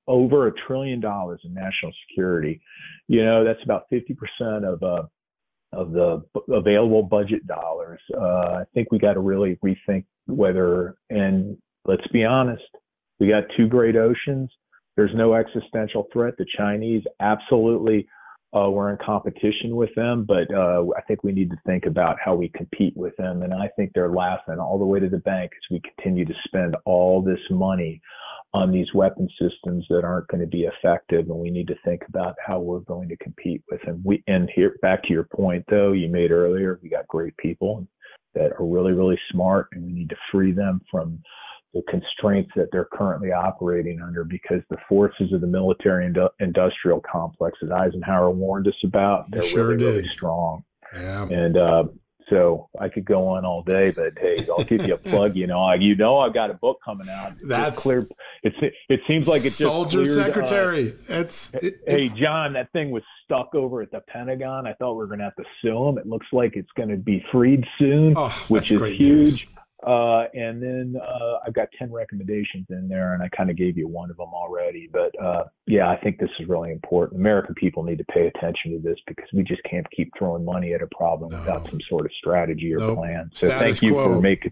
over 0.08 0.48
a 0.48 0.54
trillion 0.68 1.00
dollars 1.00 1.42
in 1.44 1.54
national 1.54 1.92
security. 2.08 2.62
You 3.08 3.24
know, 3.24 3.44
that's 3.44 3.64
about 3.64 3.86
50% 3.92 4.64
of 4.64 4.84
uh, 4.84 5.04
of 5.72 5.92
the 5.92 6.24
available 6.52 7.04
budget 7.04 7.46
dollars. 7.46 8.00
Uh, 8.16 8.60
I 8.62 8.64
think 8.74 8.92
we 8.92 8.98
got 9.00 9.14
to 9.14 9.20
really 9.20 9.58
rethink 9.64 10.06
whether, 10.26 10.96
and 11.10 11.58
let's 11.86 12.08
be 12.12 12.26
honest, 12.26 12.64
we 13.20 13.28
got 13.28 13.44
two 13.56 13.68
great 13.68 13.96
oceans. 13.96 14.50
There's 15.00 15.16
no 15.16 15.34
existential 15.34 16.10
threat. 16.12 16.34
The 16.38 16.46
Chinese 16.58 17.04
absolutely 17.22 18.06
uh, 18.54 18.70
we're 18.70 18.90
in 18.90 18.98
competition 18.98 19.78
with 19.78 19.92
them, 19.96 20.26
but 20.28 20.54
uh, 20.54 20.84
I 20.98 21.02
think 21.08 21.24
we 21.24 21.32
need 21.32 21.50
to 21.52 21.60
think 21.66 21.86
about 21.86 22.18
how 22.22 22.36
we 22.36 22.50
compete 22.50 22.98
with 22.98 23.16
them. 23.16 23.44
And 23.44 23.54
I 23.54 23.70
think 23.78 23.92
they're 23.94 24.12
laughing 24.12 24.60
all 24.60 24.78
the 24.78 24.84
way 24.84 25.00
to 25.00 25.08
the 25.08 25.20
bank 25.20 25.52
as 25.54 25.72
we 25.72 25.82
continue 25.96 26.26
to 26.26 26.34
spend 26.44 26.76
all 26.84 27.22
this 27.22 27.40
money 27.50 28.02
on 28.54 28.74
these 28.74 28.94
weapon 28.94 29.30
systems 29.42 29.86
that 29.90 30.04
aren't 30.04 30.28
going 30.28 30.42
to 30.42 30.48
be 30.48 30.64
effective. 30.64 31.30
And 31.30 31.40
we 31.40 31.50
need 31.50 31.70
to 31.70 31.78
think 31.86 32.02
about 32.10 32.36
how 32.46 32.60
we're 32.60 32.80
going 32.80 33.08
to 33.08 33.16
compete 33.24 33.64
with 33.72 33.82
them. 33.84 34.02
We 34.04 34.22
and 34.28 34.50
here 34.54 34.76
back 34.82 35.04
to 35.04 35.14
your 35.14 35.30
point 35.34 35.64
though 35.70 35.94
you 35.94 36.10
made 36.10 36.32
earlier, 36.32 36.78
we 36.84 36.90
got 36.90 37.08
great 37.08 37.38
people 37.38 37.88
that 38.34 38.52
are 38.52 38.66
really 38.66 38.92
really 38.92 39.20
smart, 39.32 39.70
and 39.72 39.86
we 39.86 39.94
need 39.94 40.10
to 40.10 40.18
free 40.30 40.52
them 40.52 40.82
from 40.92 41.22
the 41.74 41.84
constraints 41.88 42.52
that 42.56 42.68
they're 42.72 42.88
currently 42.92 43.32
operating 43.32 44.02
under 44.02 44.24
because 44.24 44.62
the 44.70 44.78
forces 44.88 45.32
of 45.34 45.42
the 45.42 45.48
military 45.48 46.06
and 46.06 46.18
industrial 46.40 47.02
complex 47.02 47.58
that 47.62 47.72
Eisenhower 47.72 48.32
warned 48.32 48.68
us 48.68 48.74
about, 48.84 49.30
they're 49.30 49.44
sure 49.44 49.68
really, 49.68 49.78
did. 49.78 49.86
really 49.86 50.08
strong. 50.10 50.64
Yeah. 50.94 51.28
And 51.30 51.58
uh, 51.58 51.84
so 52.30 52.70
I 52.80 52.90
could 52.90 53.06
go 53.06 53.28
on 53.28 53.46
all 53.46 53.64
day, 53.64 53.92
but 53.92 54.18
hey, 54.20 54.46
I'll 54.50 54.64
give 54.64 54.88
you 54.88 54.94
a 54.94 54.98
plug. 55.10 55.36
You 55.36 55.48
know, 55.48 55.60
I, 55.60 55.76
you 55.76 55.96
know, 55.96 56.20
I've 56.20 56.34
got 56.34 56.50
a 56.50 56.56
book 56.56 56.80
coming 56.84 57.10
out. 57.10 57.34
It's 57.34 57.48
That's 57.48 57.84
clear. 57.84 58.08
It's 58.44 58.56
it 58.90 59.02
seems 59.08 59.28
like 59.28 59.46
it's 59.46 59.56
soldier 59.56 60.04
just 60.04 60.16
cleared, 60.16 60.34
secretary. 60.34 60.94
Uh, 61.10 61.22
it's 61.22 61.54
it, 61.56 61.82
hey 61.88 62.04
it's, 62.04 62.14
John, 62.14 62.54
that 62.54 62.72
thing 62.72 62.92
was 62.92 63.04
stuck 63.26 63.54
over 63.56 63.82
at 63.82 63.92
the 63.92 64.02
Pentagon. 64.08 64.68
I 64.68 64.74
thought 64.74 64.94
we 64.94 65.00
were 65.00 65.08
going 65.08 65.20
to 65.20 65.26
have 65.26 65.36
to 65.36 65.44
sue 65.62 65.86
them. 65.86 65.98
It 65.98 66.08
looks 66.08 66.28
like 66.32 66.56
it's 66.56 66.72
going 66.78 66.90
to 66.90 66.98
be 66.98 67.24
freed 67.32 67.66
soon, 67.78 68.14
oh, 68.16 68.30
which 68.48 68.72
is 68.72 68.82
huge. 68.82 69.00
News. 69.00 69.46
Uh, 69.86 70.26
and 70.34 70.62
then 70.62 70.96
uh, 71.02 71.38
I've 71.46 71.54
got 71.54 71.70
10 71.80 71.92
recommendations 71.92 72.66
in 72.70 72.90
there, 72.90 73.14
and 73.14 73.24
I 73.24 73.30
kind 73.30 73.50
of 73.50 73.56
gave 73.56 73.78
you 73.78 73.88
one 73.88 74.12
of 74.12 74.18
them 74.18 74.34
already. 74.34 74.90
But 74.92 75.12
uh, 75.24 75.46
yeah, 75.68 75.90
I 75.90 75.96
think 75.98 76.20
this 76.20 76.30
is 76.40 76.50
really 76.50 76.72
important. 76.72 77.20
American 77.20 77.56
people 77.56 77.84
need 77.84 77.98
to 78.00 78.04
pay 78.06 78.28
attention 78.28 78.74
to 78.74 78.80
this 78.80 78.98
because 79.08 79.28
we 79.34 79.44
just 79.44 79.64
can't 79.64 79.88
keep 79.96 80.12
throwing 80.18 80.44
money 80.44 80.74
at 80.74 80.82
a 80.82 80.88
problem 80.88 81.32
No. 81.32 81.40
without 81.40 81.66
some 81.70 81.80
sort 81.90 82.06
of 82.06 82.12
strategy 82.18 82.74
or 82.74 82.80
Nope. 82.80 82.98
plan. 82.98 83.30
So 83.34 83.48
Status 83.48 83.80
thank 83.80 83.82
you 83.90 83.94
quo. 83.94 84.16
for 84.16 84.22
making. 84.22 84.52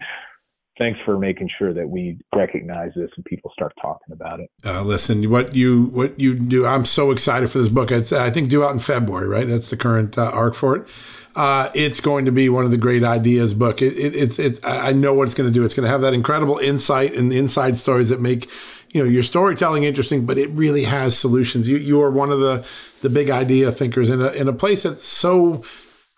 Thanks 0.78 1.00
for 1.06 1.18
making 1.18 1.50
sure 1.58 1.74
that 1.74 1.90
we 1.90 2.20
recognize 2.36 2.92
this 2.96 3.10
and 3.16 3.26
people 3.26 3.52
start 3.52 3.74
talking 3.82 4.14
about 4.14 4.40
it. 4.40 4.52
Uh, 4.64 4.84
listen, 4.84 5.28
what 5.30 5.56
you 5.56 5.86
what 5.86 6.20
you 6.20 6.36
do, 6.36 6.66
I'm 6.68 6.86
so 6.86 7.10
excited 7.10 7.50
for 7.50 7.58
this 7.58 7.68
book. 7.68 7.92
It's 7.92 8.14
I 8.14 8.30
think 8.30 8.50
due 8.50 8.64
out 8.64 8.74
in 8.74 8.80
February, 8.80 9.28
right? 9.28 9.48
That's 9.48 9.70
the 9.72 9.78
current 9.78 10.18
uh, 10.18 10.30
arc 10.32 10.54
for 10.54 10.76
it. 10.76 10.88
Uh, 11.36 11.70
it's 11.74 12.00
going 12.00 12.26
to 12.26 12.32
be 12.32 12.50
one 12.50 12.66
of 12.66 12.72
the 12.72 12.78
great 12.78 13.04
ideas 13.04 13.54
book. 13.54 13.82
It, 13.82 13.94
it, 13.98 14.16
it's 14.16 14.40
it's 14.40 14.60
I 14.64 14.92
know 14.92 15.14
what 15.14 15.26
it's 15.26 15.36
going 15.36 15.50
to 15.50 15.54
do. 15.54 15.64
It's 15.64 15.74
going 15.74 15.86
to 15.86 15.90
have 15.90 16.02
that 16.02 16.14
incredible 16.14 16.58
insight 16.58 17.16
and 17.16 17.34
inside 17.34 17.78
stories 17.78 18.10
that 18.10 18.22
make 18.22 18.50
you 18.92 19.04
know 19.04 19.10
your 19.10 19.24
storytelling 19.24 19.84
interesting, 19.84 20.26
but 20.26 20.38
it 20.38 20.50
really 20.52 20.84
has 20.84 21.18
solutions. 21.18 21.68
You 21.68 21.78
you 21.78 22.02
are 22.02 22.12
one 22.12 22.32
of 22.32 22.40
the 22.40 22.66
the 23.02 23.10
big 23.10 23.30
idea 23.30 23.72
thinkers 23.72 24.10
in 24.10 24.22
a 24.22 24.30
in 24.30 24.48
a 24.48 24.54
place 24.54 24.84
that's 24.84 25.04
so 25.04 25.64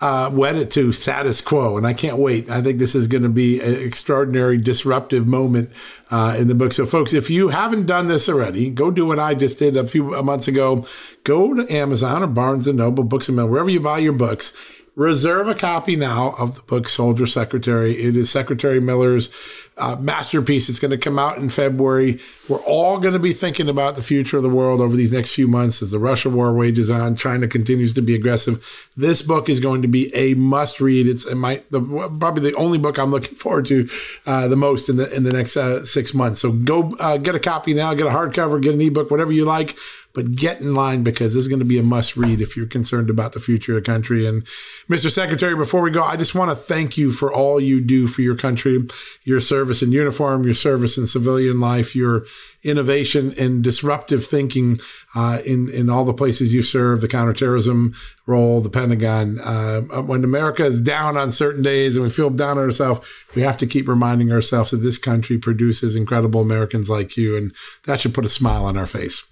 uh, 0.01 0.29
wedded 0.31 0.71
to 0.71 0.91
status 0.91 1.41
quo, 1.41 1.77
and 1.77 1.85
I 1.85 1.93
can't 1.93 2.17
wait. 2.17 2.49
I 2.49 2.61
think 2.61 2.79
this 2.79 2.95
is 2.95 3.07
going 3.07 3.23
to 3.23 3.29
be 3.29 3.59
an 3.59 3.73
extraordinary 3.75 4.57
disruptive 4.57 5.27
moment 5.27 5.71
uh, 6.09 6.35
in 6.39 6.47
the 6.47 6.55
book. 6.55 6.71
So, 6.71 6.85
folks, 6.85 7.13
if 7.13 7.29
you 7.29 7.49
haven't 7.49 7.85
done 7.85 8.07
this 8.07 8.29
already, 8.29 8.69
go 8.69 8.91
do 8.91 9.05
what 9.05 9.19
I 9.19 9.33
just 9.33 9.59
did 9.59 9.75
a 9.75 9.87
few 9.87 10.03
months 10.23 10.47
ago. 10.47 10.85
Go 11.25 11.53
to 11.53 11.71
Amazon 11.73 12.23
or 12.23 12.27
Barnes 12.27 12.65
and 12.65 12.77
Noble, 12.77 13.03
Books 13.03 13.27
and 13.27 13.35
Mill, 13.35 13.49
wherever 13.49 13.69
you 13.69 13.81
buy 13.81 13.97
your 13.99 14.13
books. 14.13 14.55
Reserve 14.95 15.47
a 15.47 15.55
copy 15.55 15.95
now 15.95 16.31
of 16.37 16.55
the 16.55 16.61
book 16.63 16.87
Soldier 16.87 17.25
Secretary. 17.25 17.97
It 18.01 18.17
is 18.17 18.29
Secretary 18.29 18.81
Miller's 18.81 19.33
uh, 19.79 19.95
masterpiece. 19.95 20.69
It's 20.69 20.79
going 20.79 20.91
to 20.91 20.97
come 20.97 21.17
out 21.17 21.37
in 21.37 21.49
February. 21.49 22.19
We're 22.47 22.61
all 22.61 22.99
going 22.99 23.13
to 23.13 23.19
be 23.19 23.33
thinking 23.33 23.69
about 23.69 23.95
the 23.95 24.03
future 24.03 24.37
of 24.37 24.43
the 24.43 24.49
world 24.49 24.81
over 24.81 24.95
these 24.95 25.13
next 25.13 25.33
few 25.33 25.47
months 25.47 25.81
as 25.81 25.91
the 25.91 25.99
Russia 25.99 26.29
war 26.29 26.53
wages 26.53 26.89
on. 26.89 27.15
China 27.15 27.47
continues 27.47 27.93
to 27.93 28.01
be 28.01 28.15
aggressive. 28.15 28.65
This 28.97 29.21
book 29.21 29.49
is 29.49 29.59
going 29.59 29.81
to 29.81 29.87
be 29.87 30.13
a 30.13 30.33
must 30.35 30.79
read. 30.81 31.07
It's 31.07 31.25
it 31.25 31.35
might 31.35 31.69
the, 31.71 31.79
probably 31.79 32.51
the 32.51 32.57
only 32.57 32.77
book 32.77 32.97
I'm 32.97 33.11
looking 33.11 33.35
forward 33.35 33.65
to 33.67 33.89
uh, 34.25 34.47
the 34.47 34.55
most 34.55 34.89
in 34.89 34.97
the 34.97 35.13
in 35.15 35.23
the 35.23 35.33
next 35.33 35.55
uh, 35.55 35.85
six 35.85 36.13
months. 36.13 36.41
So 36.41 36.51
go 36.51 36.91
uh, 36.99 37.17
get 37.17 37.35
a 37.35 37.39
copy 37.39 37.73
now. 37.73 37.93
Get 37.93 38.07
a 38.07 38.11
hardcover. 38.11 38.61
Get 38.61 38.73
an 38.73 38.81
ebook. 38.81 39.11
Whatever 39.11 39.31
you 39.31 39.45
like. 39.45 39.75
But 40.13 40.35
get 40.35 40.59
in 40.59 40.73
line 40.73 41.03
because 41.03 41.33
this 41.33 41.43
is 41.43 41.47
going 41.47 41.59
to 41.59 41.65
be 41.65 41.77
a 41.77 41.83
must 41.83 42.17
read 42.17 42.41
if 42.41 42.57
you're 42.57 42.65
concerned 42.65 43.11
about 43.11 43.33
the 43.33 43.39
future 43.39 43.77
of 43.77 43.83
the 43.83 43.91
country. 43.91 44.25
And 44.25 44.43
Mr. 44.89 45.11
Secretary, 45.11 45.55
before 45.55 45.81
we 45.81 45.91
go, 45.91 46.01
I 46.01 46.17
just 46.17 46.33
want 46.33 46.49
to 46.49 46.55
thank 46.55 46.97
you 46.97 47.11
for 47.11 47.31
all 47.31 47.61
you 47.61 47.79
do 47.79 48.07
for 48.07 48.23
your 48.23 48.35
country, 48.35 48.87
your 49.23 49.39
service 49.39 49.68
in 49.81 49.91
uniform, 49.91 50.43
your 50.43 50.53
service 50.53 50.97
in 50.97 51.07
civilian 51.07 51.59
life, 51.59 51.95
your 51.95 52.25
innovation 52.63 53.33
and 53.39 53.63
disruptive 53.63 54.25
thinking 54.25 54.79
uh, 55.15 55.39
in 55.45 55.69
in 55.69 55.89
all 55.89 56.03
the 56.03 56.13
places 56.13 56.53
you 56.53 56.61
serve, 56.61 57.01
the 57.01 57.07
counterterrorism 57.07 57.93
role, 58.25 58.61
the 58.61 58.69
Pentagon. 58.69 59.39
Uh, 59.39 59.81
when 60.01 60.23
America 60.23 60.65
is 60.65 60.81
down 60.81 61.15
on 61.15 61.31
certain 61.31 61.61
days 61.61 61.95
and 61.95 62.03
we 62.03 62.09
feel 62.09 62.29
down 62.29 62.57
on 62.57 62.65
ourselves, 62.65 63.07
we 63.35 63.41
have 63.41 63.57
to 63.57 63.67
keep 63.67 63.87
reminding 63.87 64.31
ourselves 64.31 64.71
that 64.71 64.77
this 64.77 64.97
country 64.97 65.37
produces 65.37 65.95
incredible 65.95 66.41
Americans 66.41 66.89
like 66.89 67.15
you, 67.15 67.37
and 67.37 67.53
that 67.85 67.99
should 67.99 68.13
put 68.13 68.25
a 68.25 68.29
smile 68.29 68.65
on 68.65 68.75
our 68.75 68.87
face. 68.87 69.25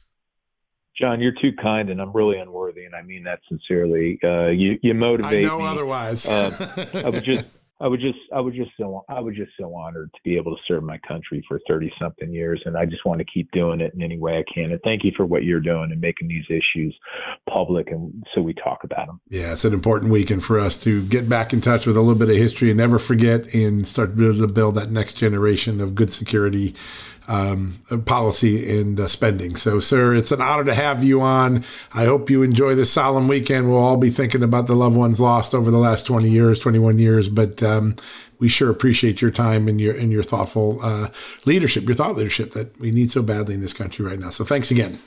John, 1.00 1.22
you're 1.22 1.34
too 1.34 1.52
kind, 1.62 1.90
and 1.92 2.02
I'm 2.02 2.12
really 2.12 2.40
unworthy, 2.40 2.86
and 2.86 2.96
I 2.96 3.04
mean 3.04 3.24
that 3.26 3.40
sincerely. 3.48 4.18
Uh, 4.24 4.48
you 4.48 4.80
you 4.82 4.96
motivate 4.96 5.46
I 5.46 5.48
know 5.48 5.60
me. 5.60 5.68
otherwise. 5.68 6.26
Uh, 6.26 6.88
I 7.06 7.10
would 7.10 7.24
just, 7.24 7.46
I 7.80 7.88
would 7.88 8.00
just, 8.00 8.18
I 8.34 8.40
would 8.40 8.56
just 8.56 8.72
so, 8.80 9.06
I 9.08 9.20
would 9.20 9.36
just 9.36 9.52
so 9.60 9.76
honored 9.76 10.12
to 10.14 10.20
be 10.24 10.36
able 10.36 10.56
to 10.56 10.62
serve 10.68 10.84
my 10.84 10.98
country 11.08 11.44
for 11.48 11.60
30 11.68 11.92
something 12.02 12.34
years, 12.34 12.62
and 12.66 12.76
I 12.76 12.86
just 12.86 13.06
want 13.06 13.20
to 13.20 13.26
keep 13.26 13.52
doing 13.52 13.82
it 13.82 13.94
in 13.94 14.02
any 14.02 14.18
way 14.18 14.40
I 14.40 14.44
can. 14.52 14.72
And 14.72 14.82
thank 14.84 15.04
you 15.04 15.12
for 15.16 15.26
what 15.26 15.44
you're 15.44 15.60
doing 15.60 15.92
and 15.92 16.02
making 16.02 16.28
these 16.28 16.46
issues 16.50 16.98
public, 17.48 17.92
and 17.92 18.26
so 18.34 18.42
we 18.42 18.54
talk 18.54 18.84
about 18.84 19.08
them. 19.08 19.22
Yeah, 19.30 19.54
it's 19.54 19.66
an 19.66 19.74
important 19.74 20.12
weekend 20.12 20.44
for 20.44 20.60
us 20.60 20.78
to 20.80 21.04
get 21.06 21.30
back 21.30 21.54
in 21.54 21.62
touch 21.62 21.86
with 21.86 21.98
a 21.98 22.02
little 22.02 22.18
bit 22.18 22.30
of 22.30 22.36
history 22.36 22.70
and 22.70 22.78
never 22.78 22.98
forget 22.98 23.54
and 23.54 23.88
start 23.88 24.18
to 24.18 24.48
build 24.48 24.76
that 24.76 24.90
next 24.90 25.14
generation 25.14 25.80
of 25.80 25.94
good 25.94 26.12
security 26.12 26.74
um, 27.28 27.78
policy 28.06 28.80
and 28.80 29.00
uh, 29.00 29.08
spending. 29.08 29.56
So, 29.56 29.80
sir, 29.80 30.16
it's 30.16 30.32
an 30.32 30.42
honor 30.42 30.64
to 30.66 30.74
have 30.74 31.04
you 31.04 31.22
on. 31.22 31.64
I 31.94 32.06
hope 32.06 32.30
you 32.30 32.42
enjoy 32.42 32.76
this 32.76 32.92
solemn 32.92 33.28
weekend. 33.28 33.70
We'll 33.70 33.80
all 33.80 33.98
be 33.98 34.10
thinking 34.10 34.44
about 34.44 34.68
the 34.68 34.76
loved 34.76 34.96
ones 34.96 35.20
lost 35.20 35.54
over 35.54 35.70
the 35.70 35.78
last 35.78 36.06
20 36.06 36.30
years, 36.30 36.60
21 36.60 37.00
years, 37.00 37.30
but 37.30 37.62
um, 37.62 37.96
we 38.40 38.48
sure 38.48 38.70
appreciate 38.70 39.22
your 39.22 39.32
time 39.32 39.68
and 39.68 39.82
your 39.82 39.96
and 39.96 40.12
your 40.12 40.24
thoughtful 40.24 40.80
uh, 40.82 41.10
leadership, 41.46 41.84
your 41.86 41.96
thought 41.96 42.16
leadership 42.16 42.52
that 42.52 42.80
we 42.80 42.92
need 42.92 43.12
so 43.12 43.22
badly 43.22 43.56
in 43.56 43.62
this 43.62 43.74
country 43.74 44.06
right 44.06 44.20
now. 44.20 44.30
So, 44.30 44.46
thanks 44.46 44.72
again. 44.72 45.00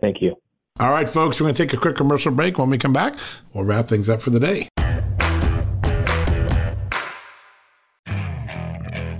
Thank 0.00 0.20
you. 0.20 0.34
All 0.80 0.90
right, 0.90 1.08
folks, 1.08 1.38
we're 1.38 1.44
going 1.44 1.54
to 1.54 1.66
take 1.66 1.74
a 1.74 1.76
quick 1.76 1.96
commercial 1.96 2.32
break. 2.32 2.58
When 2.58 2.70
we 2.70 2.78
come 2.78 2.92
back, 2.92 3.16
we'll 3.52 3.64
wrap 3.64 3.88
things 3.88 4.08
up 4.08 4.22
for 4.22 4.30
the 4.30 4.40
day. 4.40 4.68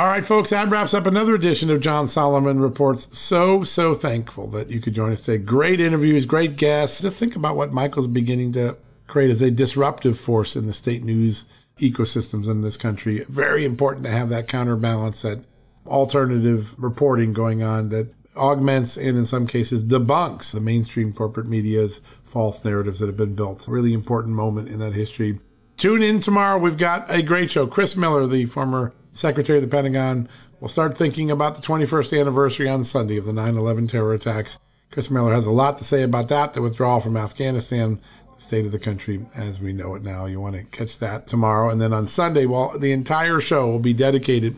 All 0.00 0.06
right, 0.06 0.24
folks, 0.24 0.48
that 0.48 0.70
wraps 0.70 0.94
up 0.94 1.04
another 1.04 1.34
edition 1.34 1.68
of 1.68 1.82
John 1.82 2.08
Solomon 2.08 2.58
Reports. 2.58 3.18
So, 3.18 3.64
so 3.64 3.92
thankful 3.92 4.46
that 4.46 4.70
you 4.70 4.80
could 4.80 4.94
join 4.94 5.12
us 5.12 5.20
today. 5.20 5.36
Great 5.36 5.78
interviews, 5.78 6.24
great 6.24 6.56
guests. 6.56 7.02
Just 7.02 7.18
think 7.18 7.36
about 7.36 7.54
what 7.54 7.74
Michael's 7.74 8.06
beginning 8.06 8.54
to 8.54 8.78
create 9.08 9.28
as 9.28 9.42
a 9.42 9.50
disruptive 9.50 10.18
force 10.18 10.56
in 10.56 10.66
the 10.66 10.72
state 10.72 11.04
news 11.04 11.44
ecosystems 11.80 12.48
in 12.48 12.62
this 12.62 12.78
country. 12.78 13.26
Very 13.28 13.62
important 13.66 14.06
to 14.06 14.10
have 14.10 14.30
that 14.30 14.48
counterbalance, 14.48 15.20
that 15.20 15.44
alternative 15.86 16.74
reporting 16.82 17.34
going 17.34 17.62
on 17.62 17.90
that 17.90 18.08
augments 18.34 18.96
and 18.96 19.18
in 19.18 19.26
some 19.26 19.46
cases 19.46 19.82
debunks 19.82 20.52
the 20.52 20.60
mainstream 20.60 21.12
corporate 21.12 21.46
media's 21.46 22.00
false 22.24 22.64
narratives 22.64 23.00
that 23.00 23.06
have 23.06 23.18
been 23.18 23.34
built. 23.34 23.68
Really 23.68 23.92
important 23.92 24.34
moment 24.34 24.70
in 24.70 24.78
that 24.78 24.94
history. 24.94 25.40
Tune 25.76 26.02
in 26.02 26.20
tomorrow. 26.20 26.56
We've 26.56 26.78
got 26.78 27.04
a 27.10 27.20
great 27.20 27.50
show. 27.50 27.66
Chris 27.66 27.96
Miller, 27.96 28.26
the 28.26 28.46
former 28.46 28.94
Secretary 29.12 29.58
of 29.58 29.62
the 29.62 29.68
Pentagon, 29.68 30.28
will 30.60 30.68
start 30.68 30.96
thinking 30.96 31.30
about 31.30 31.54
the 31.54 31.62
21st 31.62 32.20
anniversary 32.20 32.68
on 32.68 32.84
Sunday 32.84 33.16
of 33.16 33.26
the 33.26 33.32
9 33.32 33.56
11 33.56 33.88
terror 33.88 34.14
attacks. 34.14 34.58
Chris 34.90 35.10
Miller 35.10 35.32
has 35.32 35.46
a 35.46 35.52
lot 35.52 35.78
to 35.78 35.84
say 35.84 36.02
about 36.02 36.28
that, 36.28 36.54
the 36.54 36.62
withdrawal 36.62 37.00
from 37.00 37.16
Afghanistan, 37.16 38.00
the 38.36 38.42
state 38.42 38.66
of 38.66 38.72
the 38.72 38.78
country 38.78 39.24
as 39.36 39.60
we 39.60 39.72
know 39.72 39.94
it 39.94 40.02
now. 40.02 40.26
You 40.26 40.40
want 40.40 40.56
to 40.56 40.64
catch 40.64 40.98
that 40.98 41.26
tomorrow. 41.26 41.70
And 41.70 41.80
then 41.80 41.92
on 41.92 42.06
Sunday, 42.06 42.46
well, 42.46 42.76
the 42.78 42.92
entire 42.92 43.40
show 43.40 43.68
will 43.68 43.78
be 43.78 43.94
dedicated 43.94 44.56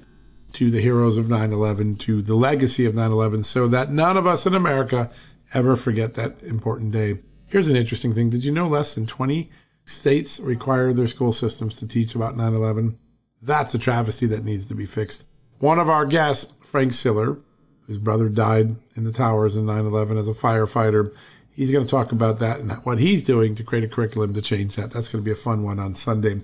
to 0.54 0.70
the 0.70 0.80
heroes 0.80 1.16
of 1.16 1.28
9 1.28 1.52
11, 1.52 1.96
to 1.96 2.22
the 2.22 2.34
legacy 2.34 2.84
of 2.84 2.94
9 2.94 3.10
11, 3.10 3.42
so 3.44 3.68
that 3.68 3.90
none 3.90 4.16
of 4.16 4.26
us 4.26 4.46
in 4.46 4.54
America 4.54 5.10
ever 5.54 5.76
forget 5.76 6.14
that 6.14 6.42
important 6.42 6.92
day. 6.92 7.18
Here's 7.46 7.68
an 7.68 7.76
interesting 7.76 8.14
thing. 8.14 8.30
Did 8.30 8.44
you 8.44 8.52
know 8.52 8.66
less 8.66 8.94
than 8.94 9.06
20 9.06 9.50
states 9.84 10.40
require 10.40 10.92
their 10.92 11.08
school 11.08 11.32
systems 11.32 11.76
to 11.76 11.86
teach 11.86 12.14
about 12.14 12.36
9 12.36 12.54
11? 12.54 12.98
That's 13.42 13.74
a 13.74 13.78
travesty 13.78 14.26
that 14.26 14.44
needs 14.44 14.64
to 14.66 14.74
be 14.74 14.86
fixed. 14.86 15.24
One 15.58 15.78
of 15.78 15.88
our 15.88 16.06
guests, 16.06 16.54
Frank 16.62 16.92
Siller, 16.92 17.38
whose 17.86 17.98
brother 17.98 18.28
died 18.28 18.76
in 18.94 19.04
the 19.04 19.12
towers 19.12 19.56
in 19.56 19.66
9 19.66 19.86
11 19.86 20.16
as 20.16 20.28
a 20.28 20.32
firefighter, 20.32 21.12
he's 21.50 21.70
going 21.70 21.84
to 21.84 21.90
talk 21.90 22.12
about 22.12 22.38
that 22.38 22.60
and 22.60 22.72
what 22.84 22.98
he's 22.98 23.22
doing 23.22 23.54
to 23.56 23.64
create 23.64 23.84
a 23.84 23.88
curriculum 23.88 24.34
to 24.34 24.42
change 24.42 24.76
that. 24.76 24.92
That's 24.92 25.08
going 25.08 25.22
to 25.22 25.24
be 25.24 25.32
a 25.32 25.36
fun 25.36 25.62
one 25.62 25.78
on 25.78 25.94
Sunday. 25.94 26.40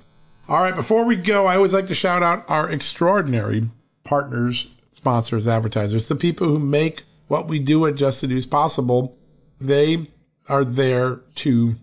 All 0.48 0.62
right, 0.62 0.74
before 0.74 1.04
we 1.04 1.16
go, 1.16 1.46
I 1.46 1.56
always 1.56 1.74
like 1.74 1.86
to 1.88 1.94
shout 1.94 2.22
out 2.22 2.44
our 2.48 2.70
extraordinary 2.70 3.68
partners, 4.02 4.68
sponsors, 4.96 5.46
advertisers, 5.46 6.08
the 6.08 6.16
people 6.16 6.48
who 6.48 6.58
make 6.58 7.04
what 7.28 7.46
we 7.46 7.58
do 7.58 7.86
at 7.86 7.94
Just 7.94 8.22
the 8.22 8.26
News 8.26 8.46
possible. 8.46 9.16
They 9.60 10.08
are 10.48 10.64
there 10.64 11.16
to 11.36 11.76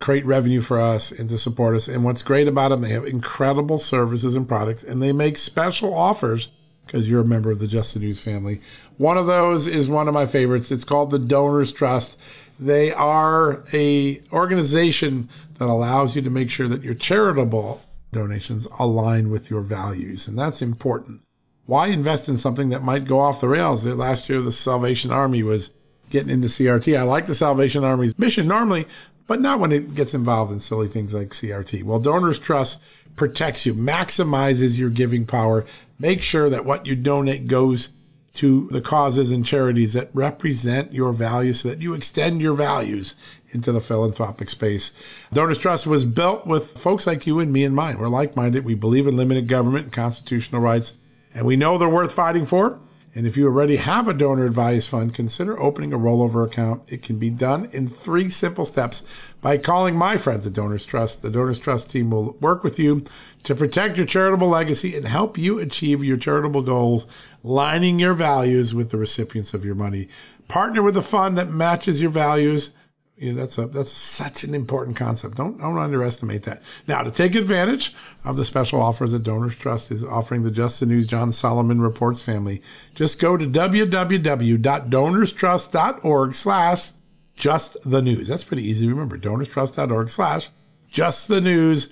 create 0.00 0.26
revenue 0.26 0.60
for 0.60 0.80
us 0.80 1.10
and 1.10 1.28
to 1.28 1.38
support 1.38 1.74
us. 1.74 1.88
And 1.88 2.04
what's 2.04 2.22
great 2.22 2.48
about 2.48 2.68
them, 2.68 2.82
they 2.82 2.90
have 2.90 3.06
incredible 3.06 3.78
services 3.78 4.36
and 4.36 4.48
products, 4.48 4.82
and 4.82 5.02
they 5.02 5.12
make 5.12 5.36
special 5.36 5.94
offers 5.94 6.48
because 6.86 7.08
you're 7.08 7.22
a 7.22 7.24
member 7.24 7.50
of 7.50 7.58
the 7.58 7.66
Just 7.66 7.94
the 7.94 8.00
News 8.00 8.20
family. 8.20 8.60
One 8.96 9.16
of 9.18 9.26
those 9.26 9.66
is 9.66 9.88
one 9.88 10.06
of 10.06 10.14
my 10.14 10.26
favorites. 10.26 10.70
It's 10.70 10.84
called 10.84 11.10
the 11.10 11.18
Donors 11.18 11.72
Trust. 11.72 12.20
They 12.60 12.92
are 12.92 13.64
a 13.72 14.22
organization 14.32 15.28
that 15.58 15.68
allows 15.68 16.14
you 16.14 16.22
to 16.22 16.30
make 16.30 16.50
sure 16.50 16.68
that 16.68 16.82
your 16.82 16.94
charitable 16.94 17.82
donations 18.12 18.66
align 18.78 19.30
with 19.30 19.50
your 19.50 19.62
values, 19.62 20.28
and 20.28 20.38
that's 20.38 20.62
important 20.62 21.22
why 21.66 21.88
invest 21.88 22.28
in 22.28 22.36
something 22.36 22.68
that 22.70 22.82
might 22.82 23.04
go 23.04 23.20
off 23.20 23.40
the 23.40 23.48
rails? 23.48 23.84
Last 23.84 24.28
year, 24.28 24.40
the 24.40 24.52
Salvation 24.52 25.10
Army 25.10 25.42
was 25.42 25.72
getting 26.10 26.30
into 26.30 26.48
CRT. 26.48 26.96
I 26.96 27.02
like 27.02 27.26
the 27.26 27.34
Salvation 27.34 27.84
Army's 27.84 28.16
mission 28.18 28.46
normally, 28.46 28.86
but 29.26 29.40
not 29.40 29.60
when 29.60 29.72
it 29.72 29.94
gets 29.94 30.14
involved 30.14 30.52
in 30.52 30.60
silly 30.60 30.88
things 30.88 31.14
like 31.14 31.28
CRT. 31.28 31.82
Well, 31.82 31.98
Donors 31.98 32.38
Trust 32.38 32.80
protects 33.16 33.66
you, 33.66 33.74
maximizes 33.74 34.78
your 34.78 34.90
giving 34.90 35.24
power, 35.26 35.64
make 35.98 36.22
sure 36.22 36.50
that 36.50 36.64
what 36.64 36.86
you 36.86 36.94
donate 36.94 37.46
goes 37.46 37.90
to 38.34 38.68
the 38.70 38.82
causes 38.82 39.30
and 39.30 39.46
charities 39.46 39.94
that 39.94 40.10
represent 40.12 40.92
your 40.92 41.12
values 41.12 41.60
so 41.60 41.70
that 41.70 41.80
you 41.80 41.94
extend 41.94 42.42
your 42.42 42.52
values 42.52 43.14
into 43.50 43.72
the 43.72 43.80
philanthropic 43.80 44.50
space. 44.50 44.92
Donors 45.32 45.56
Trust 45.56 45.86
was 45.86 46.04
built 46.04 46.46
with 46.46 46.76
folks 46.76 47.06
like 47.06 47.26
you 47.26 47.40
and 47.40 47.50
me 47.50 47.64
in 47.64 47.74
mind. 47.74 47.98
We're 47.98 48.08
like 48.08 48.36
minded. 48.36 48.64
We 48.64 48.74
believe 48.74 49.06
in 49.06 49.16
limited 49.16 49.48
government 49.48 49.84
and 49.84 49.92
constitutional 49.92 50.60
rights 50.60 50.94
and 51.36 51.44
we 51.44 51.54
know 51.54 51.76
they're 51.76 51.88
worth 51.88 52.12
fighting 52.12 52.46
for. 52.46 52.80
And 53.16 53.26
if 53.26 53.34
you 53.34 53.46
already 53.46 53.76
have 53.76 54.08
a 54.08 54.12
donor 54.12 54.44
advised 54.44 54.90
fund, 54.90 55.14
consider 55.14 55.58
opening 55.58 55.94
a 55.94 55.98
rollover 55.98 56.44
account. 56.44 56.82
It 56.86 57.02
can 57.02 57.18
be 57.18 57.30
done 57.30 57.66
in 57.72 57.88
three 57.88 58.28
simple 58.28 58.66
steps 58.66 59.04
by 59.40 59.56
calling 59.56 59.96
my 59.96 60.18
friends 60.18 60.46
at 60.46 60.52
Donors 60.52 60.84
Trust. 60.84 61.22
The 61.22 61.30
Donors 61.30 61.58
Trust 61.58 61.90
team 61.90 62.10
will 62.10 62.34
work 62.42 62.62
with 62.62 62.78
you 62.78 63.06
to 63.44 63.54
protect 63.54 63.96
your 63.96 64.04
charitable 64.04 64.50
legacy 64.50 64.94
and 64.94 65.08
help 65.08 65.38
you 65.38 65.58
achieve 65.58 66.04
your 66.04 66.18
charitable 66.18 66.60
goals, 66.60 67.06
lining 67.42 67.98
your 67.98 68.12
values 68.12 68.74
with 68.74 68.90
the 68.90 68.98
recipients 68.98 69.54
of 69.54 69.64
your 69.64 69.74
money. 69.74 70.08
Partner 70.46 70.82
with 70.82 70.96
a 70.98 71.02
fund 71.02 71.38
that 71.38 71.48
matches 71.48 72.02
your 72.02 72.10
values 72.10 72.72
you 73.16 73.32
know, 73.32 73.40
that's 73.40 73.56
a 73.56 73.66
that's 73.66 73.92
such 73.92 74.44
an 74.44 74.54
important 74.54 74.96
concept. 74.96 75.36
Don't 75.36 75.56
don't 75.58 75.78
underestimate 75.78 76.42
that. 76.42 76.60
Now, 76.86 77.02
to 77.02 77.10
take 77.10 77.34
advantage 77.34 77.94
of 78.24 78.36
the 78.36 78.44
special 78.44 78.82
offers 78.82 79.12
that 79.12 79.22
Donors 79.22 79.56
Trust 79.56 79.90
is 79.90 80.04
offering 80.04 80.42
the 80.42 80.50
Just 80.50 80.80
the 80.80 80.86
News 80.86 81.06
John 81.06 81.32
Solomon 81.32 81.80
Reports 81.80 82.20
family, 82.20 82.60
just 82.94 83.18
go 83.18 83.38
to 83.38 83.46
www.donorstrust.org 83.46 86.34
slash 86.34 86.92
just 87.34 87.90
the 87.90 88.02
news. 88.02 88.28
That's 88.28 88.44
pretty 88.44 88.64
easy 88.64 88.84
to 88.86 88.92
remember. 88.92 89.16
Donorstrust.org 89.16 90.10
slash 90.10 90.50
just 90.88 91.28
the 91.28 91.40
news. 91.40 91.88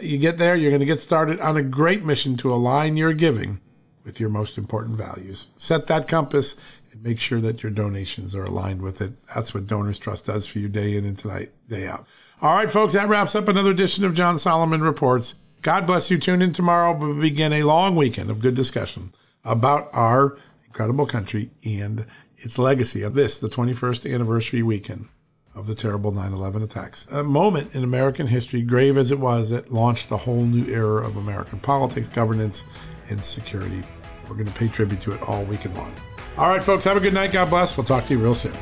You 0.00 0.18
get 0.18 0.38
there, 0.38 0.56
you're 0.56 0.72
going 0.72 0.80
to 0.80 0.86
get 0.86 1.00
started 1.00 1.38
on 1.40 1.56
a 1.56 1.62
great 1.62 2.04
mission 2.04 2.36
to 2.38 2.52
align 2.52 2.96
your 2.96 3.12
giving 3.12 3.60
with 4.02 4.18
your 4.18 4.28
most 4.28 4.58
important 4.58 4.96
values. 4.96 5.46
Set 5.56 5.86
that 5.86 6.08
compass 6.08 6.56
make 7.02 7.20
sure 7.20 7.40
that 7.40 7.62
your 7.62 7.70
donations 7.70 8.34
are 8.34 8.44
aligned 8.44 8.82
with 8.82 9.00
it. 9.00 9.12
That's 9.34 9.54
what 9.54 9.66
Donors 9.66 9.98
Trust 9.98 10.26
does 10.26 10.46
for 10.46 10.58
you 10.58 10.68
day 10.68 10.96
in 10.96 11.04
and 11.04 11.18
tonight, 11.18 11.50
day 11.68 11.86
out. 11.86 12.06
All 12.42 12.56
right, 12.56 12.70
folks, 12.70 12.94
that 12.94 13.08
wraps 13.08 13.34
up 13.34 13.48
another 13.48 13.70
edition 13.70 14.04
of 14.04 14.14
John 14.14 14.38
Solomon 14.38 14.82
Reports. 14.82 15.36
God 15.62 15.86
bless 15.86 16.10
you. 16.10 16.18
Tune 16.18 16.42
in 16.42 16.52
tomorrow. 16.52 16.94
We 16.94 17.20
begin 17.20 17.52
a 17.52 17.62
long 17.62 17.96
weekend 17.96 18.30
of 18.30 18.40
good 18.40 18.54
discussion 18.54 19.12
about 19.44 19.88
our 19.92 20.36
incredible 20.66 21.06
country 21.06 21.50
and 21.64 22.06
its 22.36 22.58
legacy 22.58 23.02
of 23.02 23.14
this, 23.14 23.38
the 23.38 23.48
21st 23.48 24.12
anniversary 24.12 24.62
weekend 24.62 25.08
of 25.54 25.66
the 25.66 25.74
terrible 25.74 26.10
9 26.10 26.32
11 26.32 26.62
attacks. 26.62 27.06
A 27.12 27.22
moment 27.22 27.74
in 27.74 27.84
American 27.84 28.26
history, 28.26 28.60
grave 28.60 28.98
as 28.98 29.10
it 29.10 29.20
was, 29.20 29.50
that 29.50 29.70
launched 29.72 30.10
a 30.10 30.16
whole 30.16 30.44
new 30.44 30.66
era 30.72 31.06
of 31.06 31.16
American 31.16 31.60
politics, 31.60 32.08
governance, 32.08 32.64
and 33.08 33.24
security. 33.24 33.82
We're 34.28 34.36
going 34.36 34.46
to 34.46 34.52
pay 34.52 34.68
tribute 34.68 35.00
to 35.02 35.12
it 35.12 35.22
all 35.22 35.44
weekend 35.44 35.76
long. 35.76 35.94
All 36.36 36.48
right, 36.48 36.62
folks, 36.62 36.84
have 36.84 36.96
a 36.96 37.00
good 37.00 37.14
night. 37.14 37.30
God 37.30 37.48
bless. 37.48 37.76
We'll 37.76 37.86
talk 37.86 38.06
to 38.06 38.12
you 38.12 38.18
real 38.18 38.34
soon. 38.34 38.54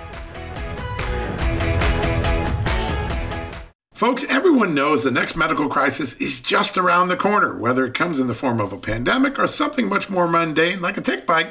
Folks, 3.95 4.25
everyone 4.29 4.75
knows 4.75 5.05
the 5.05 5.11
next 5.11 5.37
medical 5.37 5.69
crisis 5.69 6.15
is 6.15 6.41
just 6.41 6.77
around 6.77 7.09
the 7.09 7.17
corner, 7.17 7.57
whether 7.57 7.87
it 7.87 7.95
comes 7.95 8.19
in 8.19 8.27
the 8.27 8.35
form 8.35 8.61
of 8.61 8.73
a 8.73 8.77
pandemic 8.77 9.39
or 9.39 9.47
something 9.47 9.89
much 9.89 10.11
more 10.11 10.27
mundane 10.29 10.83
like 10.83 10.97
a 10.97 11.01
tick 11.01 11.25
bite 11.25 11.51